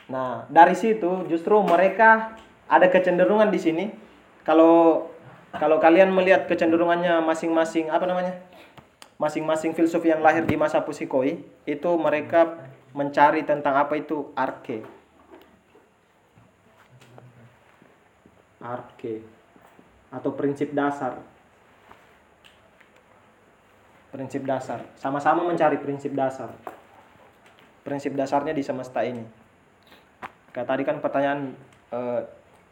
Nah, 0.09 0.49
dari 0.49 0.73
situ 0.73 1.29
justru 1.29 1.61
mereka 1.61 2.39
ada 2.65 2.89
kecenderungan 2.89 3.53
di 3.53 3.61
sini. 3.61 3.85
Kalau 4.49 5.05
kalau 5.53 5.81
kalian 5.81 6.13
melihat 6.13 6.49
kecenderungannya 6.49 7.21
masing-masing 7.25 7.93
apa 7.93 8.09
namanya? 8.09 8.41
Masing-masing 9.19 9.75
filsuf 9.75 10.07
yang 10.07 10.23
lahir 10.23 10.47
di 10.47 10.55
masa 10.55 10.79
Pusikoi 10.87 11.43
itu 11.67 11.91
mereka 11.99 12.71
mencari 12.95 13.43
tentang 13.43 13.75
apa 13.75 13.99
itu 13.99 14.31
arke. 14.39 14.87
Arke 18.63 19.39
atau 20.09 20.31
prinsip 20.33 20.73
dasar. 20.73 21.21
Prinsip 24.09 24.47
dasar. 24.47 24.87
Sama-sama 24.97 25.45
mencari 25.45 25.77
prinsip 25.83 26.17
dasar. 26.17 26.49
Prinsip 27.85 28.17
dasarnya 28.17 28.57
di 28.57 28.65
semesta 28.65 29.05
ini. 29.05 29.25
Kayak 30.55 30.69
tadi 30.71 30.83
kan 30.87 30.97
pertanyaan 31.03 31.53
eh, 31.93 32.23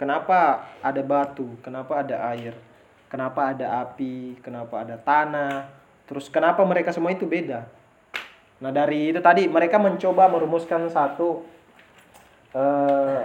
kenapa 0.01 0.64
ada 0.80 1.03
batu, 1.05 1.61
kenapa 1.61 2.01
ada 2.01 2.32
air, 2.32 2.57
kenapa 3.12 3.53
ada 3.53 3.84
api, 3.84 4.40
kenapa 4.40 4.80
ada 4.80 4.97
tanah, 4.97 5.68
terus 6.07 6.30
kenapa 6.30 6.62
mereka 6.62 6.94
semua 6.94 7.12
itu 7.12 7.26
beda? 7.26 7.66
Nah 8.62 8.70
dari 8.72 9.12
itu 9.12 9.20
tadi 9.20 9.44
mereka 9.50 9.76
mencoba 9.76 10.30
merumuskan 10.32 10.88
satu 10.88 11.44
eh, 12.57 13.20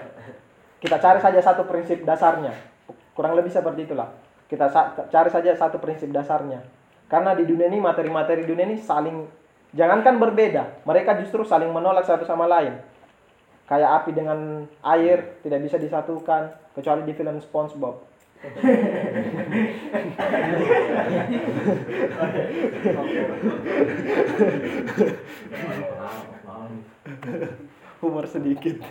kita 0.82 0.97
cari 0.97 1.19
saja 1.21 1.39
satu 1.39 1.63
prinsip 1.69 2.03
dasarnya. 2.03 2.51
Kurang 3.15 3.38
lebih 3.38 3.53
seperti 3.53 3.86
itulah. 3.86 4.11
Kita 4.49 4.67
sa- 4.67 4.91
cari 5.07 5.29
saja 5.32 5.55
satu 5.55 5.79
prinsip 5.79 6.11
dasarnya. 6.11 6.65
Karena 7.07 7.38
di 7.38 7.47
dunia 7.47 7.71
ini 7.71 7.79
materi-materi 7.79 8.43
dunia 8.43 8.67
ini 8.67 8.79
saling 8.79 9.23
jangankan 9.71 10.19
berbeda, 10.19 10.84
mereka 10.84 11.15
justru 11.19 11.47
saling 11.47 11.71
menolak 11.71 12.03
satu 12.03 12.27
sama 12.27 12.47
lain. 12.47 12.75
Kayak 13.67 14.03
api 14.03 14.11
dengan 14.11 14.67
air 14.84 15.39
tidak 15.43 15.63
bisa 15.63 15.79
disatukan 15.79 16.51
kecuali 16.75 17.07
di 17.07 17.13
film 17.15 17.39
SpongeBob. 17.39 18.11
Humor 28.02 28.26
sedikit. 28.26 28.82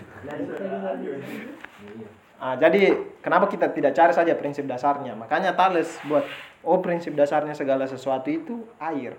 Ah, 2.39 2.55
jadi 2.55 2.95
kenapa 3.19 3.51
kita 3.51 3.75
tidak 3.75 3.91
cari 3.99 4.15
saja 4.15 4.39
prinsip 4.39 4.71
dasarnya? 4.71 5.19
Makanya 5.19 5.59
Thales 5.59 5.99
buat 6.07 6.23
oh 6.63 6.79
prinsip 6.79 7.19
dasarnya 7.19 7.59
segala 7.59 7.91
sesuatu 7.91 8.31
itu 8.31 8.71
air. 8.79 9.19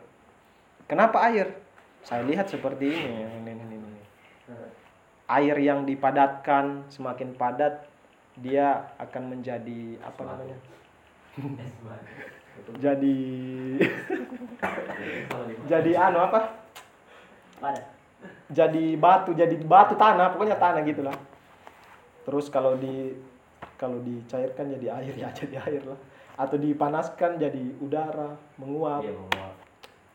Kenapa 0.87 1.27
air? 1.27 1.59
Saya 2.07 2.23
lihat 2.23 2.47
seperti. 2.47 2.87
Ini, 2.87 3.43
ini, 3.43 3.51
ini, 3.51 3.75
ini. 3.83 3.99
Air 5.27 5.59
yang 5.59 5.83
dipadatkan 5.83 6.87
semakin 6.87 7.35
padat 7.35 7.90
dia 8.39 8.95
akan 8.95 9.35
menjadi 9.35 9.99
apa 9.99 10.21
namanya? 10.23 10.57
jadi 12.83 13.17
jadi 15.67 15.91
anu 15.97 16.19
apa? 16.19 16.39
Jadi 18.51 18.99
batu, 18.99 19.31
jadi 19.31 19.55
batu 19.63 19.95
tanah, 19.95 20.35
pokoknya 20.35 20.59
tanah 20.59 20.83
gitulah. 20.83 21.15
Terus 22.27 22.51
kalau 22.51 22.75
di 22.75 23.15
kalau 23.79 23.97
dicairkan 24.03 24.77
jadi 24.77 24.87
air 25.01 25.13
ya 25.15 25.29
jadi 25.31 25.55
air 25.63 25.83
lah. 25.87 25.99
Atau 26.35 26.57
dipanaskan 26.59 27.37
jadi 27.37 27.75
udara, 27.79 28.35
menguap. 28.59 29.03
Iya, 29.03 29.13
menguap. 29.15 29.55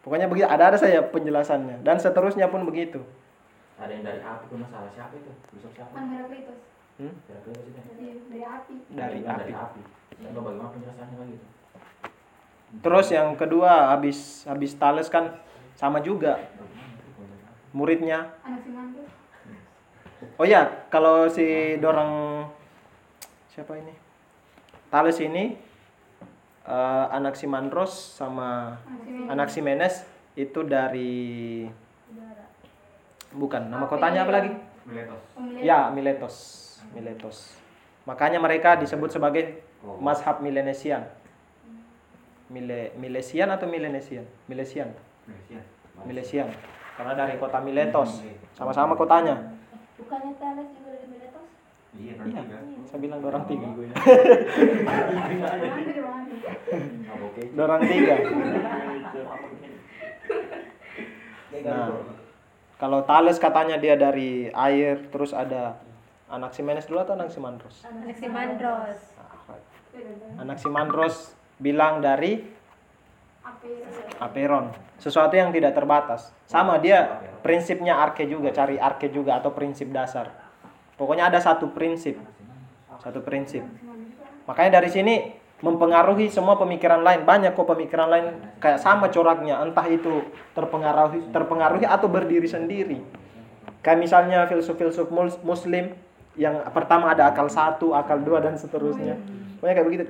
Pokoknya 0.06 0.30
begitu, 0.30 0.46
ada 0.46 0.70
ada 0.70 0.78
saya 0.78 1.02
penjelasannya 1.02 1.82
dan 1.82 1.98
seterusnya 1.98 2.46
pun 2.46 2.62
begitu. 2.62 3.02
Ada 3.76 3.90
yang 3.90 4.04
dari 4.06 4.20
api 4.22 4.44
pun 4.48 4.62
masalah 4.62 4.88
siapa 4.94 5.12
itu? 5.18 5.32
Besok 5.58 5.72
siapa? 5.74 5.92
Kan 5.92 6.06
Heraklitus. 6.14 6.75
Hmm? 6.96 7.12
Kira-kira. 7.28 7.60
Iya, 7.96 8.12
dari 8.24 8.42
api. 8.44 8.74
Dari 8.88 9.20
api. 9.20 9.40
Dari 9.40 9.54
api. 9.54 9.80
Coba 10.16 10.40
bagaimana 10.48 10.70
penjelasannya 10.72 11.16
lagi 11.20 11.34
itu? 11.36 11.46
Terus 12.80 13.06
yang 13.12 13.28
kedua 13.36 13.92
habis 13.94 14.44
habis 14.48 14.72
Thales 14.76 15.08
kan 15.12 15.38
sama 15.76 16.00
juga 16.00 16.40
muridnya. 17.76 18.32
Oh 20.40 20.44
ya, 20.48 20.88
kalau 20.88 21.28
si 21.28 21.76
dorang 21.80 22.44
siapa 23.52 23.76
ini? 23.76 23.92
Thales 24.88 25.20
ini 25.20 25.56
eh, 26.64 27.06
anak 27.12 27.36
Simandros 27.36 27.92
sama 28.16 28.80
Anak 29.26 29.52
si 29.52 29.60
Simenes 29.60 30.06
itu 30.36 30.60
dari 30.64 31.64
bukan 33.32 33.68
nama 33.68 33.84
kotanya 33.88 34.24
apa 34.24 34.32
lagi? 34.32 34.50
Miletos. 34.86 35.22
Ya, 35.60 35.90
Miletos. 35.90 36.65
Miletos. 36.92 37.56
Makanya 38.06 38.38
mereka 38.38 38.76
disebut 38.78 39.10
sebagai 39.10 39.62
mazhab 39.98 40.38
Milenesian. 40.40 41.04
Mile, 42.46 42.94
Milesian 42.94 43.50
atau 43.50 43.66
Milenesian? 43.66 44.22
Milesian. 44.46 44.94
Milesian. 46.06 46.46
Karena 46.96 47.12
dari 47.18 47.34
kota 47.42 47.58
Miletos. 47.58 48.22
Sama-sama 48.54 48.94
kotanya. 48.94 49.52
Bukannya 49.98 50.38
Thales 50.38 50.70
juga 50.70 50.94
dari 50.94 51.06
Miletos? 51.10 51.46
Iya, 51.96 52.12
Iya. 52.12 52.20
kan 52.20 52.28
tiga. 52.30 52.58
Saya 52.86 53.00
bilang 53.02 53.20
dorang 53.24 53.44
tiga? 53.50 53.66
Mabok 57.02 57.30
keju. 57.34 57.52
Dorang 57.56 57.82
tiga. 57.82 58.14
Nah, 61.66 61.88
kalau 62.76 63.00
Thales 63.02 63.38
katanya 63.40 63.76
dia 63.80 63.96
dari 63.96 64.52
air, 64.52 65.08
terus 65.08 65.32
ada 65.32 65.80
anak 66.26 66.50
Simenes 66.54 66.86
dulu 66.90 67.02
atau 67.02 67.14
anak 67.14 67.30
Simandros? 67.30 67.86
Anak 67.86 68.16
si 68.18 68.26
Mandros. 68.26 69.00
Anak 70.38 70.58
Simandros 70.58 71.16
bilang 71.58 72.02
dari. 72.02 72.54
Aperon, 74.18 74.74
sesuatu 74.98 75.38
yang 75.38 75.54
tidak 75.54 75.70
terbatas. 75.70 76.34
Sama 76.50 76.82
dia 76.82 77.22
prinsipnya 77.46 77.94
arke 77.94 78.26
juga, 78.26 78.50
cari 78.50 78.74
arke 78.74 79.06
juga 79.06 79.38
atau 79.38 79.54
prinsip 79.54 79.86
dasar. 79.94 80.34
Pokoknya 80.98 81.30
ada 81.30 81.38
satu 81.38 81.70
prinsip, 81.70 82.18
satu 82.98 83.22
prinsip. 83.22 83.62
Makanya 84.50 84.82
dari 84.82 84.90
sini 84.90 85.14
mempengaruhi 85.62 86.26
semua 86.26 86.58
pemikiran 86.58 87.06
lain. 87.06 87.22
Banyak 87.22 87.54
kok 87.54 87.70
pemikiran 87.70 88.10
lain 88.10 88.26
kayak 88.58 88.82
sama 88.82 89.14
coraknya, 89.14 89.62
entah 89.62 89.86
itu 89.86 90.26
terpengaruhi 90.58 91.30
terpengaruhi 91.30 91.86
atau 91.86 92.10
berdiri 92.10 92.50
sendiri. 92.50 92.98
Kayak 93.86 93.98
misalnya 94.02 94.50
filsuf-filsuf 94.50 95.06
mus- 95.14 95.38
muslim 95.46 95.94
yang 96.36 96.60
pertama 96.68 97.16
ada 97.16 97.32
akal 97.32 97.48
satu, 97.48 97.96
akal 97.96 98.20
dua 98.20 98.44
dan 98.44 98.60
seterusnya. 98.60 99.16
Pokoknya 99.56 99.74
kayak 99.74 99.88
begitu. 99.88 100.04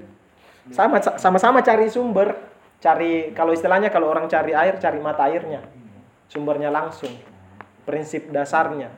Sama 0.74 0.98
sama-sama 0.98 1.62
cari 1.62 1.86
sumber, 1.86 2.34
cari 2.82 3.30
kalau 3.30 3.54
istilahnya 3.54 3.94
kalau 3.94 4.10
orang 4.10 4.26
cari 4.26 4.50
air, 4.50 4.74
cari 4.82 4.98
mata 4.98 5.30
airnya. 5.30 5.62
Sumbernya 6.26 6.74
langsung. 6.74 7.14
Prinsip 7.86 8.34
dasarnya. 8.34 8.90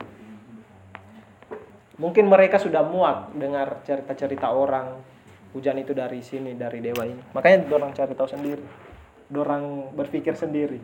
Mungkin 2.01 2.25
mereka 2.25 2.57
sudah 2.57 2.81
muak 2.81 3.37
dengar 3.37 3.85
cerita-cerita 3.85 4.49
orang 4.49 4.97
hujan 5.53 5.77
itu 5.77 5.93
dari 5.93 6.25
sini, 6.25 6.57
dari 6.57 6.81
dewa 6.81 7.05
ini. 7.05 7.21
Makanya 7.37 7.69
dorang 7.69 7.93
cari 7.93 8.17
tahu 8.17 8.25
sendiri. 8.25 8.65
Dorang 9.29 9.93
berpikir 9.93 10.33
sendiri. 10.33 10.81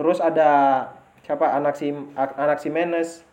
Terus 0.00 0.24
ada 0.24 0.48
siapa 1.20 1.52
anak 1.52 1.76
si 1.76 1.92
anak 2.16 2.56
Simenes 2.64 3.27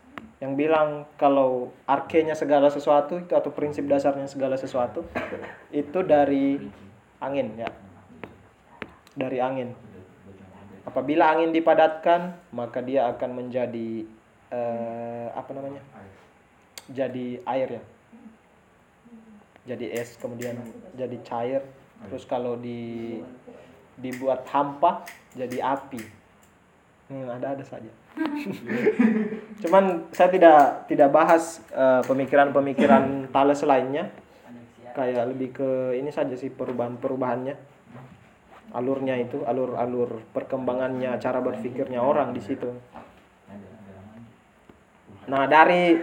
yang 0.45 0.53
bilang 0.53 1.09
kalau 1.17 1.73
arkenya 1.89 2.37
segala 2.37 2.69
sesuatu 2.69 3.17
itu 3.17 3.33
atau 3.33 3.49
prinsip 3.49 3.89
dasarnya 3.89 4.29
segala 4.29 4.53
sesuatu 4.61 5.01
itu 5.73 5.99
dari 6.05 6.61
angin 7.17 7.57
ya. 7.57 7.73
Dari 9.17 9.41
angin. 9.41 9.73
Apabila 10.85 11.33
angin 11.33 11.49
dipadatkan, 11.49 12.37
maka 12.53 12.85
dia 12.85 13.09
akan 13.09 13.41
menjadi 13.41 14.05
eh, 14.53 15.27
apa 15.33 15.49
namanya? 15.57 15.81
Jadi 16.93 17.41
air 17.41 17.81
ya. 17.81 17.83
Jadi 19.73 19.89
es 19.97 20.13
kemudian 20.21 20.61
jadi 20.93 21.17
cair. 21.25 21.65
Terus 22.05 22.29
kalau 22.29 22.53
di 22.53 23.17
dibuat 23.97 24.45
hampa 24.53 25.09
jadi 25.33 25.57
api. 25.57 26.05
Hmm, 27.09 27.33
ada-ada 27.33 27.65
saja. 27.65 27.89
Cuman 29.63 30.07
saya 30.15 30.29
tidak 30.31 30.87
tidak 30.87 31.09
bahas 31.11 31.59
eh, 31.71 32.01
pemikiran-pemikiran 32.07 33.31
Thales 33.31 33.61
lainnya. 33.63 34.11
Kayak 34.95 35.27
lebih 35.35 35.49
ke 35.51 35.69
ini 35.99 36.07
saja 36.07 36.39
sih 36.39 36.47
perubahan-perubahannya. 36.47 37.55
Alurnya 38.75 39.15
itu, 39.19 39.43
alur-alur 39.43 40.23
perkembangannya, 40.35 41.15
cara 41.19 41.39
berpikirnya 41.39 41.99
orang 41.99 42.31
di 42.31 42.43
situ. 42.43 42.71
Nah, 45.25 45.43
dari 45.47 45.99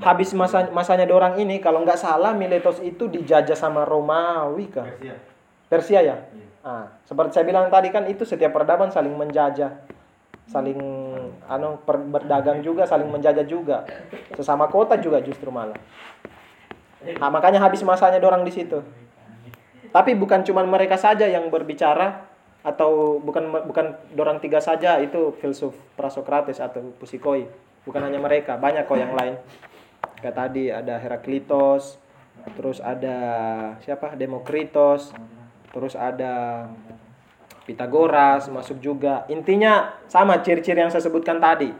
habis 0.00 0.34
masa 0.34 0.68
masanya 0.72 1.06
dorang 1.06 1.38
ini 1.38 1.60
kalau 1.60 1.84
nggak 1.84 2.00
salah 2.00 2.32
Miletos 2.34 2.80
itu 2.82 3.06
dijajah 3.06 3.56
sama 3.56 3.86
Romawi 3.86 4.66
kah? 4.72 4.88
Persia. 4.88 5.16
Persia 5.68 6.00
ya? 6.02 6.16
Iya. 6.18 6.46
Ah, 6.64 6.84
seperti 7.04 7.36
saya 7.36 7.44
bilang 7.44 7.68
tadi 7.68 7.92
kan 7.92 8.08
itu 8.08 8.24
setiap 8.24 8.56
peradaban 8.56 8.88
saling 8.88 9.12
menjajah, 9.12 9.84
saling 10.48 10.80
anu 11.48 11.80
berdagang 11.86 12.60
juga, 12.64 12.86
saling 12.86 13.08
menjajah 13.08 13.46
juga. 13.46 13.84
Sesama 14.34 14.70
kota 14.70 14.98
juga 14.98 15.20
justru 15.20 15.50
malah. 15.50 15.78
Nah, 17.04 17.28
makanya 17.28 17.60
habis 17.60 17.84
masanya 17.84 18.16
dorang 18.16 18.42
di 18.42 18.52
situ. 18.52 18.80
Tapi 19.94 20.16
bukan 20.18 20.42
cuma 20.42 20.66
mereka 20.66 20.98
saja 20.98 21.28
yang 21.28 21.52
berbicara 21.52 22.26
atau 22.64 23.20
bukan 23.20 23.68
bukan 23.68 23.92
dorang 24.16 24.40
tiga 24.40 24.58
saja 24.58 24.96
itu 24.98 25.36
filsuf 25.38 25.76
Prasokrates 25.94 26.58
atau 26.58 26.80
Pusikoi. 26.96 27.46
Bukan 27.84 28.00
hanya 28.00 28.16
mereka, 28.16 28.56
banyak 28.56 28.88
kok 28.88 28.96
yang 28.96 29.12
lain. 29.12 29.36
Kayak 30.24 30.36
tadi 30.40 30.72
ada 30.72 30.96
Heraklitos, 30.96 32.00
terus 32.56 32.80
ada 32.80 33.18
siapa? 33.84 34.16
Demokritos, 34.16 35.12
terus 35.68 35.92
ada 35.92 36.64
Pitagoras 37.64 38.52
masuk 38.52 38.80
juga. 38.80 39.24
Intinya 39.32 39.96
sama 40.08 40.44
ciri-ciri 40.44 40.84
yang 40.84 40.92
saya 40.92 41.04
sebutkan 41.04 41.40
tadi. 41.40 41.72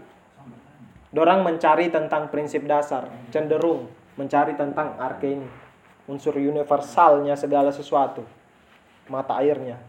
Dorang 1.15 1.45
mencari 1.45 1.93
tentang 1.93 2.33
prinsip 2.33 2.67
dasar, 2.67 3.07
cenderung 3.31 3.87
mencari 4.19 4.55
tentang 4.59 4.99
arke 4.99 5.31
ini. 5.31 5.49
Unsur 6.05 6.37
universalnya 6.37 7.37
segala 7.37 7.73
sesuatu. 7.73 8.25
Mata 9.09 9.41
airnya. 9.41 9.81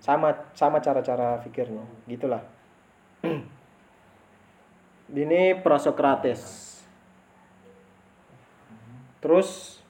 Sama 0.00 0.52
sama 0.52 0.80
cara-cara 0.84 1.40
pikirnya. 1.40 1.84
Gitulah. 2.08 2.44
Ini 5.14 5.60
Prasokrates. 5.60 6.72
Terus 9.20 9.80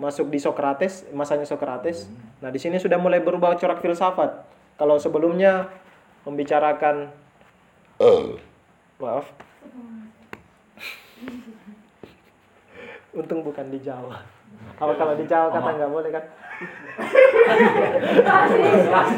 masuk 0.00 0.32
di 0.32 0.40
Sokrates, 0.40 1.04
masanya 1.12 1.44
Sokrates. 1.44 2.08
Nah, 2.40 2.48
di 2.48 2.56
sini 2.56 2.80
sudah 2.80 2.96
mulai 2.96 3.20
berubah 3.20 3.58
corak 3.60 3.84
filsafat. 3.84 4.57
Kalau 4.78 4.94
sebelumnya 4.94 5.66
membicarakan 6.22 7.10
maaf. 9.02 9.26
Untung 13.10 13.42
bukan 13.42 13.66
di 13.74 13.82
Jawa. 13.82 14.22
Apa 14.78 14.94
kalau 14.94 15.18
di 15.18 15.26
Jawa 15.26 15.50
kata 15.50 15.70
nggak 15.74 15.90
boleh 15.90 16.10
kan? 16.14 16.24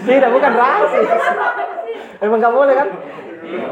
Tidak, 0.08 0.30
bukan 0.32 0.52
rasis. 0.56 1.08
Emang 2.24 2.40
nggak 2.40 2.56
boleh 2.56 2.72
kan? 2.72 2.88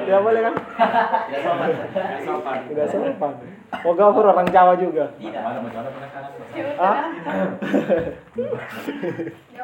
Tidak 0.05 0.21
boleh 0.21 0.41
kan? 0.45 0.55
Tidak 0.79 1.41
sopan. 1.43 1.69
Tidak 1.75 2.19
sopan. 2.23 2.57
Tidak 2.71 2.87
sopan. 2.87 3.33
Oh, 3.85 3.93
Gafur 3.93 4.25
orang 4.31 4.49
Jawa 4.49 4.79
juga. 4.79 5.11
Tidak. 5.19 5.43
Ada 5.43 5.59
masalah 5.61 5.91
penekanan. 5.91 6.31
Ah? 6.79 7.11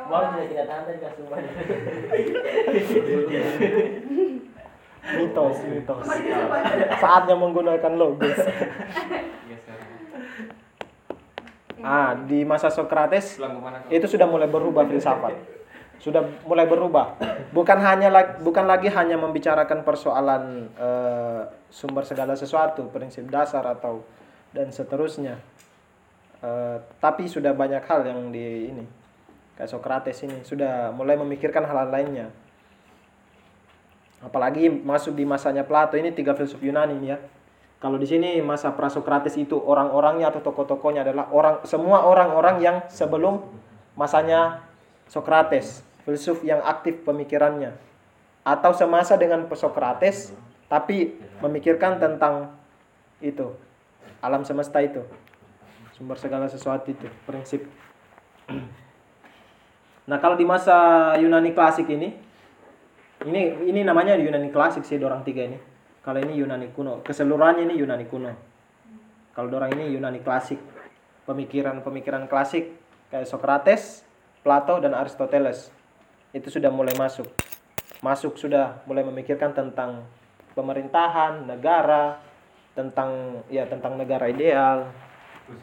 Mau 0.05 0.21
tidak 0.35 0.47
tidak 0.51 0.67
tahan 0.69 0.83
tadi 0.85 0.99
kasih 1.01 1.23
umpan. 1.25 1.41
Mitos, 5.05 5.57
mitos. 5.69 6.05
Saatnya 6.99 7.35
menggunakan 7.39 7.93
logos. 7.95 8.37
Geser. 9.49 9.79
Ah, 11.85 12.17
di 12.17 12.45
masa 12.49 12.73
Sokrates 12.73 13.37
itu 13.93 14.07
sudah 14.09 14.25
mulai 14.25 14.49
berubah 14.49 14.89
filsafat. 14.89 15.37
Sudah 15.99 16.23
mulai 16.45 16.67
berubah. 16.69 17.19
Bukan 17.51 17.79
hanya 17.81 18.11
bukan 18.43 18.67
lagi 18.67 18.91
hanya 18.93 19.19
membicarakan 19.19 19.83
persoalan 19.87 20.69
eh, 20.75 21.43
sumber 21.71 22.05
segala 22.07 22.35
sesuatu, 22.35 22.91
prinsip 22.91 23.27
dasar 23.31 23.65
atau 23.67 24.05
dan 24.55 24.71
seterusnya. 24.71 25.39
Eh, 26.45 26.77
tapi 27.01 27.25
sudah 27.25 27.57
banyak 27.57 27.83
hal 27.89 28.05
yang 28.05 28.29
di 28.29 28.69
ini 28.69 28.85
kayak 29.55 29.71
Sokrates 29.71 30.19
ini 30.27 30.43
sudah 30.43 30.91
mulai 30.91 31.15
memikirkan 31.15 31.63
hal-hal 31.63 31.89
lainnya. 31.89 32.29
Apalagi 34.25 34.73
masuk 34.73 35.15
di 35.15 35.25
masanya 35.29 35.63
Plato 35.63 35.95
ini 36.01 36.11
tiga 36.11 36.33
filsuf 36.35 36.59
Yunani 36.61 36.97
ini 36.97 37.09
ya. 37.13 37.19
Kalau 37.79 38.01
di 38.01 38.09
sini 38.09 38.41
masa 38.41 38.73
Prasokrates 38.73 39.37
itu 39.37 39.61
orang-orangnya 39.61 40.33
atau 40.33 40.41
tokoh-tokohnya 40.41 41.05
adalah 41.05 41.29
orang 41.29 41.61
semua 41.69 42.09
orang-orang 42.09 42.57
yang 42.65 42.77
sebelum 42.89 43.45
masanya 43.93 44.65
Sokrates, 45.09 45.85
filsuf 46.05 46.41
yang 46.45 46.61
aktif 46.65 47.03
pemikirannya. 47.05 47.77
Atau 48.45 48.77
semasa 48.77 49.17
dengan 49.17 49.49
Sokrates 49.53 50.37
tapi 50.69 51.17
memikirkan 51.41 52.01
tentang 52.01 52.57
itu 53.21 53.55
alam 54.25 54.45
semesta 54.45 54.81
itu. 54.81 55.05
Sumber 55.95 56.19
segala 56.19 56.49
sesuatu 56.49 56.91
itu, 56.91 57.09
prinsip. 57.29 57.65
Nah, 60.05 60.21
kalau 60.21 60.37
di 60.37 60.45
masa 60.45 61.17
Yunani 61.17 61.57
klasik 61.57 61.89
ini 61.89 62.13
ini 63.25 63.73
ini 63.73 63.81
namanya 63.81 64.13
Yunani 64.21 64.53
klasik 64.53 64.85
sih 64.85 65.01
orang 65.01 65.25
tiga 65.25 65.49
ini. 65.49 65.57
Kalau 66.05 66.21
ini 66.21 66.37
Yunani 66.37 66.69
kuno, 66.77 67.01
keseluruhannya 67.01 67.65
ini 67.65 67.81
Yunani 67.81 68.05
kuno. 68.05 68.29
Kalau 69.33 69.49
orang 69.57 69.73
ini 69.73 69.97
Yunani 69.97 70.21
klasik, 70.21 70.61
pemikiran-pemikiran 71.25 72.29
klasik 72.29 72.77
kayak 73.09 73.25
Socrates, 73.25 74.04
Plato 74.45 74.77
dan 74.77 74.93
Aristoteles 74.93 75.73
itu 76.37 76.53
sudah 76.53 76.69
mulai 76.69 76.93
masuk. 77.01 77.25
Masuk 78.05 78.37
sudah 78.37 78.85
mulai 78.85 79.01
memikirkan 79.01 79.57
tentang 79.57 80.05
pemerintahan, 80.53 81.49
negara, 81.49 82.21
tentang 82.77 83.41
ya 83.49 83.65
tentang 83.65 83.97
negara 83.97 84.29
ideal, 84.29 84.93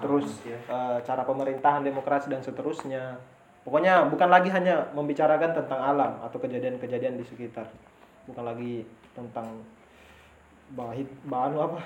terus 0.01 0.25
eh, 0.49 0.97
cara 1.05 1.21
pemerintahan, 1.21 1.86
demokrasi 1.86 2.34
dan 2.34 2.41
seterusnya. 2.41 3.21
Pokoknya 3.61 4.09
bukan 4.09 4.34
lagi 4.34 4.49
hanya 4.49 4.89
membicarakan 4.97 5.53
tentang 5.53 5.77
alam 5.77 6.17
atau 6.25 6.41
kejadian-kejadian 6.41 7.21
di 7.21 7.25
sekitar. 7.29 7.69
Bukan 8.25 8.41
lagi 8.41 8.82
tentang 9.13 9.61
bahit 10.73 11.05
bahan 11.29 11.53
apa? 11.53 11.82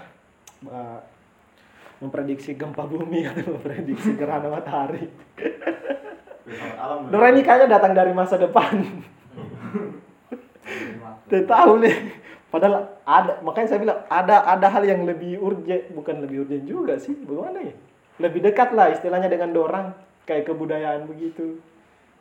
Bah- 0.63 1.03
memprediksi 1.95 2.59
gempa 2.59 2.83
bumi 2.83 3.23
atau 3.23 3.55
memprediksi 3.59 4.15
gerhana 4.19 4.51
matahari. 4.51 5.07
Ini 6.45 7.41
kayaknya 7.41 7.67
datang 7.67 7.97
dari 7.97 8.13
masa 8.13 8.37
depan. 8.37 8.79
Tidak 11.29 11.49
tahu 11.49 11.81
nih. 11.81 11.95
Padahal 12.53 12.87
ada, 13.03 13.41
makanya 13.43 13.67
saya 13.67 13.79
bilang 13.83 13.99
ada 14.07 14.47
ada 14.47 14.67
hal 14.71 14.87
yang 14.87 15.03
lebih 15.03 15.41
urgent, 15.41 15.91
bukan 15.91 16.23
lebih 16.23 16.47
urgent 16.47 16.63
juga 16.63 16.95
sih. 16.95 17.11
Bagaimana 17.11 17.59
ya? 17.65 17.75
Lebih 18.21 18.39
dekat 18.47 18.71
lah 18.71 18.95
istilahnya 18.95 19.27
dengan 19.27 19.51
dorang 19.51 19.91
kayak 20.23 20.47
kebudayaan 20.47 21.09
begitu. 21.09 21.59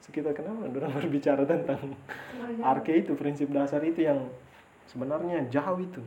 Sekitar 0.02 0.34
kenapa 0.34 0.66
dorang 0.72 0.90
berbicara 0.98 1.46
tentang 1.46 1.94
arke 2.64 2.98
itu 2.98 3.14
prinsip 3.14 3.52
dasar 3.52 3.84
itu 3.86 4.02
yang 4.02 4.26
sebenarnya 4.90 5.46
jauh 5.52 5.78
itu. 5.78 6.02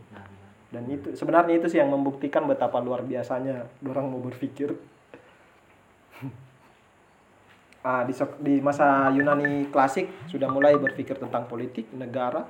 Dan 0.68 0.84
itu 0.92 1.16
sebenarnya 1.16 1.64
itu 1.64 1.72
sih 1.72 1.80
yang 1.80 1.94
membuktikan 1.94 2.44
betapa 2.44 2.84
luar 2.84 3.08
biasanya 3.08 3.72
dorang 3.80 4.12
mau 4.12 4.20
berpikir. 4.20 4.76
Ah, 7.86 8.04
di, 8.04 8.14
di 8.42 8.60
masa 8.60 9.14
Yunani 9.14 9.70
klasik 9.70 10.10
sudah 10.28 10.50
mulai 10.50 10.76
berpikir 10.76 11.16
tentang 11.22 11.46
politik, 11.46 11.88
negara, 11.94 12.44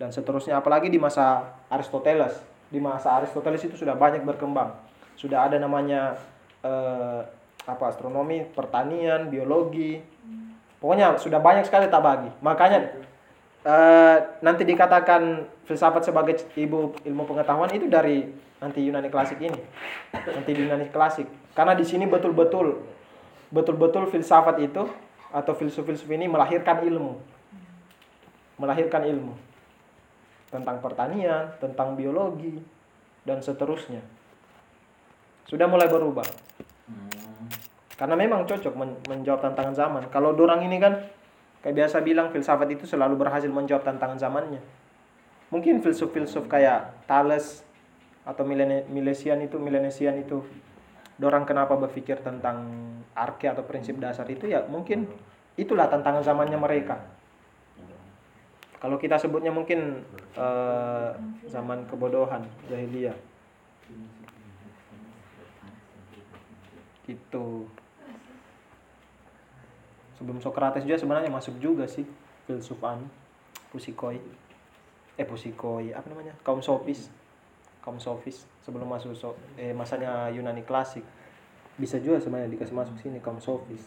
dan 0.00 0.10
seterusnya. 0.10 0.58
Apalagi 0.58 0.88
di 0.90 0.98
masa 0.98 1.54
Aristoteles. 1.68 2.40
Di 2.72 2.80
masa 2.82 3.14
Aristoteles 3.20 3.62
itu 3.62 3.76
sudah 3.78 3.94
banyak 3.94 4.24
berkembang. 4.24 4.74
Sudah 5.14 5.46
ada 5.46 5.60
namanya 5.60 6.18
eh, 6.64 7.20
apa 7.64 7.84
astronomi, 7.86 8.42
pertanian, 8.50 9.30
biologi. 9.30 10.00
Pokoknya 10.80 11.16
sudah 11.20 11.38
banyak 11.38 11.68
sekali 11.68 11.86
tak 11.86 12.02
bagi. 12.02 12.30
Makanya 12.42 12.78
eh, 13.62 14.18
nanti 14.42 14.66
dikatakan 14.66 15.46
filsafat 15.68 16.08
sebagai 16.08 16.40
ibu 16.58 16.96
ilmu 17.04 17.22
pengetahuan 17.28 17.70
itu 17.70 17.86
dari 17.86 18.26
nanti 18.58 18.80
Yunani 18.82 19.12
klasik 19.12 19.38
ini. 19.38 19.60
Nanti 20.10 20.50
Yunani 20.50 20.88
klasik. 20.90 21.28
Karena 21.54 21.78
di 21.78 21.86
sini 21.86 22.08
betul-betul 22.10 22.80
betul-betul 23.54 24.10
filsafat 24.10 24.58
itu 24.58 24.82
atau 25.30 25.52
filsuf-filsuf 25.54 26.10
ini 26.10 26.26
melahirkan 26.26 26.82
ilmu. 26.82 27.22
Melahirkan 28.58 29.06
ilmu 29.06 29.34
tentang 30.50 30.78
pertanian, 30.78 31.54
tentang 31.58 31.94
biologi 31.98 32.58
dan 33.26 33.42
seterusnya. 33.42 34.02
Sudah 35.46 35.66
mulai 35.66 35.86
berubah. 35.90 36.26
Karena 37.94 38.18
memang 38.18 38.46
cocok 38.46 38.74
men- 38.74 38.98
menjawab 39.06 39.42
tantangan 39.42 39.74
zaman. 39.74 40.02
Kalau 40.10 40.34
dorang 40.34 40.62
ini 40.66 40.78
kan 40.82 40.98
kayak 41.62 41.74
biasa 41.78 42.02
bilang 42.02 42.30
filsafat 42.30 42.70
itu 42.74 42.86
selalu 42.86 43.18
berhasil 43.18 43.50
menjawab 43.50 43.86
tantangan 43.86 44.18
zamannya. 44.18 44.62
Mungkin 45.50 45.82
filsuf-filsuf 45.82 46.50
kayak 46.50 47.06
Thales 47.06 47.62
atau 48.26 48.42
Milesian 48.90 49.38
itu, 49.42 49.58
Milenesian 49.62 50.18
itu 50.18 50.42
dorang 51.14 51.46
kenapa 51.46 51.78
berpikir 51.78 52.18
tentang 52.22 52.83
arke 53.14 53.46
atau 53.46 53.62
prinsip 53.62 53.96
dasar 54.02 54.26
itu 54.26 54.50
ya 54.50 54.66
mungkin 54.66 55.06
itulah 55.54 55.86
tantangan 55.86 56.26
zamannya 56.26 56.58
mereka. 56.58 56.98
Kalau 58.82 59.00
kita 59.00 59.16
sebutnya 59.16 59.48
mungkin 59.48 60.04
eh, 60.36 61.10
zaman 61.48 61.88
kebodohan 61.88 62.44
jahiliyah. 62.68 63.16
Gitu. 67.08 67.46
Sebelum 70.20 70.38
Socrates 70.40 70.84
juga 70.84 71.00
sebenarnya 71.00 71.32
masuk 71.32 71.56
juga 71.60 71.88
sih 71.88 72.04
filsufan 72.44 73.08
Pusikoi. 73.72 74.20
Eh 75.16 75.26
Pusikoi, 75.26 75.94
apa 75.94 76.06
namanya? 76.10 76.36
Kaum 76.44 76.60
sofis. 76.60 77.08
Kaum 77.80 77.96
sofis 77.96 78.44
sebelum 78.64 78.88
masuk 78.88 79.16
so- 79.16 79.38
eh 79.56 79.72
masanya 79.72 80.28
Yunani 80.28 80.60
klasik. 80.64 81.04
Bisa 81.74 81.98
juga 81.98 82.22
sebenarnya 82.22 82.54
dikasih 82.54 82.74
masuk 82.74 82.96
sini 83.02 83.18
kaum 83.18 83.42
sofis. 83.42 83.82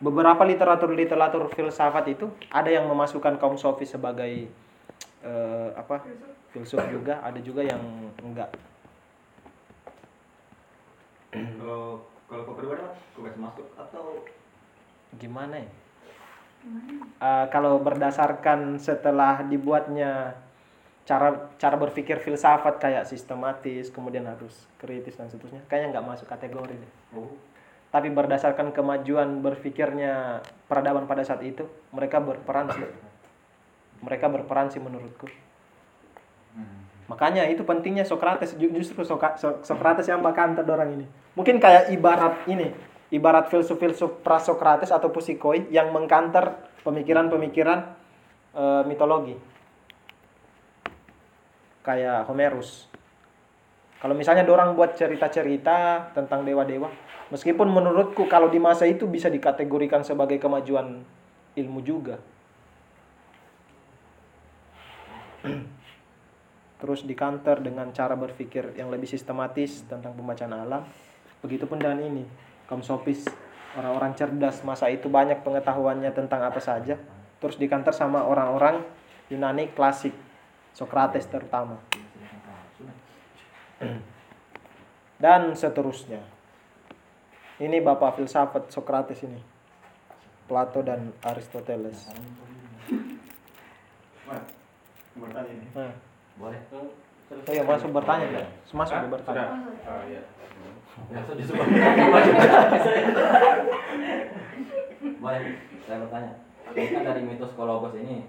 Beberapa 0.00 0.40
literatur-literatur 0.48 1.52
filsafat 1.52 2.08
itu 2.08 2.32
ada 2.48 2.72
yang 2.72 2.88
memasukkan 2.88 3.36
kaum 3.36 3.60
sofis 3.60 3.92
sebagai 3.92 4.48
eh, 5.20 5.68
apa? 5.76 6.00
filsuf 6.50 6.82
juga, 6.90 7.22
ada 7.22 7.38
juga 7.38 7.62
yang 7.62 7.78
enggak. 8.26 8.50
Kalau 11.30 12.02
kalau 12.26 12.42
masuk 13.38 13.66
atau 13.78 14.26
gimana 15.18 15.62
ya? 15.62 15.70
Eh, 17.20 17.46
kalau 17.48 17.80
berdasarkan 17.80 18.76
setelah 18.76 19.40
dibuatnya 19.46 20.36
cara 21.08 21.50
cara 21.58 21.76
berpikir 21.80 22.20
filsafat 22.22 22.78
kayak 22.78 23.04
sistematis, 23.08 23.90
kemudian 23.90 24.24
harus 24.28 24.68
kritis 24.78 25.16
dan 25.18 25.26
seterusnya, 25.26 25.64
kayaknya 25.66 25.98
nggak 25.98 26.06
masuk 26.06 26.26
kategori 26.28 26.74
deh. 26.76 26.92
oh, 27.16 27.34
Tapi 27.90 28.06
berdasarkan 28.06 28.70
kemajuan 28.70 29.42
berpikirnya 29.42 30.38
peradaban 30.70 31.10
pada 31.10 31.26
saat 31.26 31.42
itu, 31.42 31.66
mereka 31.90 32.22
berperan 32.22 32.70
sih. 32.70 32.86
mereka 34.00 34.32
berperan 34.32 34.72
sih 34.72 34.80
menurutku 34.80 35.28
Hmm. 36.50 36.82
makanya 37.06 37.46
itu 37.46 37.62
pentingnya 37.62 38.02
Socrates 38.02 38.58
Ju- 38.58 38.74
justru 38.74 39.06
Socrates 39.62 40.06
yang 40.08 40.18
bakanter 40.18 40.66
orang 40.66 40.98
ini 40.98 41.06
mungkin 41.38 41.62
kayak 41.62 41.94
ibarat 41.94 42.42
ini 42.50 42.74
ibarat 43.14 43.46
filsuf-filsuf 43.52 44.18
pra-Socrates 44.26 44.90
atau 44.90 45.14
Pusikoi 45.14 45.70
yang 45.70 45.94
mengkanter 45.94 46.58
pemikiran-pemikiran 46.82 47.78
eh, 48.50 48.82
mitologi 48.82 49.38
kayak 51.80 52.28
Homerus. 52.28 52.88
Kalau 54.00 54.16
misalnya 54.16 54.48
dorang 54.48 54.72
buat 54.72 54.96
cerita-cerita 54.96 56.10
tentang 56.16 56.44
dewa-dewa 56.48 56.88
meskipun 57.30 57.68
menurutku 57.70 58.26
kalau 58.26 58.50
di 58.50 58.58
masa 58.58 58.84
itu 58.84 59.06
bisa 59.06 59.30
dikategorikan 59.30 60.02
sebagai 60.02 60.36
kemajuan 60.40 61.04
ilmu 61.56 61.80
juga. 61.84 62.18
Terus 66.80 67.04
dikanter 67.04 67.60
dengan 67.60 67.92
cara 67.92 68.16
berpikir 68.16 68.72
yang 68.76 68.88
lebih 68.88 69.04
sistematis 69.04 69.84
tentang 69.84 70.16
pembacaan 70.16 70.56
alam. 70.56 70.82
Begitupun 71.44 71.76
dengan 71.76 72.00
ini, 72.00 72.24
kaum 72.68 72.80
sofis, 72.80 73.24
orang-orang 73.76 74.12
cerdas 74.16 74.64
masa 74.64 74.88
itu 74.88 75.08
banyak 75.08 75.44
pengetahuannya 75.44 76.12
tentang 76.12 76.40
apa 76.44 76.60
saja, 76.60 76.96
terus 77.40 77.56
dikanter 77.56 77.92
sama 77.92 78.24
orang-orang 78.24 78.84
Yunani 79.28 79.72
klasik, 79.72 80.12
Socrates 80.72 81.26
terutama. 81.26 81.76
Dan 85.20 85.52
seterusnya. 85.52 86.20
Ini 87.60 87.84
bapak 87.84 88.16
filsafat 88.16 88.72
Socrates 88.72 89.20
ini. 89.24 89.40
Plato 90.48 90.80
dan 90.82 91.12
Aristoteles. 91.22 92.08
Bertanya. 95.14 95.52
Nah, 95.76 95.92
Boleh. 96.40 96.60
Saya 97.46 97.62
masuk 97.62 97.90
bertanya 97.94 98.26
ya. 98.32 98.46
Masuk 98.74 98.96
Hah? 98.96 99.06
bertanya. 99.06 99.44
Sudah. 99.44 99.92
Oh, 99.92 100.02
iya. 100.08 100.22
Disuruh. 101.38 101.66
Boleh, 105.20 105.40
saya 105.86 105.98
bertanya. 106.02 106.32
Ini 106.70 106.88
kan 106.90 107.02
dari 107.06 107.22
mitos 107.22 107.52
kolobos 107.54 107.94
ini 107.98 108.26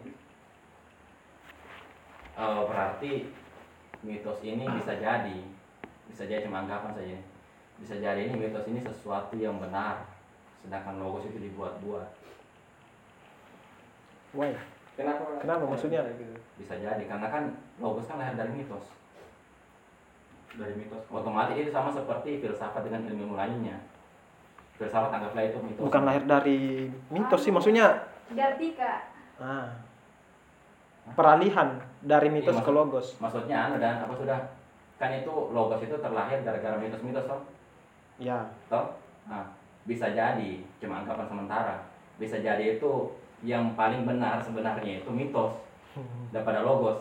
eh, 2.34 2.62
berarti 2.66 3.12
mitos 4.02 4.40
ini 4.42 4.66
bisa 4.72 4.94
jadi 4.96 5.38
bisa 6.08 6.24
jadi 6.26 6.44
cuma 6.44 6.62
anggapan 6.62 6.92
saja 6.92 7.18
bisa 7.78 7.96
jadi 7.98 8.20
ini 8.26 8.36
mitos 8.40 8.66
ini 8.66 8.80
sesuatu 8.80 9.34
yang 9.36 9.58
benar 9.58 10.06
sedangkan 10.62 10.98
logos 10.98 11.26
itu 11.26 11.40
dibuat-buat 11.40 12.08
Why? 14.32 14.56
Kenapa? 14.96 15.44
Kenapa 15.44 15.64
maksudnya? 15.66 16.08
bisa 16.56 16.76
jadi 16.78 17.04
karena 17.04 17.28
kan 17.28 17.44
logos 17.78 18.06
kan 18.06 18.16
lahir 18.18 18.38
dari 18.38 18.54
mitos 18.54 18.86
Dari 20.52 20.76
mitos. 20.76 21.04
otomatis 21.08 21.56
itu 21.56 21.72
sama 21.72 21.88
seperti 21.90 22.40
filsafat 22.40 22.84
dengan 22.84 23.08
ilmu 23.08 23.36
lainnya 23.36 23.80
filsafat 24.76 25.12
anggaplah 25.12 25.44
itu 25.46 25.58
mitos 25.60 25.84
Bukan 25.84 26.04
lahir 26.04 26.24
dari 26.24 26.88
mitos 27.08 27.42
sih, 27.42 27.52
maksudnya 27.52 28.08
Diartika. 28.30 29.04
ah, 29.38 29.68
peralihan 31.12 31.80
dari 32.02 32.28
mitos 32.28 32.52
Iya, 32.52 32.64
ke 32.64 32.72
logos. 32.72 33.08
maksudnya 33.18 33.58
anu 33.64 33.78
dan 33.78 34.02
apa 34.02 34.14
sudah? 34.14 34.40
Kan 34.98 35.14
itu 35.14 35.30
logos 35.50 35.80
itu 35.80 35.96
terlahir 35.96 36.42
gara-gara 36.42 36.76
mitos-mitos 36.76 37.26
toh. 37.26 37.42
Ya, 38.18 38.38
toh? 38.68 38.94
Nah, 39.26 39.50
bisa 39.84 40.10
jadi 40.10 40.52
cuma 40.78 41.02
anggapan 41.02 41.26
sementara. 41.26 41.76
Bisa 42.18 42.38
jadi 42.38 42.78
itu 42.78 43.10
yang 43.42 43.74
paling 43.74 44.06
benar 44.06 44.38
sebenarnya 44.38 45.02
itu 45.02 45.10
mitos 45.10 45.58
daripada 46.34 46.62
logos. 46.62 46.98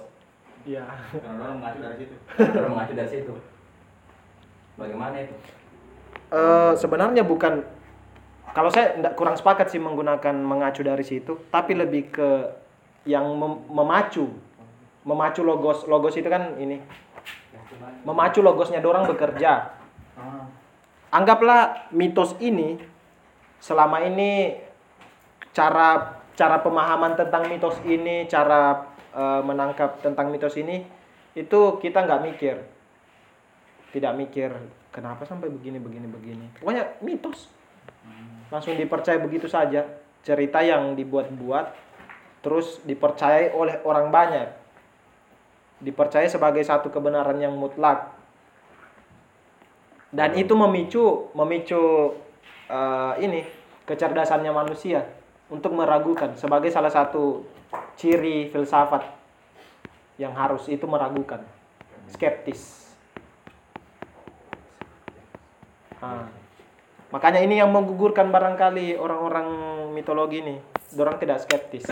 Iya. 0.63 0.85
Karena 1.11 1.41
orang 1.41 1.57
mengacu 1.59 1.79
dari 1.81 1.97
situ. 1.99 2.15
Terus 2.37 2.69
mengacu 2.69 2.93
dari 2.93 3.11
situ. 3.11 3.33
Bagaimana 4.77 5.17
itu? 5.19 5.35
Eh, 6.31 6.73
sebenarnya 6.77 7.21
bukan 7.21 7.65
kalau 8.51 8.67
saya 8.67 8.97
ndak 8.97 9.15
kurang 9.15 9.35
sepakat 9.35 9.69
sih 9.69 9.79
menggunakan 9.79 10.35
mengacu 10.35 10.83
dari 10.83 11.03
situ, 11.03 11.39
tapi 11.49 11.73
lebih 11.73 12.11
ke 12.11 12.29
yang 13.05 13.25
mem- 13.31 13.63
memacu, 13.69 14.27
memacu 15.05 15.41
logos 15.41 15.89
logos 15.89 16.15
itu 16.17 16.29
kan 16.29 16.57
ini, 16.61 16.81
memacu 18.05 18.45
logosnya 18.45 18.85
dorang 18.85 19.09
bekerja. 19.09 19.73
Ah. 20.17 20.45
Anggaplah 21.11 21.91
mitos 21.91 22.37
ini 22.39 22.79
selama 23.59 24.05
ini 24.07 24.61
cara 25.51 26.21
cara 26.39 26.63
pemahaman 26.63 27.19
tentang 27.19 27.49
mitos 27.49 27.77
ini, 27.85 28.29
cara 28.29 28.87
eh, 29.13 29.43
menangkap 29.43 29.99
tentang 30.05 30.31
mitos 30.31 30.55
ini 30.61 30.85
itu 31.35 31.61
kita 31.79 32.05
nggak 32.05 32.23
mikir, 32.27 32.57
tidak 33.95 34.13
mikir 34.19 34.51
kenapa 34.91 35.25
sampai 35.25 35.49
begini 35.49 35.79
begini 35.81 36.07
begini. 36.07 36.47
Pokoknya 36.61 37.01
mitos. 37.01 37.49
Langsung 38.51 38.75
dipercaya 38.75 39.23
begitu 39.23 39.47
saja. 39.47 39.87
Cerita 40.21 40.61
yang 40.61 40.99
dibuat-buat 40.99 41.73
terus 42.45 42.83
dipercayai 42.85 43.57
oleh 43.57 43.81
orang 43.87 44.13
banyak 44.13 44.60
dipercaya 45.81 46.29
sebagai 46.29 46.61
satu 46.61 46.93
kebenaran 46.93 47.41
yang 47.41 47.57
mutlak. 47.57 48.13
Dan 50.13 50.37
itu 50.37 50.53
memicu 50.55 51.33
memicu 51.35 52.15
eh, 52.69 53.13
ini 53.25 53.41
kecerdasannya 53.89 54.53
manusia 54.53 55.09
untuk 55.51 55.75
meragukan 55.75 56.39
sebagai 56.39 56.71
salah 56.71 56.93
satu 56.93 57.43
ciri 57.99 58.53
filsafat 58.53 59.03
yang 60.21 60.37
harus 60.37 60.69
itu 60.69 60.85
meragukan. 60.85 61.43
Skeptis. 62.13 62.79
Ah. 66.01 66.25
makanya 67.13 67.45
ini 67.45 67.61
yang 67.61 67.69
menggugurkan 67.77 68.33
barangkali 68.33 68.97
orang-orang 68.97 69.49
mitologi 69.93 70.41
ini. 70.41 70.57
Dorang 70.97 71.21
tidak 71.21 71.45
skeptis. 71.45 71.85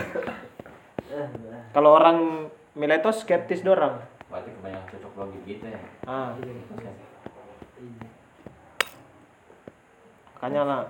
Kalau 1.71 1.93
orang 1.93 2.49
Miletos 2.77 3.25
skeptis 3.25 3.65
dorang. 3.65 3.97
Berarti 4.29 4.53
kebanyakan 4.53 4.85
cocok 4.93 5.13
logi 5.17 5.39
gitu 5.49 5.65
ya? 5.65 5.81
Ah 6.05 6.37
Oke. 6.37 6.53
makanya 10.39 10.63
lah. 10.63 10.81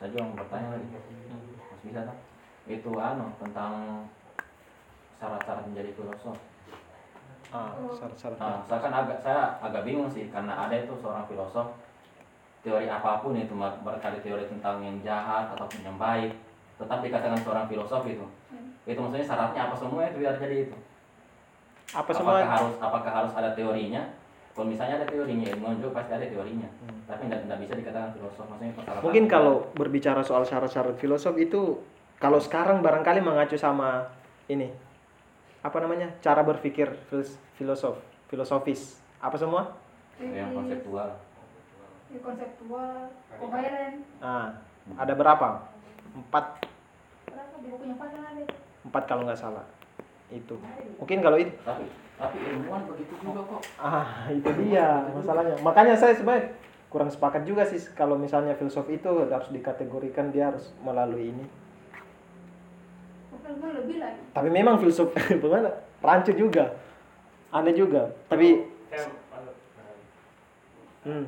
Saya 0.00 0.08
juga 0.10 0.22
mau 0.26 0.36
bertanya 0.40 0.68
lagi. 0.74 0.86
Mas 0.90 1.80
bisa 1.84 2.00
tak? 2.08 2.16
Itu 2.64 2.90
anu 2.96 3.28
tentang 3.36 4.02
syarat-syarat 5.20 5.64
menjadi 5.68 5.92
filosof. 5.92 6.40
Ah 7.52 7.76
syarat-syarat. 7.92 8.38
Nah, 8.40 8.64
saya 8.64 8.80
kan 8.80 8.92
agak 8.96 9.18
saya 9.20 9.60
agak 9.60 9.84
bingung 9.84 10.08
sih 10.08 10.32
karena 10.32 10.56
ada 10.56 10.72
itu 10.72 10.96
seorang 10.96 11.28
filosof. 11.28 11.76
Teori 12.64 12.88
apa 12.88 13.20
pun 13.20 13.36
itu 13.36 13.52
barangkali 13.56 14.24
teori 14.24 14.44
tentang 14.48 14.80
yang 14.80 14.96
jahat 15.04 15.52
ataupun 15.52 15.84
yang 15.84 16.00
baik. 16.00 16.32
Tetap 16.80 17.04
dikatakan 17.04 17.40
seorang 17.44 17.68
filosof 17.68 18.08
itu. 18.08 18.24
Itu 18.88 18.98
maksudnya 19.04 19.28
syaratnya 19.28 19.68
apa 19.68 19.76
semua 19.76 20.08
itu 20.08 20.24
biar 20.24 20.40
jadi 20.40 20.64
itu 20.64 20.76
apa 21.90 22.06
apakah 22.06 22.14
semua 22.14 22.38
harus 22.46 22.74
apakah 22.78 23.12
harus 23.12 23.32
ada 23.34 23.50
teorinya? 23.58 24.02
Kalau 24.54 24.66
misalnya 24.66 25.02
ada 25.02 25.06
teorinya 25.06 25.46
ilmu 25.50 25.78
juga 25.78 26.02
pasti 26.02 26.12
ada 26.14 26.26
teorinya. 26.26 26.68
Hmm. 26.86 26.98
tapi 27.06 27.26
tidak 27.26 27.58
bisa 27.58 27.72
dikatakan 27.74 28.10
filosof. 28.14 28.46
Maksudnya 28.46 29.02
mungkin 29.02 29.24
kalau 29.26 29.66
berbicara 29.74 30.22
soal 30.22 30.46
syarat-syarat 30.46 30.94
filosof 30.98 31.34
itu 31.38 31.82
kalau 32.22 32.38
sekarang 32.38 32.78
barangkali 32.82 33.18
mengacu 33.18 33.58
sama 33.58 34.06
ini. 34.46 34.70
Apa 35.66 35.82
namanya? 35.82 36.14
Cara 36.22 36.46
berpikir 36.46 36.94
filosof 37.58 37.98
filosofis. 38.30 39.02
Apa 39.18 39.34
semua? 39.34 39.74
Yang 40.22 40.54
konseptual. 40.54 41.10
Ya, 42.10 42.18
konseptual, 42.18 42.94
koheren. 43.38 44.02
ah 44.18 44.50
ada 44.98 45.14
berapa? 45.14 45.48
Empat. 46.10 46.58
Berapa? 47.30 47.54
Di 47.62 47.68
bukunya 47.70 47.94
Pak 47.94 48.08
kan 48.10 48.22
ada 48.34 48.42
empat 48.80 49.02
kalau 49.06 49.22
nggak 49.28 49.38
salah 49.38 49.79
itu. 50.30 50.54
Mungkin 50.98 51.18
kalau 51.20 51.38
itu 51.38 51.52
tapi 51.66 51.84
tapi 52.20 52.36
ilmuwan 52.36 52.84
begitu 52.90 53.14
juga 53.22 53.40
kok. 53.46 53.62
Ah 53.80 54.28
itu 54.30 54.50
dia 54.64 55.08
masalahnya. 55.10 55.56
Makanya 55.64 55.94
saya 55.96 56.14
sebenarnya 56.14 56.54
kurang 56.90 57.10
sepakat 57.10 57.46
juga 57.46 57.62
sih 57.66 57.78
kalau 57.94 58.18
misalnya 58.18 58.58
filsuf 58.58 58.86
itu 58.90 59.08
harus 59.26 59.50
dikategorikan 59.50 60.30
dia 60.34 60.54
harus 60.54 60.70
melalui 60.82 61.34
ini. 61.34 61.44
Tapi 64.30 64.48
memang 64.48 64.78
filsuf 64.78 65.10
bagaimana 65.42 65.74
rancu 66.02 66.32
juga. 66.34 66.78
Aneh 67.50 67.74
juga. 67.74 68.14
Tapi 68.30 68.62
Saya, 68.90 69.06
hmm, 71.06 71.24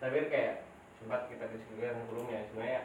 tapi 0.00 0.28
kayak 0.28 0.68
sempat 1.00 1.32
kita 1.32 1.44
diskusikan 1.48 1.96
sebelumnya 2.04 2.44
sebenarnya 2.52 2.80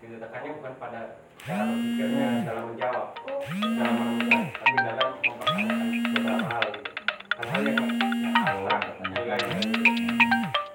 ditekannya 0.00 0.50
bukan 0.56 0.74
pada 0.80 1.00
cara 1.44 1.62
berpikirnya 1.68 2.28
dalam 2.48 2.64
menjawab 2.72 3.06
dalam 3.52 3.94
menemukan 4.00 4.44
tapi 4.56 4.76
dalam 4.80 5.08
mempertanyakan 5.20 5.86
beberapa 6.14 6.44
hal 6.48 6.64
gitu 6.72 6.90
hal-hal 7.36 7.62
yang 7.68 7.88
yang 8.20 8.34
abstrak 8.40 8.82
nilainya 9.04 9.60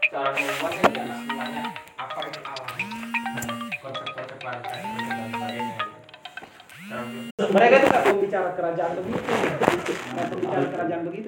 seorang 0.09 0.35
ilmuwan 0.37 0.73
jadi 0.77 1.13
semuanya 1.25 1.63
apa 1.97 2.19
itu 2.29 2.39
alam 2.45 2.69
konsep-konsep 3.81 4.37
dan 4.37 5.27
sebagainya 5.33 5.77
mereka 7.45 7.73
itu 7.81 7.87
nggak 7.89 8.03
mau 8.05 8.17
bicara 8.21 8.49
kerajaan 8.53 8.91
begitu. 8.99 9.19
Kayak 9.25 10.27
pembicara 10.27 10.65
kerajaan 10.69 11.01
begitu 11.07 11.27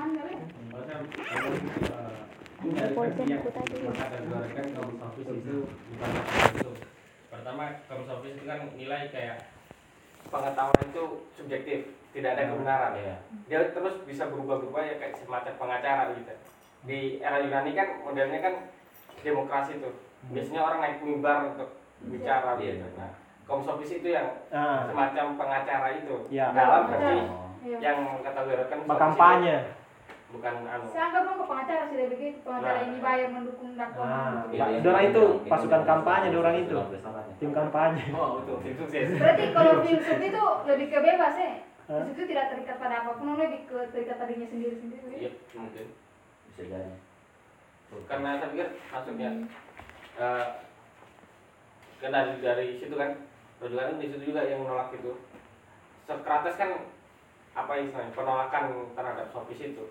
handal 0.00 0.26
ya. 0.28 0.44
Pertama, 7.30 7.64
kamus 7.88 8.10
office 8.12 8.36
itu 8.36 8.44
kan 8.44 8.60
nilai 8.76 9.08
kayak 9.08 9.48
pengetahuan 10.28 10.84
itu 10.92 11.04
subjektif, 11.32 11.78
tidak 12.12 12.36
ada 12.36 12.52
kebenaran 12.52 12.92
Iya. 13.00 13.16
Dia 13.48 13.60
terus 13.72 14.04
bisa 14.04 14.28
berubah-berubah 14.28 14.82
ya 14.84 14.94
kayak 15.00 15.16
semacam 15.16 15.52
pengacara 15.56 16.02
gitu. 16.20 16.34
Di 16.84 17.24
era 17.24 17.40
Yunani 17.40 17.72
kan 17.72 17.88
modelnya 18.04 18.38
kan 18.44 18.54
demokrasi 19.24 19.80
tuh. 19.80 19.96
Biasanya 20.28 20.60
orang 20.60 20.78
naik 20.84 20.98
mimbar 21.00 21.56
untuk 21.56 21.80
bicara 22.12 22.60
Iya. 22.60 22.76
gitu. 22.76 22.86
Nah, 23.00 23.12
office 23.48 24.04
itu 24.04 24.08
yang 24.12 24.28
Ah, 24.52 24.84
semacam 24.84 25.26
pengacara 25.40 25.88
itu. 25.96 26.16
Ya. 26.28 26.52
Dalam 26.52 26.92
versi 26.92 27.16
Oh. 27.24 27.48
Iya. 27.64 27.78
yang 27.80 27.98
kata 28.20 28.40
kan 28.68 28.78
kampanye. 28.84 29.79
Bukan 30.30 30.54
anu. 30.62 30.84
Saya 30.90 31.02
anggap 31.10 31.22
dong 31.26 31.36
ke 31.36 31.46
pengacara 31.46 31.82
sih 31.86 31.96
begitu. 32.06 32.38
Pengacara 32.42 32.70
Nah. 32.72 32.82
yang 32.82 32.92
dibayar 32.94 33.28
mendukung 33.28 33.70
Ah, 33.70 33.78
dakwaan. 33.80 34.32
Iya, 34.50 34.64
iya, 34.70 34.78
Dorang 34.80 35.04
itu 35.04 35.22
iya, 35.26 35.48
pasukan 35.50 35.80
iya, 35.82 35.88
kampanye, 35.88 36.26
iya, 36.28 36.34
dorang 36.34 36.54
iya, 36.54 36.64
itu. 36.64 36.76
iya. 36.78 37.22
Tim 37.40 37.50
kampanye. 37.50 38.04
Oh, 38.14 38.30
itu 38.40 38.52
tim 38.62 38.74
sukses. 38.78 39.08
Berarti 39.18 39.44
kalau 39.50 39.72
filsuf 39.82 40.18
itu 40.20 40.42
lebih 40.66 40.86
ke 40.88 40.98
bebas 40.98 41.34
ya. 41.34 41.52
Filsuf 41.90 42.14
itu 42.14 42.24
tidak 42.30 42.44
terikat 42.54 42.76
pada 42.78 42.94
apa 43.02 43.10
pun, 43.18 43.34
lebih 43.34 43.60
ke 43.66 43.78
terikat 43.90 44.16
pada 44.16 44.30
dirinya 44.30 44.48
sendiri-sendiri. 44.48 45.16
Iya, 45.18 45.30
mungkin. 45.56 45.86
Bisa 46.46 46.62
jadi. 46.64 46.94
Karena 48.06 48.38
saya 48.38 48.48
pikir 48.48 48.68
maksudnya 48.86 49.30
eh 50.14 50.46
kan 52.00 52.10
dari 52.10 52.32
dari 52.38 52.66
situ 52.78 52.94
kan 52.94 53.10
rujukan 53.58 53.98
di 53.98 54.06
situ 54.06 54.30
juga 54.30 54.46
yang 54.46 54.62
menolak 54.62 54.94
itu. 54.94 55.10
Sokrates 56.06 56.54
kan 56.54 56.70
apa 57.50 57.72
istilahnya 57.76 58.14
penolakan 58.14 58.64
terhadap 58.94 59.26
sofis 59.28 59.74
itu 59.74 59.84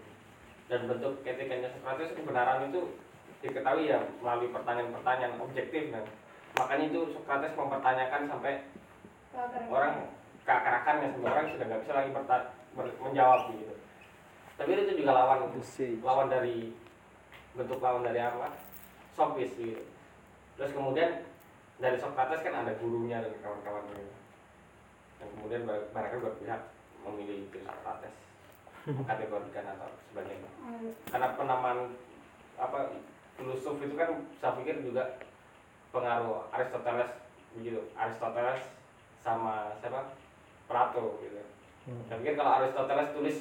dan 0.70 0.86
bentuk 0.86 1.26
etikanya 1.26 1.74
Sokrates 1.74 2.13
kebenaran 2.13 2.70
itu 2.70 2.93
diketahui 3.41 3.89
ya 3.89 4.05
melalui 4.22 4.53
pertanyaan-pertanyaan 4.53 5.41
objektif 5.41 5.89
kan 5.89 6.05
makanya 6.53 6.86
itu 6.93 7.01
Sokrates 7.17 7.57
mempertanyakan 7.57 8.30
sampai 8.30 8.53
Kalau 9.30 9.49
orang 9.70 9.93
keakarakannya 10.45 11.13
sampai 11.13 11.30
orang 11.30 11.45
sudah 11.53 11.65
nggak 11.70 11.82
bisa 11.86 11.93
lagi 11.93 12.09
menjawab 13.01 13.41
gitu. 13.53 13.76
Tapi 14.57 14.70
itu 14.76 14.93
juga 15.05 15.11
lawan 15.15 15.53
lawan 16.01 16.28
dari 16.28 16.74
bentuk 17.53 17.80
lawan 17.80 18.01
dari 18.01 18.20
apa? 18.20 18.49
Sofis 19.13 19.53
gitu. 19.53 19.86
Terus 20.57 20.74
kemudian 20.74 21.22
dari 21.78 21.97
Sokrates 22.01 22.41
kan 22.41 22.65
ada 22.65 22.74
gurunya 22.82 23.22
dan 23.22 23.34
kawan-kawannya. 23.45 24.09
Dan 25.22 25.28
kemudian 25.38 25.61
barangkali 25.70 26.26
berpihak 26.26 26.61
memilih 27.05 27.45
itu 27.45 27.57
Sokrates 27.61 28.28
mengkategorikan 28.88 29.65
atau 29.75 29.89
sebagainya. 30.11 30.49
Karena 31.09 31.27
penamaan 31.36 31.80
apa 32.59 32.95
filosof 33.36 33.80
itu 33.80 33.95
kan 33.95 34.27
saya 34.39 34.55
pikir 34.59 34.84
juga 34.84 35.19
pengaruh 35.91 36.47
Aristoteles 36.53 37.11
begitu. 37.55 37.91
Aristoteles 37.95 38.61
sama 39.19 39.75
siapa? 39.80 40.15
Plato 40.69 41.17
gitu. 41.25 41.41
Hmm. 41.89 42.05
saya 42.05 42.21
pikir 42.21 42.38
kalau 42.38 42.61
Aristoteles 42.61 43.09
tulis 43.17 43.38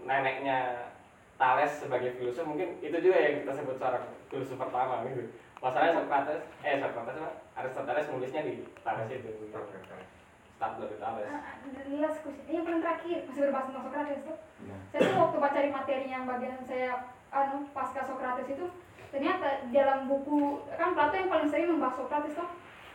neneknya 0.00 0.88
Thales 1.36 1.72
sebagai 1.72 2.16
filosof 2.16 2.48
mungkin 2.48 2.80
itu 2.80 2.96
juga 3.00 3.16
yang 3.16 3.44
kita 3.44 3.52
sebut 3.52 3.76
seorang 3.76 4.04
filosof 4.32 4.56
pertama 4.56 5.04
gitu. 5.08 5.28
Masalahnya 5.60 6.00
Socrates 6.00 6.40
eh 6.64 6.80
Socrates 6.80 7.16
apa? 7.20 7.30
Aristoteles 7.60 8.08
nulisnya 8.08 8.42
di 8.48 8.64
Thales 8.80 9.08
itu. 9.12 9.28
Gitu. 9.28 9.56
Start 10.60 10.76
dari 10.76 10.96
Thales 11.00 11.24
Jelas 11.88 12.14
kuis. 12.20 12.36
Ini 12.44 12.60
yang 12.60 12.64
paling 12.68 12.82
terakhir 12.84 13.18
masih 13.24 13.40
berbahas 13.48 13.66
tentang 13.72 13.84
Socrates 13.88 14.20
tuh. 14.28 14.36
Iya. 14.60 14.76
Saya 14.92 15.00
tuh 15.08 15.16
waktu 15.16 15.38
baca 15.40 15.58
di 15.64 15.70
materi 15.72 16.06
yang 16.12 16.24
bagian 16.28 16.60
saya 16.68 16.92
anu 17.32 17.64
pasca 17.72 18.04
Socrates 18.04 18.48
itu 18.52 18.66
ternyata 19.08 19.48
dalam 19.72 20.06
buku 20.06 20.68
kan 20.76 20.92
Plato 20.92 21.14
yang 21.16 21.32
paling 21.32 21.48
sering 21.48 21.72
membahas 21.72 21.96
Socrates 21.96 22.36
tuh 22.36 22.48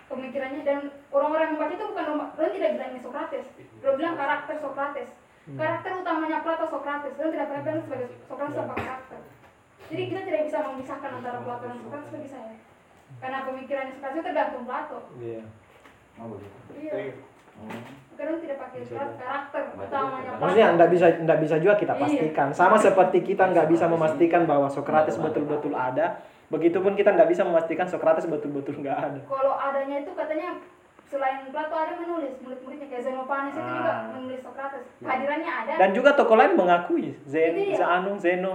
pemikirannya 0.06 0.62
dan 0.62 0.80
orang-orang 1.10 1.46
yang 1.50 1.54
membaca 1.58 1.74
itu 1.74 1.86
bukan 1.90 2.06
orang 2.14 2.52
tidak 2.54 2.72
bilang 2.78 2.90
ini 2.94 3.02
Socrates, 3.02 3.46
orang 3.82 3.98
bilang 3.98 4.16
karakter 4.16 4.56
Socrates. 4.62 5.12
Karakter 5.46 5.92
utamanya 6.02 6.40
Plato 6.46 6.66
Socrates, 6.70 7.18
orang 7.18 7.34
tidak 7.34 7.48
pernah 7.50 7.64
bilang 7.66 7.82
sebagai 7.82 8.08
Socrates 8.30 8.54
sebagai 8.54 8.78
karakter. 8.86 9.20
Jadi 9.86 10.04
kita 10.10 10.22
tidak 10.26 10.42
bisa 10.46 10.58
memisahkan 10.70 11.12
antara 11.18 11.38
Plato 11.42 11.66
dan 11.66 11.80
Socrates 11.82 12.14
bagi 12.14 12.30
saya. 12.30 12.56
Karena 13.18 13.38
pemikirannya 13.50 13.94
Socrates 13.98 14.14
itu 14.14 14.24
tergantung 14.30 14.64
Plato. 14.70 15.00
Iya. 15.18 15.42
Oh 16.22 16.28
begitu. 16.32 16.58
Iya. 16.78 16.94
Hmm. 17.58 17.82
Karena 18.16 18.36
tidak 18.38 18.58
pakai 18.58 18.80
Socrates, 18.82 19.16
karakter 19.18 19.62
utamanya 19.76 20.30
Plato. 20.30 20.40
Maksudnya 20.40 20.68
nggak 20.74 20.90
bisa 20.90 21.06
nggak 21.20 21.40
bisa 21.42 21.56
juga 21.58 21.74
kita 21.76 21.94
Iya. 21.94 22.02
pastikan. 22.02 22.48
Sama 22.50 22.76
seperti 22.78 23.18
kita 23.22 23.44
nggak 23.46 23.68
bisa 23.68 23.86
memastikan 23.86 24.42
bahwa 24.44 24.68
Socrates 24.68 25.16
betul-betul 25.16 25.74
ada. 25.74 26.24
Begitupun 26.48 26.94
kita 26.94 27.12
nggak 27.12 27.28
bisa 27.28 27.42
memastikan 27.42 27.86
Socrates 27.86 28.26
betul-betul 28.26 28.78
nggak 28.78 28.98
ada. 28.98 29.20
kalau 29.26 29.54
adanya 29.54 30.00
itu 30.00 30.12
katanya 30.12 30.50
selain 31.06 31.44
Plato 31.48 31.76
ada 31.76 31.94
menulis 31.96 32.34
murid-muridnya 32.40 32.88
kayak 32.88 33.04
Xenophanes 33.04 33.54
itu 33.54 33.62
juga 33.64 33.92
Ah. 33.92 34.00
menulis 34.10 34.40
Socrates 34.40 34.84
kehadirannya 34.98 35.52
ada 35.54 35.72
Dan 35.76 35.90
juga 35.92 36.10
tokoh 36.14 36.36
lain 36.36 36.54
mengakui 36.54 37.14
Zen. 37.24 37.54
Zano, 37.74 38.16
Zeno. 38.16 38.54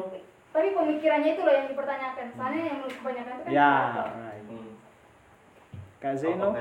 tapi 0.50 0.72
pemikirannya 0.72 1.30
itu 1.30 1.42
loh 1.42 1.52
yang 1.52 1.66
dipertanyakan 1.68 2.26
soalnya 2.32 2.62
yang 2.64 2.76
menulis 2.76 2.96
kebanyakan 2.96 3.32
itu 3.32 3.42
kan 3.44 3.50
Ya, 3.50 3.70
Plato. 3.70 4.02
Kayak 6.00 6.16
Zeno. 6.16 6.56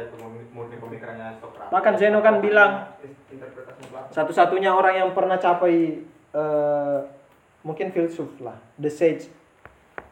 Bahkan 1.71 1.93
Zeno 1.95 2.19
kan 2.19 2.43
bilang 2.43 2.71
satu-satunya 4.11 4.69
orang 4.75 4.99
yang 4.99 5.09
pernah 5.15 5.39
capai 5.39 6.03
eh, 6.35 6.99
mungkin 7.63 7.91
filsuf 7.95 8.39
lah, 8.43 8.59
the 8.75 8.91
sage, 8.91 9.31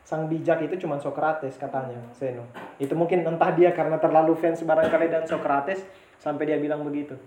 sang 0.08 0.32
bijak 0.32 0.64
itu 0.64 0.88
cuma 0.88 0.96
Socrates 0.98 1.60
katanya 1.60 2.00
Zeno. 2.16 2.48
Itu 2.80 2.96
mungkin 2.96 3.28
entah 3.28 3.52
dia 3.52 3.76
karena 3.76 4.00
terlalu 4.00 4.34
fans 4.40 4.64
barangkali 4.64 5.12
dan 5.12 5.24
Socrates 5.28 5.84
sampai 6.18 6.48
dia 6.48 6.58
bilang 6.58 6.88
begitu. 6.88 7.20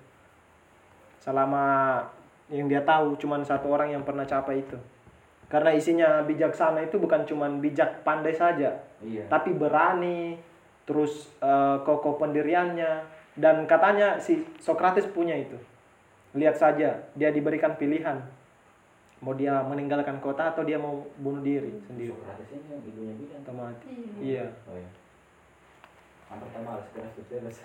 Selama 1.20 2.00
yang 2.48 2.66
dia 2.66 2.80
tahu 2.82 3.14
cuma 3.20 3.38
satu 3.44 3.68
orang 3.70 3.92
yang 3.92 4.02
pernah 4.02 4.24
capai 4.24 4.64
itu. 4.64 4.80
Karena 5.50 5.74
isinya 5.74 6.22
bijaksana 6.22 6.86
itu 6.86 6.96
bukan 6.96 7.26
cuma 7.26 7.50
bijak 7.50 8.06
pandai 8.06 8.30
saja, 8.30 8.86
Iya. 9.02 9.26
tapi 9.26 9.50
berani, 9.50 10.38
terus 10.90 11.30
eh, 11.38 11.76
kokoh 11.86 12.18
pendiriannya 12.18 13.06
dan 13.38 13.62
katanya 13.70 14.18
si 14.18 14.42
Socrates 14.58 15.06
punya 15.06 15.38
itu. 15.38 15.54
Lihat 16.34 16.58
saja, 16.58 17.06
dia 17.14 17.30
diberikan 17.30 17.78
pilihan. 17.78 18.18
Mau 19.22 19.36
dia 19.38 19.62
meninggalkan 19.62 20.18
kota 20.18 20.50
atau 20.50 20.66
dia 20.66 20.80
mau 20.80 21.06
bunuh 21.20 21.44
diri 21.44 21.78
sendiri 21.86 22.10
Socrates 22.10 22.50
ini 22.50 22.66
yang 22.66 22.82
ibunya 22.82 23.14
bilang. 23.14 23.40
atau 23.44 23.54
mati. 23.54 23.86
Iya. 24.18 24.18
Iya, 24.18 24.46
Oh 24.66 24.74
iya. 24.74 24.90
Socrates. 27.14 27.56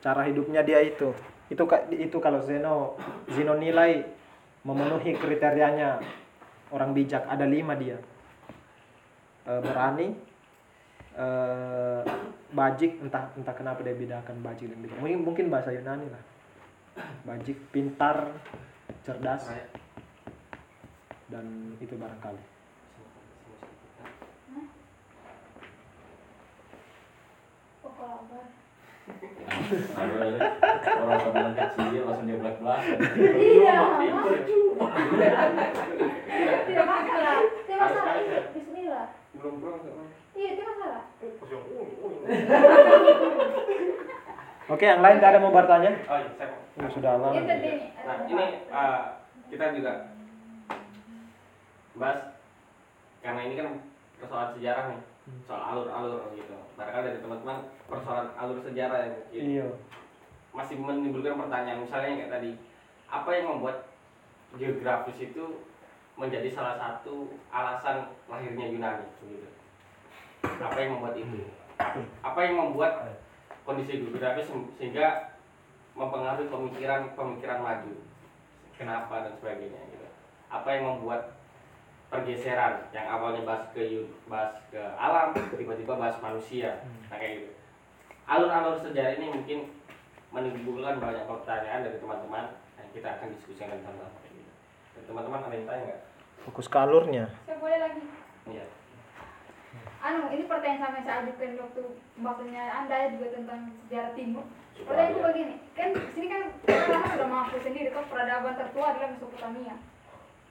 cara 0.00 0.22
hidupnya 0.24 0.64
dia 0.64 0.80
itu. 0.80 1.12
Itu 1.52 1.68
itu 1.92 2.16
kalau 2.16 2.40
Zeno 2.40 2.96
Zeno 3.28 3.60
nilai 3.60 4.00
memenuhi 4.64 5.12
kriterianya 5.20 6.00
orang 6.72 6.96
bijak 6.96 7.28
ada 7.28 7.44
lima 7.44 7.76
dia. 7.76 8.00
Eh, 9.44 9.60
berani, 9.60 10.08
eh, 11.20 12.02
bajik 12.54 13.02
entah 13.02 13.34
entah 13.34 13.54
kenapa 13.54 13.82
dia 13.82 13.98
bedakan 13.98 14.38
bajik 14.40 14.70
dan 14.70 14.78
bijak. 14.78 14.98
Mungkin 15.02 15.20
mungkin 15.26 15.46
bahasa 15.50 15.74
Yunani 15.74 16.06
lah. 16.06 16.22
Bajik, 17.28 17.58
pintar, 17.74 18.30
cerdas 19.02 19.50
dan 21.26 21.74
itu 21.82 21.98
barangkali. 21.98 22.42
Kalau 27.82 28.20
apa? 28.20 28.38
Aduh, 29.74 30.18
orang 31.02 31.20
teman 31.24 31.52
kecil 31.56 32.02
langsung 32.06 32.26
dia 32.28 32.36
belak 32.40 32.56
belak. 32.62 32.80
iya 33.36 33.76
tidak 36.64 36.86
masalah 36.88 37.36
tidak 37.64 37.78
masalah 37.80 38.14
iya 38.20 38.38
Bismillah 38.52 39.23
belum 39.44 39.60
pulang 39.60 39.76
nggak? 39.78 40.08
iya 40.32 40.50
tidak 40.50 40.68
masalah 40.72 41.02
Oke, 44.64 44.80
yang 44.82 45.04
lain 45.04 45.20
gak 45.20 45.30
ada 45.30 45.44
mau 45.44 45.52
bertanya? 45.52 45.92
oh 46.02 46.16
iya 46.16 46.30
saya 46.34 46.48
mau 46.48 46.62
Oh, 46.74 46.90
sudah 46.90 47.12
lama. 47.14 47.30
itu 47.30 47.44
tadi 47.44 47.72
Nah, 48.02 48.16
ini 48.24 48.46
eh, 48.66 49.02
kita 49.46 49.64
juga 49.70 49.92
bahas 51.94 52.34
karena 53.20 53.40
ini 53.42 53.54
kan 53.54 53.68
persoalan 54.18 54.50
sejarah 54.52 54.84
nih, 54.88 55.00
soal 55.44 55.60
alur-alur 55.62 56.34
gitu. 56.34 56.56
Barangkali 56.74 57.06
dari 57.06 57.20
teman-teman 57.20 57.56
persoalan 57.86 58.28
alur 58.34 58.58
sejarah 58.58 58.98
yang 58.98 59.14
mungkin 59.14 59.42
Iya. 59.46 59.66
masih 60.50 60.76
menimbulkan 60.76 61.38
pertanyaan 61.38 61.80
misalnya 61.80 62.10
kayak 62.18 62.32
tadi, 62.32 62.50
apa 63.06 63.30
yang 63.30 63.46
membuat 63.50 63.76
geografis 64.54 65.18
itu 65.22 65.44
menjadi 66.14 66.48
salah 66.50 66.78
satu 66.78 67.34
alasan 67.50 68.06
lahirnya 68.30 68.70
Yunani 68.70 69.06
begitu. 69.22 69.50
Apa 70.44 70.76
yang 70.78 70.98
membuat 70.98 71.14
itu? 71.18 71.40
Apa 72.22 72.38
yang 72.46 72.54
membuat 72.54 72.92
kondisi 73.66 73.98
geografis 73.98 74.46
se- 74.46 74.70
sehingga 74.78 75.34
mempengaruhi 75.98 76.46
pemikiran-pemikiran 76.50 77.60
maju. 77.62 77.94
Kenapa 78.74 79.26
dan 79.26 79.34
sebagainya 79.38 79.80
gitu. 79.90 80.06
Apa 80.50 80.68
yang 80.70 80.84
membuat 80.94 81.34
pergeseran 82.10 82.86
yang 82.94 83.10
awalnya 83.10 83.42
bahas 83.42 83.66
ke 83.74 83.82
yu- 83.82 84.14
bahas 84.30 84.54
ke 84.70 84.78
alam 84.78 85.34
tiba-tiba 85.34 85.98
bahas 85.98 86.14
manusia 86.22 86.78
nah 87.10 87.18
kayak 87.18 87.42
gitu 87.42 87.50
alur-alur 88.30 88.78
sejarah 88.78 89.18
ini 89.18 89.34
mungkin 89.34 89.58
menimbulkan 90.30 91.02
banyak 91.02 91.26
pertanyaan 91.26 91.82
dari 91.82 91.98
teman-teman 91.98 92.54
yang 92.78 92.88
kita 92.94 93.08
akan 93.18 93.34
diskusikan 93.34 93.82
sama-sama. 93.82 94.18
Dan 94.22 94.23
teman-teman 95.04 95.40
ada 95.40 95.54
yang 95.54 95.66
tanya 95.66 95.82
nggak? 95.86 96.00
fokus 96.40 96.66
ke 96.66 96.76
alurnya 96.76 97.24
Saya 97.42 97.56
boleh 97.56 97.78
lagi. 97.78 98.02
Iya. 98.46 98.64
Anu, 99.98 100.28
ini 100.28 100.44
pertanyaan 100.44 100.76
sama 100.78 100.94
yang 100.94 101.06
saya 101.06 101.16
ajukan 101.22 101.56
waktu 101.56 101.82
bahasanya 102.14 102.62
Anda 102.76 102.94
ya 102.94 103.08
juga 103.10 103.26
tentang 103.32 103.60
sejarah 103.82 104.12
timur. 104.12 104.44
Pertanyaan 104.76 105.08
itu 105.08 105.20
begini, 105.22 105.54
kan 105.72 105.88
sini 106.12 106.26
kan 106.28 106.42
kita 106.60 106.92
lama 106.92 107.06
sudah 107.08 107.26
mengaku 107.26 107.56
sendiri 107.58 107.88
kok 107.88 108.06
peradaban 108.06 108.54
tertua 108.54 108.86
adalah 108.86 109.08
Mesopotamia. 109.08 109.74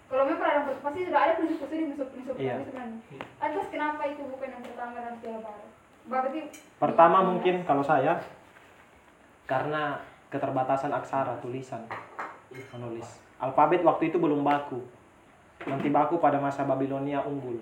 Kalau 0.04 0.24
memang 0.26 0.40
peradaban 0.40 0.66
tertua 0.68 0.84
pasti 0.84 1.00
sudah 1.04 1.22
ada 1.22 1.34
prinsip-prinsip 1.36 1.78
di 1.78 1.86
Mesop- 1.88 2.14
Mesopotamia 2.16 2.50
Iya. 2.50 2.66
sebenarnya. 2.66 2.98
Atas 3.38 3.66
kenapa 3.70 4.02
itu 4.08 4.22
bukan 4.26 4.50
yang 4.50 4.64
pertama 4.64 4.98
dan 4.98 5.14
sejarah 5.16 5.42
baru? 5.44 5.66
Berarti 6.04 6.40
pertama 6.76 7.18
mungkin 7.24 7.56
kalau 7.64 7.84
saya 7.86 8.14
karena 9.46 10.02
keterbatasan 10.28 10.92
aksara 10.92 11.38
tulisan 11.40 11.86
menulis 12.74 13.23
alfabet 13.42 13.82
waktu 13.82 14.12
itu 14.12 14.18
belum 14.22 14.44
baku. 14.44 14.82
Nanti 15.64 15.88
baku 15.88 16.20
pada 16.20 16.38
masa 16.42 16.68
Babilonia 16.68 17.24
unggul. 17.24 17.62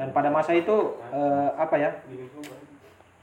Dan 0.00 0.16
pada 0.16 0.32
masa 0.32 0.56
itu 0.56 0.96
eh, 1.12 1.48
apa 1.60 1.76
ya? 1.76 1.90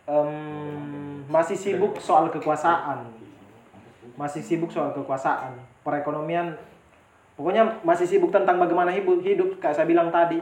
Em, 0.05 1.25
masih 1.25 1.57
sibuk 1.57 1.97
soal 1.97 2.29
kekuasaan. 2.29 3.09
Masih 4.13 4.45
sibuk 4.45 4.69
soal 4.69 4.93
kekuasaan. 4.93 5.57
Perekonomian 5.81 6.53
pokoknya 7.33 7.81
masih 7.81 8.05
sibuk 8.05 8.29
tentang 8.29 8.61
bagaimana 8.61 8.93
hidup 8.93 9.21
hidup 9.25 9.57
kayak 9.57 9.73
saya 9.73 9.89
bilang 9.89 10.13
tadi. 10.13 10.37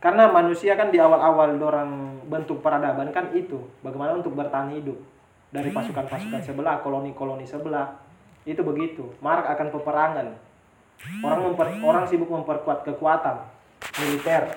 Karena 0.00 0.32
manusia 0.32 0.78
kan 0.80 0.88
di 0.88 0.96
awal-awal 0.96 1.60
dorang 1.60 2.22
bentuk 2.30 2.64
peradaban 2.64 3.10
kan 3.12 3.34
itu. 3.36 3.60
Bagaimana 3.84 4.16
untuk 4.16 4.32
bertahan 4.32 4.72
hidup 4.72 4.96
dari 5.50 5.74
pasukan-pasukan 5.74 6.40
sebelah 6.46 6.78
koloni-koloni 6.80 7.42
sebelah 7.42 7.90
itu 8.48 8.60
begitu. 8.64 9.04
Marak 9.20 9.46
akan 9.56 9.68
peperangan. 9.72 10.26
Orang 11.24 11.40
memper- 11.48 11.80
orang 11.80 12.04
sibuk 12.08 12.28
memperkuat 12.28 12.84
kekuatan 12.84 13.40
militer 13.96 14.52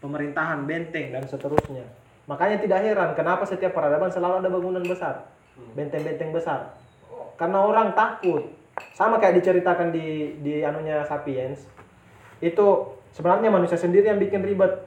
pemerintahan 0.00 0.64
benteng 0.64 1.12
dan 1.12 1.24
seterusnya. 1.28 1.84
Makanya 2.24 2.60
tidak 2.60 2.80
heran 2.80 3.12
kenapa 3.12 3.44
setiap 3.44 3.76
peradaban 3.76 4.08
selalu 4.08 4.40
ada 4.40 4.48
bangunan 4.48 4.84
besar 4.84 5.28
benteng-benteng 5.76 6.32
besar. 6.32 6.76
Karena 7.36 7.64
orang 7.64 7.92
takut. 7.92 8.52
Sama 8.90 9.22
kayak 9.22 9.38
diceritakan 9.38 9.94
di 9.94 10.34
di 10.42 10.66
anunya 10.66 11.06
sapiens 11.06 11.62
itu 12.42 12.66
sebenarnya 13.14 13.54
manusia 13.54 13.78
sendiri 13.78 14.10
yang 14.10 14.18
bikin 14.18 14.42
ribet. 14.42 14.82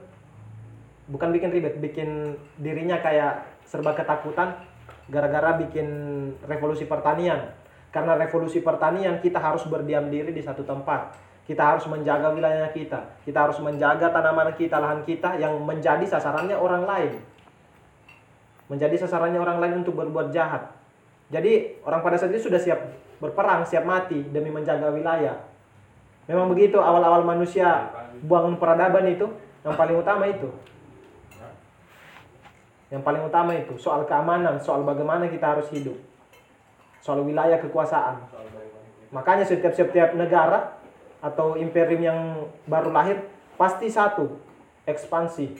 Bukan 1.08 1.32
bikin 1.32 1.48
ribet 1.48 1.80
bikin 1.80 2.36
dirinya 2.60 3.00
kayak 3.00 3.48
serba 3.64 3.96
ketakutan 3.96 4.60
gara-gara 5.08 5.56
bikin 5.56 5.88
revolusi 6.44 6.84
pertanian 6.84 7.48
karena 7.88 8.20
revolusi 8.20 8.60
pertanian 8.60 9.16
kita 9.24 9.40
harus 9.40 9.64
berdiam 9.64 10.12
diri 10.12 10.32
di 10.32 10.44
satu 10.44 10.60
tempat. 10.60 11.16
Kita 11.48 11.64
harus 11.64 11.88
menjaga 11.88 12.28
wilayah 12.28 12.68
kita. 12.68 13.24
Kita 13.24 13.48
harus 13.48 13.56
menjaga 13.64 14.12
tanaman 14.12 14.52
kita 14.52 14.76
lahan 14.76 15.00
kita 15.08 15.40
yang 15.40 15.56
menjadi 15.64 16.04
sasarannya 16.04 16.52
orang 16.52 16.84
lain. 16.84 17.12
Menjadi 18.68 19.00
sasarannya 19.00 19.40
orang 19.40 19.56
lain 19.64 19.74
untuk 19.80 19.96
berbuat 19.96 20.28
jahat. 20.28 20.68
Jadi 21.32 21.80
orang 21.88 22.04
pada 22.04 22.20
saat 22.20 22.36
itu 22.36 22.52
sudah 22.52 22.60
siap 22.60 22.80
berperang 23.16 23.64
siap 23.64 23.88
mati 23.88 24.20
demi 24.28 24.52
menjaga 24.52 24.92
wilayah. 24.92 25.40
Memang 26.28 26.52
begitu 26.52 26.76
awal-awal 26.76 27.24
manusia 27.24 27.88
buang 28.20 28.60
peradaban 28.60 29.08
itu 29.08 29.24
yang 29.64 29.72
paling 29.72 29.96
utama 29.96 30.28
itu. 30.28 30.52
Yang 32.92 33.02
paling 33.04 33.22
utama 33.24 33.56
itu 33.56 33.72
soal 33.80 34.04
keamanan 34.04 34.60
soal 34.60 34.84
bagaimana 34.84 35.32
kita 35.32 35.56
harus 35.56 35.68
hidup 35.72 35.96
soal 37.08 37.24
wilayah 37.24 37.56
kekuasaan. 37.56 38.20
Makanya 39.08 39.48
setiap 39.48 39.72
setiap 39.72 40.12
negara 40.12 40.76
atau 41.24 41.56
imperium 41.56 42.04
yang 42.04 42.20
baru 42.68 42.92
lahir 42.92 43.24
pasti 43.56 43.88
satu 43.88 44.36
ekspansi. 44.84 45.56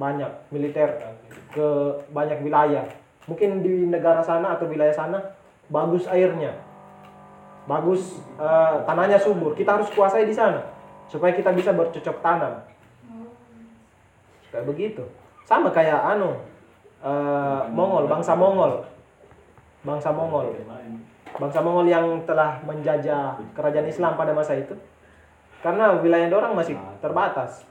Banyak 0.00 0.48
militer 0.48 1.20
ke 1.52 1.68
banyak 2.08 2.40
wilayah. 2.40 2.88
Mungkin 3.28 3.60
di 3.60 3.84
negara 3.84 4.24
sana 4.24 4.56
atau 4.56 4.64
wilayah 4.64 4.96
sana 4.96 5.20
bagus 5.68 6.08
airnya. 6.08 6.56
Bagus 7.68 8.16
eh, 8.40 8.76
tanahnya 8.88 9.20
subur. 9.20 9.52
Kita 9.52 9.76
harus 9.76 9.92
kuasai 9.92 10.24
di 10.24 10.32
sana 10.32 10.64
supaya 11.12 11.36
kita 11.36 11.52
bisa 11.52 11.76
bercocok 11.76 12.24
tanam. 12.24 12.64
Kayak 14.48 14.64
begitu. 14.64 15.04
Sama 15.44 15.68
kayak 15.68 16.16
anu 16.16 16.40
eh, 17.04 17.62
Mongol 17.68 18.08
bangsa 18.08 18.32
Mongol 18.32 18.88
bangsa 19.82 20.10
Mongol. 20.10 20.54
Bangsa 21.38 21.60
Mongol 21.62 21.86
yang 21.86 22.06
telah 22.24 22.58
menjajah 22.64 23.38
kerajaan 23.54 23.86
Islam 23.86 24.18
pada 24.18 24.32
masa 24.34 24.58
itu. 24.58 24.74
Karena 25.62 25.98
wilayah 25.98 26.30
orang 26.34 26.54
masih 26.54 26.78
terbatas. 27.02 27.66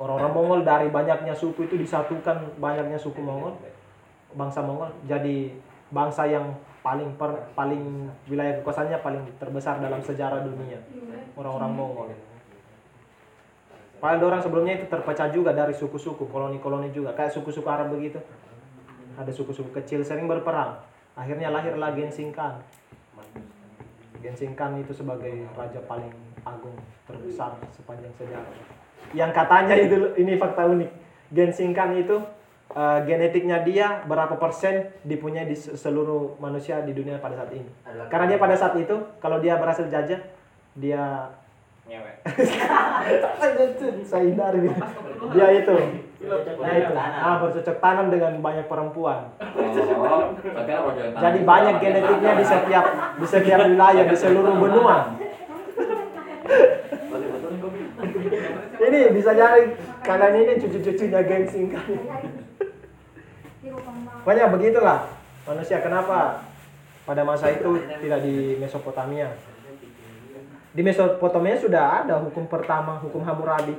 Orang-orang 0.00 0.32
Mongol 0.32 0.60
dari 0.64 0.88
banyaknya 0.88 1.36
suku 1.36 1.68
itu 1.68 1.76
disatukan 1.76 2.56
banyaknya 2.56 2.96
suku 2.96 3.20
Mongol. 3.20 3.56
Bangsa 4.32 4.64
Mongol 4.64 4.92
jadi 5.04 5.52
bangsa 5.90 6.24
yang 6.24 6.54
paling 6.80 7.12
per, 7.20 7.52
paling 7.52 8.08
wilayah 8.24 8.56
kekuasaannya 8.62 8.98
paling 9.04 9.22
terbesar 9.36 9.76
dalam 9.84 10.00
sejarah 10.00 10.40
dunia. 10.40 10.80
Orang-orang 11.36 11.72
Mongol. 11.76 12.08
Padahal 14.00 14.32
orang 14.32 14.40
sebelumnya 14.40 14.80
itu 14.80 14.88
terpecah 14.88 15.28
juga 15.28 15.52
dari 15.52 15.76
suku-suku, 15.76 16.24
koloni-koloni 16.32 16.88
juga. 16.88 17.12
Kayak 17.12 17.36
suku-suku 17.36 17.68
Arab 17.68 17.92
begitu. 17.92 18.16
Ada 19.18 19.30
suku-suku 19.34 19.70
kecil 19.74 20.04
sering 20.06 20.30
berperang. 20.30 20.78
Akhirnya 21.18 21.50
lahirlah 21.50 21.94
Genghis 21.96 22.18
Khan. 22.34 22.62
Genghis 24.22 24.42
Khan 24.54 24.78
itu 24.78 24.92
sebagai 24.94 25.48
raja 25.56 25.80
paling 25.88 26.12
agung 26.46 26.76
terbesar 27.08 27.58
sepanjang 27.74 28.12
sejarah. 28.16 28.54
Yang 29.10 29.30
katanya 29.34 29.74
itu 29.74 29.96
ini 30.20 30.38
fakta 30.38 30.70
unik. 30.70 30.90
Genghis 31.34 31.60
Khan 31.74 31.90
itu 31.98 32.16
eh, 32.76 32.98
genetiknya 33.08 33.62
dia 33.66 34.06
berapa 34.06 34.38
persen 34.38 34.94
dipunyai 35.02 35.48
di 35.48 35.56
se- 35.58 35.74
seluruh 35.74 36.38
manusia 36.38 36.80
di 36.86 36.94
dunia 36.94 37.18
pada 37.18 37.42
saat 37.44 37.50
ini. 37.56 37.70
Karena 38.06 38.26
dia 38.30 38.38
pada 38.38 38.54
saat 38.54 38.78
itu 38.78 38.94
kalau 39.18 39.42
dia 39.42 39.58
berhasil 39.58 39.88
jajah 39.90 40.20
dia 40.78 41.04
Ngewek. 41.90 42.16
saya 44.06 44.22
hindari 44.22 44.70
dia 45.34 45.48
itu 45.58 45.74
nah 46.20 46.72
itu. 46.76 46.92
Ah 47.00 47.34
bercocok 47.40 47.76
tanam 47.80 48.06
dengan 48.12 48.32
banyak 48.44 48.66
perempuan. 48.68 49.32
Oh, 49.40 50.20
jadi 51.16 51.38
banyak 51.40 51.74
genetiknya 51.80 52.32
di 52.36 52.44
setiap 52.44 52.84
di 53.16 53.26
setiap 53.26 53.58
wilayah 53.64 54.04
di 54.04 54.16
seluruh 54.16 54.54
benua. 54.60 54.96
Ini 58.80 59.00
bisa 59.16 59.30
jadi 59.32 59.76
kalian 60.04 60.34
ini 60.44 60.52
cucu-cucunya 60.60 61.20
geng 61.24 61.44
singkat 61.48 61.84
banyak 64.24 64.46
begitulah. 64.52 65.08
Manusia 65.48 65.80
kenapa 65.80 66.44
pada 67.08 67.22
masa 67.24 67.48
itu 67.50 67.80
tidak 68.04 68.20
di 68.22 68.60
Mesopotamia? 68.60 69.32
Di 70.70 70.82
Mesopotamia 70.84 71.56
sudah 71.58 72.04
ada 72.04 72.20
hukum 72.22 72.46
pertama 72.46 73.00
hukum 73.00 73.24
Hammurabi 73.24 73.74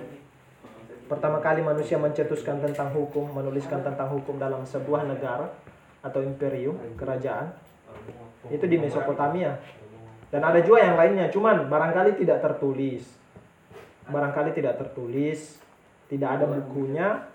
pertama 1.11 1.43
kali 1.43 1.59
manusia 1.59 1.99
mencetuskan 1.99 2.63
tentang 2.63 2.95
hukum 2.95 3.35
menuliskan 3.35 3.83
tentang 3.83 4.07
hukum 4.15 4.39
dalam 4.39 4.63
sebuah 4.63 5.03
negara 5.03 5.51
atau 5.99 6.23
imperium 6.23 6.79
kerajaan 6.95 7.51
itu 8.47 8.63
di 8.63 8.79
Mesopotamia. 8.79 9.59
Dan 10.31 10.47
ada 10.47 10.63
juga 10.63 10.87
yang 10.87 10.95
lainnya 10.95 11.27
cuman 11.27 11.67
barangkali 11.67 12.15
tidak 12.15 12.39
tertulis. 12.39 13.03
Barangkali 14.07 14.55
tidak 14.55 14.79
tertulis 14.79 15.59
tidak 16.07 16.39
ada 16.39 16.45
bukunya 16.47 17.27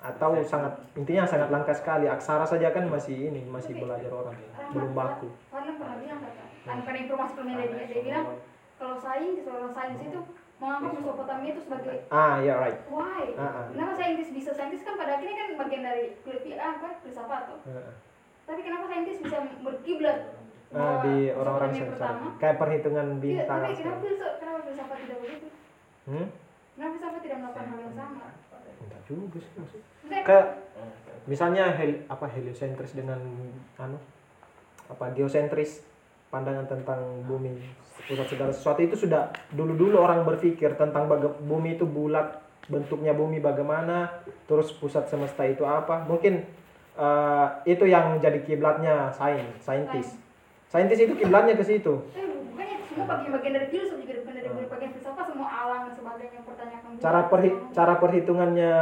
atau 0.00 0.32
sangat 0.42 0.82
intinya 0.98 1.30
sangat 1.30 1.54
langka 1.54 1.70
sekali. 1.78 2.10
Aksara 2.10 2.42
saja 2.42 2.74
kan 2.74 2.90
masih 2.90 3.30
ini 3.30 3.46
masih 3.46 3.78
belajar 3.78 4.10
orang 4.10 4.34
belum 4.74 4.90
baku. 4.90 5.30
Karena 5.54 5.78
pernah 5.78 5.96
bilang 6.02 6.18
kata, 6.18 6.42
dia, 7.86 8.00
bilang 8.02 8.26
kalau 8.78 8.96
saintis 8.98 9.46
orang 9.46 9.70
sains 9.70 10.00
itu 10.02 10.20
menganggap 10.60 10.92
Mesopotamia 10.92 11.50
itu 11.50 11.62
sebagai 11.64 11.96
ah 12.12 12.36
ya 12.38 12.54
right 12.54 12.78
why? 12.92 13.24
Ah, 13.34 13.42
ah. 13.42 13.64
Kenapa 13.72 13.92
saintis 13.96 14.28
bisa 14.28 14.50
saintis 14.52 14.84
kan 14.84 14.94
pada 14.94 15.16
akhirnya 15.16 15.34
kan 15.34 15.48
bagian 15.56 15.82
dari 15.82 16.04
filsafat 16.20 16.60
apa 16.76 16.88
filsafat 17.00 17.42
tuh. 17.48 17.60
Ah, 17.72 17.92
Tapi 18.44 18.60
kenapa 18.60 18.84
saintis 18.86 19.18
bisa 19.18 19.36
berkiblat 19.64 20.18
ah, 20.70 20.76
bahwa 20.76 20.94
di 21.02 21.16
orang-orang 21.32 21.70
pertama? 21.72 22.26
kayak 22.36 22.56
perhitungan 22.60 23.06
Iya, 23.08 23.18
bintang 23.18 23.60
tapi 23.62 23.74
kenapa 23.74 23.98
filsafat 23.98 24.34
kenapa 24.36 24.58
filsafat 24.68 24.96
tidak 25.00 25.18
begitu? 25.18 25.46
hmm? 26.06 26.26
Kenapa 26.76 26.90
filsafat 26.92 27.20
tidak 27.24 27.38
melakukan 27.40 27.64
hal 27.66 27.78
yang 27.80 27.94
sama? 27.96 28.24
Entah 28.80 29.00
juga 29.08 29.38
sih 29.40 29.52
maksud. 29.56 29.80
Maksudnya, 29.80 30.20
ke 30.22 30.38
misalnya 31.24 31.64
hel, 31.72 31.92
apa 32.04 32.26
heliosentris 32.28 32.92
dengan 32.92 33.20
anu 33.76 33.96
apa 34.88 35.04
geosentris 35.14 35.86
pandangan 36.28 36.66
tentang 36.66 37.00
bumi 37.24 37.54
pusat 38.04 38.26
segala 38.28 38.52
sesuatu. 38.52 38.80
Itu 38.80 38.96
sudah 38.96 39.28
dulu-dulu 39.50 40.00
orang 40.00 40.24
berpikir 40.24 40.76
tentang 40.76 41.06
baga- 41.06 41.36
bumi 41.40 41.74
itu 41.74 41.84
bulat 41.84 42.40
bentuknya 42.70 43.10
bumi 43.10 43.42
bagaimana 43.42 44.22
terus 44.46 44.70
pusat 44.70 45.08
semesta 45.08 45.42
itu 45.42 45.66
apa. 45.66 46.06
Mungkin 46.06 46.44
eh, 46.94 47.46
itu 47.66 47.84
yang 47.84 48.16
jadi 48.18 48.40
kiblatnya 48.40 49.10
sains 49.10 49.58
saintis. 49.60 50.16
Saintis 50.70 51.02
itu 51.02 51.16
kiblatnya 51.16 51.58
ke 51.58 51.64
situ. 51.66 51.98
Eh, 52.14 52.24
bukannya 52.46 52.76
semua 52.86 53.04
bagian-bagian 53.10 53.52
dari 53.58 53.68
filsuf 53.68 53.98
juga 53.98 54.22
bukan 54.22 54.32
dari 54.38 54.48
bagian 54.70 54.90
filsafat 54.94 55.24
semua 55.26 55.48
alam 55.50 55.80
dan 55.90 55.94
sebagainya 55.98 56.40
pertanyakan 56.46 56.90
cara 57.00 57.20
perhi- 57.26 57.58
cara 57.74 57.94
perhitungannya 57.98 58.72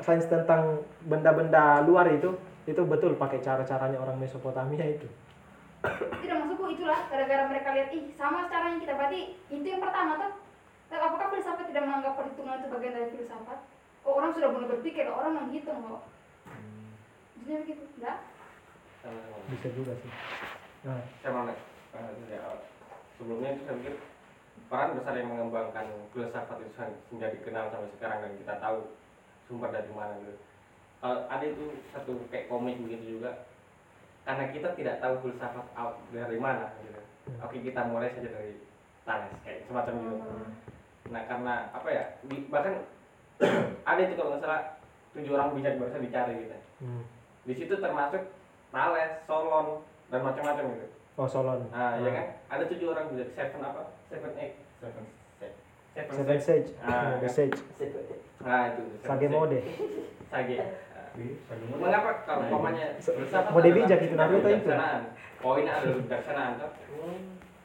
sains 0.00 0.24
tentang 0.24 0.80
benda-benda 1.04 1.84
luar 1.84 2.08
itu 2.08 2.32
itu 2.64 2.80
betul 2.88 3.12
pakai 3.20 3.44
cara-caranya 3.44 4.00
orang 4.00 4.16
Mesopotamia 4.16 4.88
itu 4.88 5.04
tidak 6.24 6.36
maksudku 6.40 6.64
itulah 6.72 7.00
gara-gara 7.12 7.44
mereka 7.44 7.68
lihat 7.76 7.88
ih 7.92 8.04
sama 8.16 8.48
caranya 8.48 8.80
kita 8.80 8.96
berarti 8.96 9.20
itu 9.52 9.66
yang 9.66 9.82
pertama 9.84 10.16
tuh. 10.16 10.32
Apakah 10.94 11.26
filsafat 11.34 11.66
tidak 11.68 11.84
menganggap 11.90 12.14
perhitungan 12.14 12.62
itu 12.62 12.68
bagian 12.70 12.94
dari 12.94 13.08
filsafat? 13.12 13.58
Oh 14.06 14.14
orang 14.16 14.32
sudah 14.32 14.48
mulai 14.52 14.70
berpikir 14.70 15.04
orang 15.10 15.36
menghitung 15.36 15.82
kok? 15.84 16.02
Maksudnya 17.34 17.56
begitu 17.66 17.84
enggak? 17.98 18.18
Sama-sama. 19.04 19.36
bisa 19.52 19.68
juga 19.76 19.92
sih. 20.00 20.12
Nah. 20.88 21.02
Saya 21.20 21.30
mau 21.34 21.44
eh, 21.50 22.12
dari 22.24 22.36
awal. 22.40 22.60
sebelumnya 23.20 23.48
itu 23.52 23.62
saya 23.68 23.76
pikir 23.84 23.94
peran 24.72 24.96
besar 24.96 25.14
yang 25.18 25.28
mengembangkan 25.28 25.86
filsafat 26.16 26.56
itu 26.62 26.72
sehingga 26.78 27.28
dikenal 27.36 27.68
sampai 27.68 27.90
sekarang 27.98 28.18
dan 28.24 28.32
kita 28.40 28.54
tahu 28.62 28.78
sumber 29.50 29.70
dari 29.74 29.90
mana 29.92 30.14
gitu. 30.24 30.34
Kalau 31.04 31.18
ada 31.28 31.44
itu 31.44 31.64
satu 31.92 32.16
kayak 32.32 32.48
komik 32.48 32.80
begitu 32.80 33.20
juga 33.20 33.44
karena 34.24 34.44
kita 34.48 34.68
tidak 34.72 34.96
tahu 34.98 35.14
filsafat 35.20 35.66
out 35.74 35.96
dari 36.08 36.36
mana 36.36 36.72
gitu. 36.80 37.00
Oke 37.40 37.60
kita 37.60 37.84
mulai 37.84 38.08
saja 38.10 38.28
dari 38.28 38.56
Thales 39.04 39.32
kayak 39.40 39.64
semacam 39.64 39.92
gitu. 39.94 40.16
Nah 41.12 41.22
karena 41.24 41.54
apa 41.70 41.88
ya 41.88 42.04
di- 42.24 42.48
bahkan 42.48 42.80
ada 43.88 44.00
itu 44.00 44.14
kalau 44.14 44.32
nggak 44.32 44.42
salah 44.42 44.60
tujuh 45.12 45.32
orang 45.32 45.52
bijak 45.52 45.76
barusan 45.76 46.02
dicari 46.02 46.34
gitu. 46.40 46.56
hmm. 46.80 47.02
Di 47.44 47.52
situ 47.54 47.74
termasuk 47.76 48.22
Thales, 48.70 49.12
Solon 49.24 49.84
dan 50.08 50.20
macam-macam 50.20 50.64
gitu. 50.72 50.86
oh 51.14 51.28
Solon 51.28 51.60
Nah, 51.70 51.94
ya 51.96 52.10
kan? 52.10 52.26
Ada 52.50 52.64
tujuh 52.66 52.90
orang 52.90 53.06
juga. 53.08 53.24
Seven 53.30 53.60
apa? 53.60 53.82
Seven 54.08 54.32
eight. 54.34 54.54
Seven 54.80 55.04
sage. 55.38 55.56
Seven, 55.94 56.10
Seven 56.10 56.38
sage. 56.40 56.68
Ah, 56.80 57.20
kan? 57.20 57.28
Sage 57.28 57.54
Nah, 58.40 58.60
itu. 58.72 58.82
seven 58.98 59.18
sage. 59.20 59.26
Mode 59.30 59.60
Sage. 60.26 60.56
Mengapa 61.78 62.10
kalau 62.26 62.42
umpamanya 62.50 62.98
filsafat 62.98 63.54
Mode 63.54 63.70
adalah 63.70 63.78
bijak 63.86 63.98
itu, 64.02 64.14
Naruto 64.18 64.34
itu. 64.34 64.66
kebijaksanaan. 64.66 65.02
Poinnya 65.38 65.72
adalah 65.78 65.94
kebijaksanaan 66.02 66.52
toh. 66.58 66.70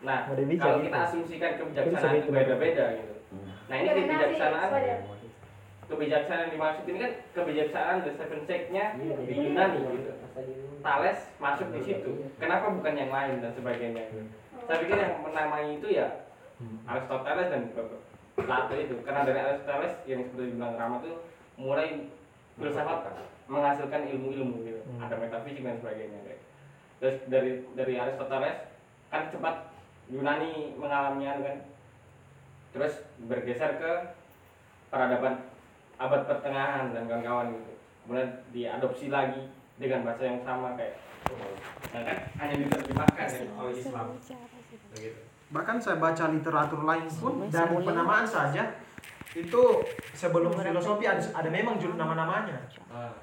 Nah, 0.06 0.20
Mode 0.30 0.44
bijak 0.46 0.62
kalau 0.62 0.78
itu. 0.78 0.86
kita 0.86 1.00
asumsikan 1.10 1.52
kebijaksanaan 1.58 2.16
itu 2.22 2.30
beda-beda 2.30 2.86
gitu. 3.02 3.14
Nah, 3.70 3.76
ini 3.82 3.88
kebijaksanaan 3.90 4.70
kebijaksanaan 5.90 6.42
yang 6.46 6.54
dimaksud 6.54 6.84
ini 6.86 6.98
kan 7.02 7.12
kebijaksanaan 7.34 7.98
the 8.06 8.12
seven 8.14 8.40
sage-nya 8.46 8.86
di 9.26 9.34
Yunani 9.34 9.80
gitu. 9.98 10.12
Thales 10.86 11.20
masuk 11.42 11.68
di 11.74 11.82
situ. 11.82 12.12
Kenapa 12.38 12.70
bukan 12.70 12.94
yang 12.94 13.10
lain 13.10 13.42
dan 13.42 13.52
sebagainya 13.58 14.06
gitu. 14.14 14.30
Saya 14.70 14.78
pikir 14.86 14.98
yang 15.02 15.26
menamai 15.26 15.82
itu 15.82 15.88
ya 15.90 16.30
Aristoteles 16.86 17.50
dan 17.50 17.62
Plato 18.38 18.76
itu. 18.78 18.96
Karena 19.02 19.26
dari 19.26 19.40
Aristoteles 19.42 19.98
yang 20.06 20.22
seperti 20.30 20.54
bilang 20.54 20.78
Rama 20.78 21.02
itu 21.02 21.12
mulai 21.58 22.06
filsafat 22.62 23.00
menghasilkan 23.50 24.06
ilmu-ilmu 24.06 24.64
gitu. 24.64 24.82
Hmm. 24.86 25.10
Ada 25.10 25.16
metafisik 25.18 25.66
dan 25.66 25.82
sebagainya 25.82 26.20
kayak. 26.22 26.42
Terus 27.02 27.16
dari 27.28 27.52
dari 27.74 27.94
Aristoteles 27.98 28.58
kan 29.10 29.28
cepat 29.34 29.74
Yunani 30.14 30.78
mengalaminya 30.78 31.42
kan. 31.42 31.58
Terus 32.70 32.94
bergeser 33.26 33.82
ke 33.82 33.92
peradaban 34.94 35.50
abad 35.98 36.22
pertengahan 36.30 36.94
dan 36.94 37.10
kawan-kawan 37.10 37.58
gitu. 37.58 37.74
Kemudian 38.06 38.30
diadopsi 38.54 39.10
lagi 39.10 39.50
dengan 39.82 40.06
bahasa 40.06 40.24
yang 40.30 40.40
sama 40.46 40.78
kayak 40.78 41.10
Nah 41.90 42.02
kan 42.06 42.18
hanya 42.42 42.56
diterjemahkan 42.66 43.28
ya 43.28 43.44
oleh 43.58 43.74
Islam. 43.78 44.08
Begitu. 44.94 45.22
bahkan 45.50 45.82
saya 45.82 45.98
baca 45.98 46.30
literatur 46.30 46.86
lain 46.86 47.10
pun 47.10 47.50
dari 47.50 47.82
penamaan 47.82 48.22
saja 48.22 48.70
itu 49.34 49.82
sebelum 50.14 50.54
filosofi 50.54 51.10
ada, 51.10 51.22
ada 51.22 51.50
memang 51.50 51.82
judul 51.82 51.98
nama-namanya 51.98 52.70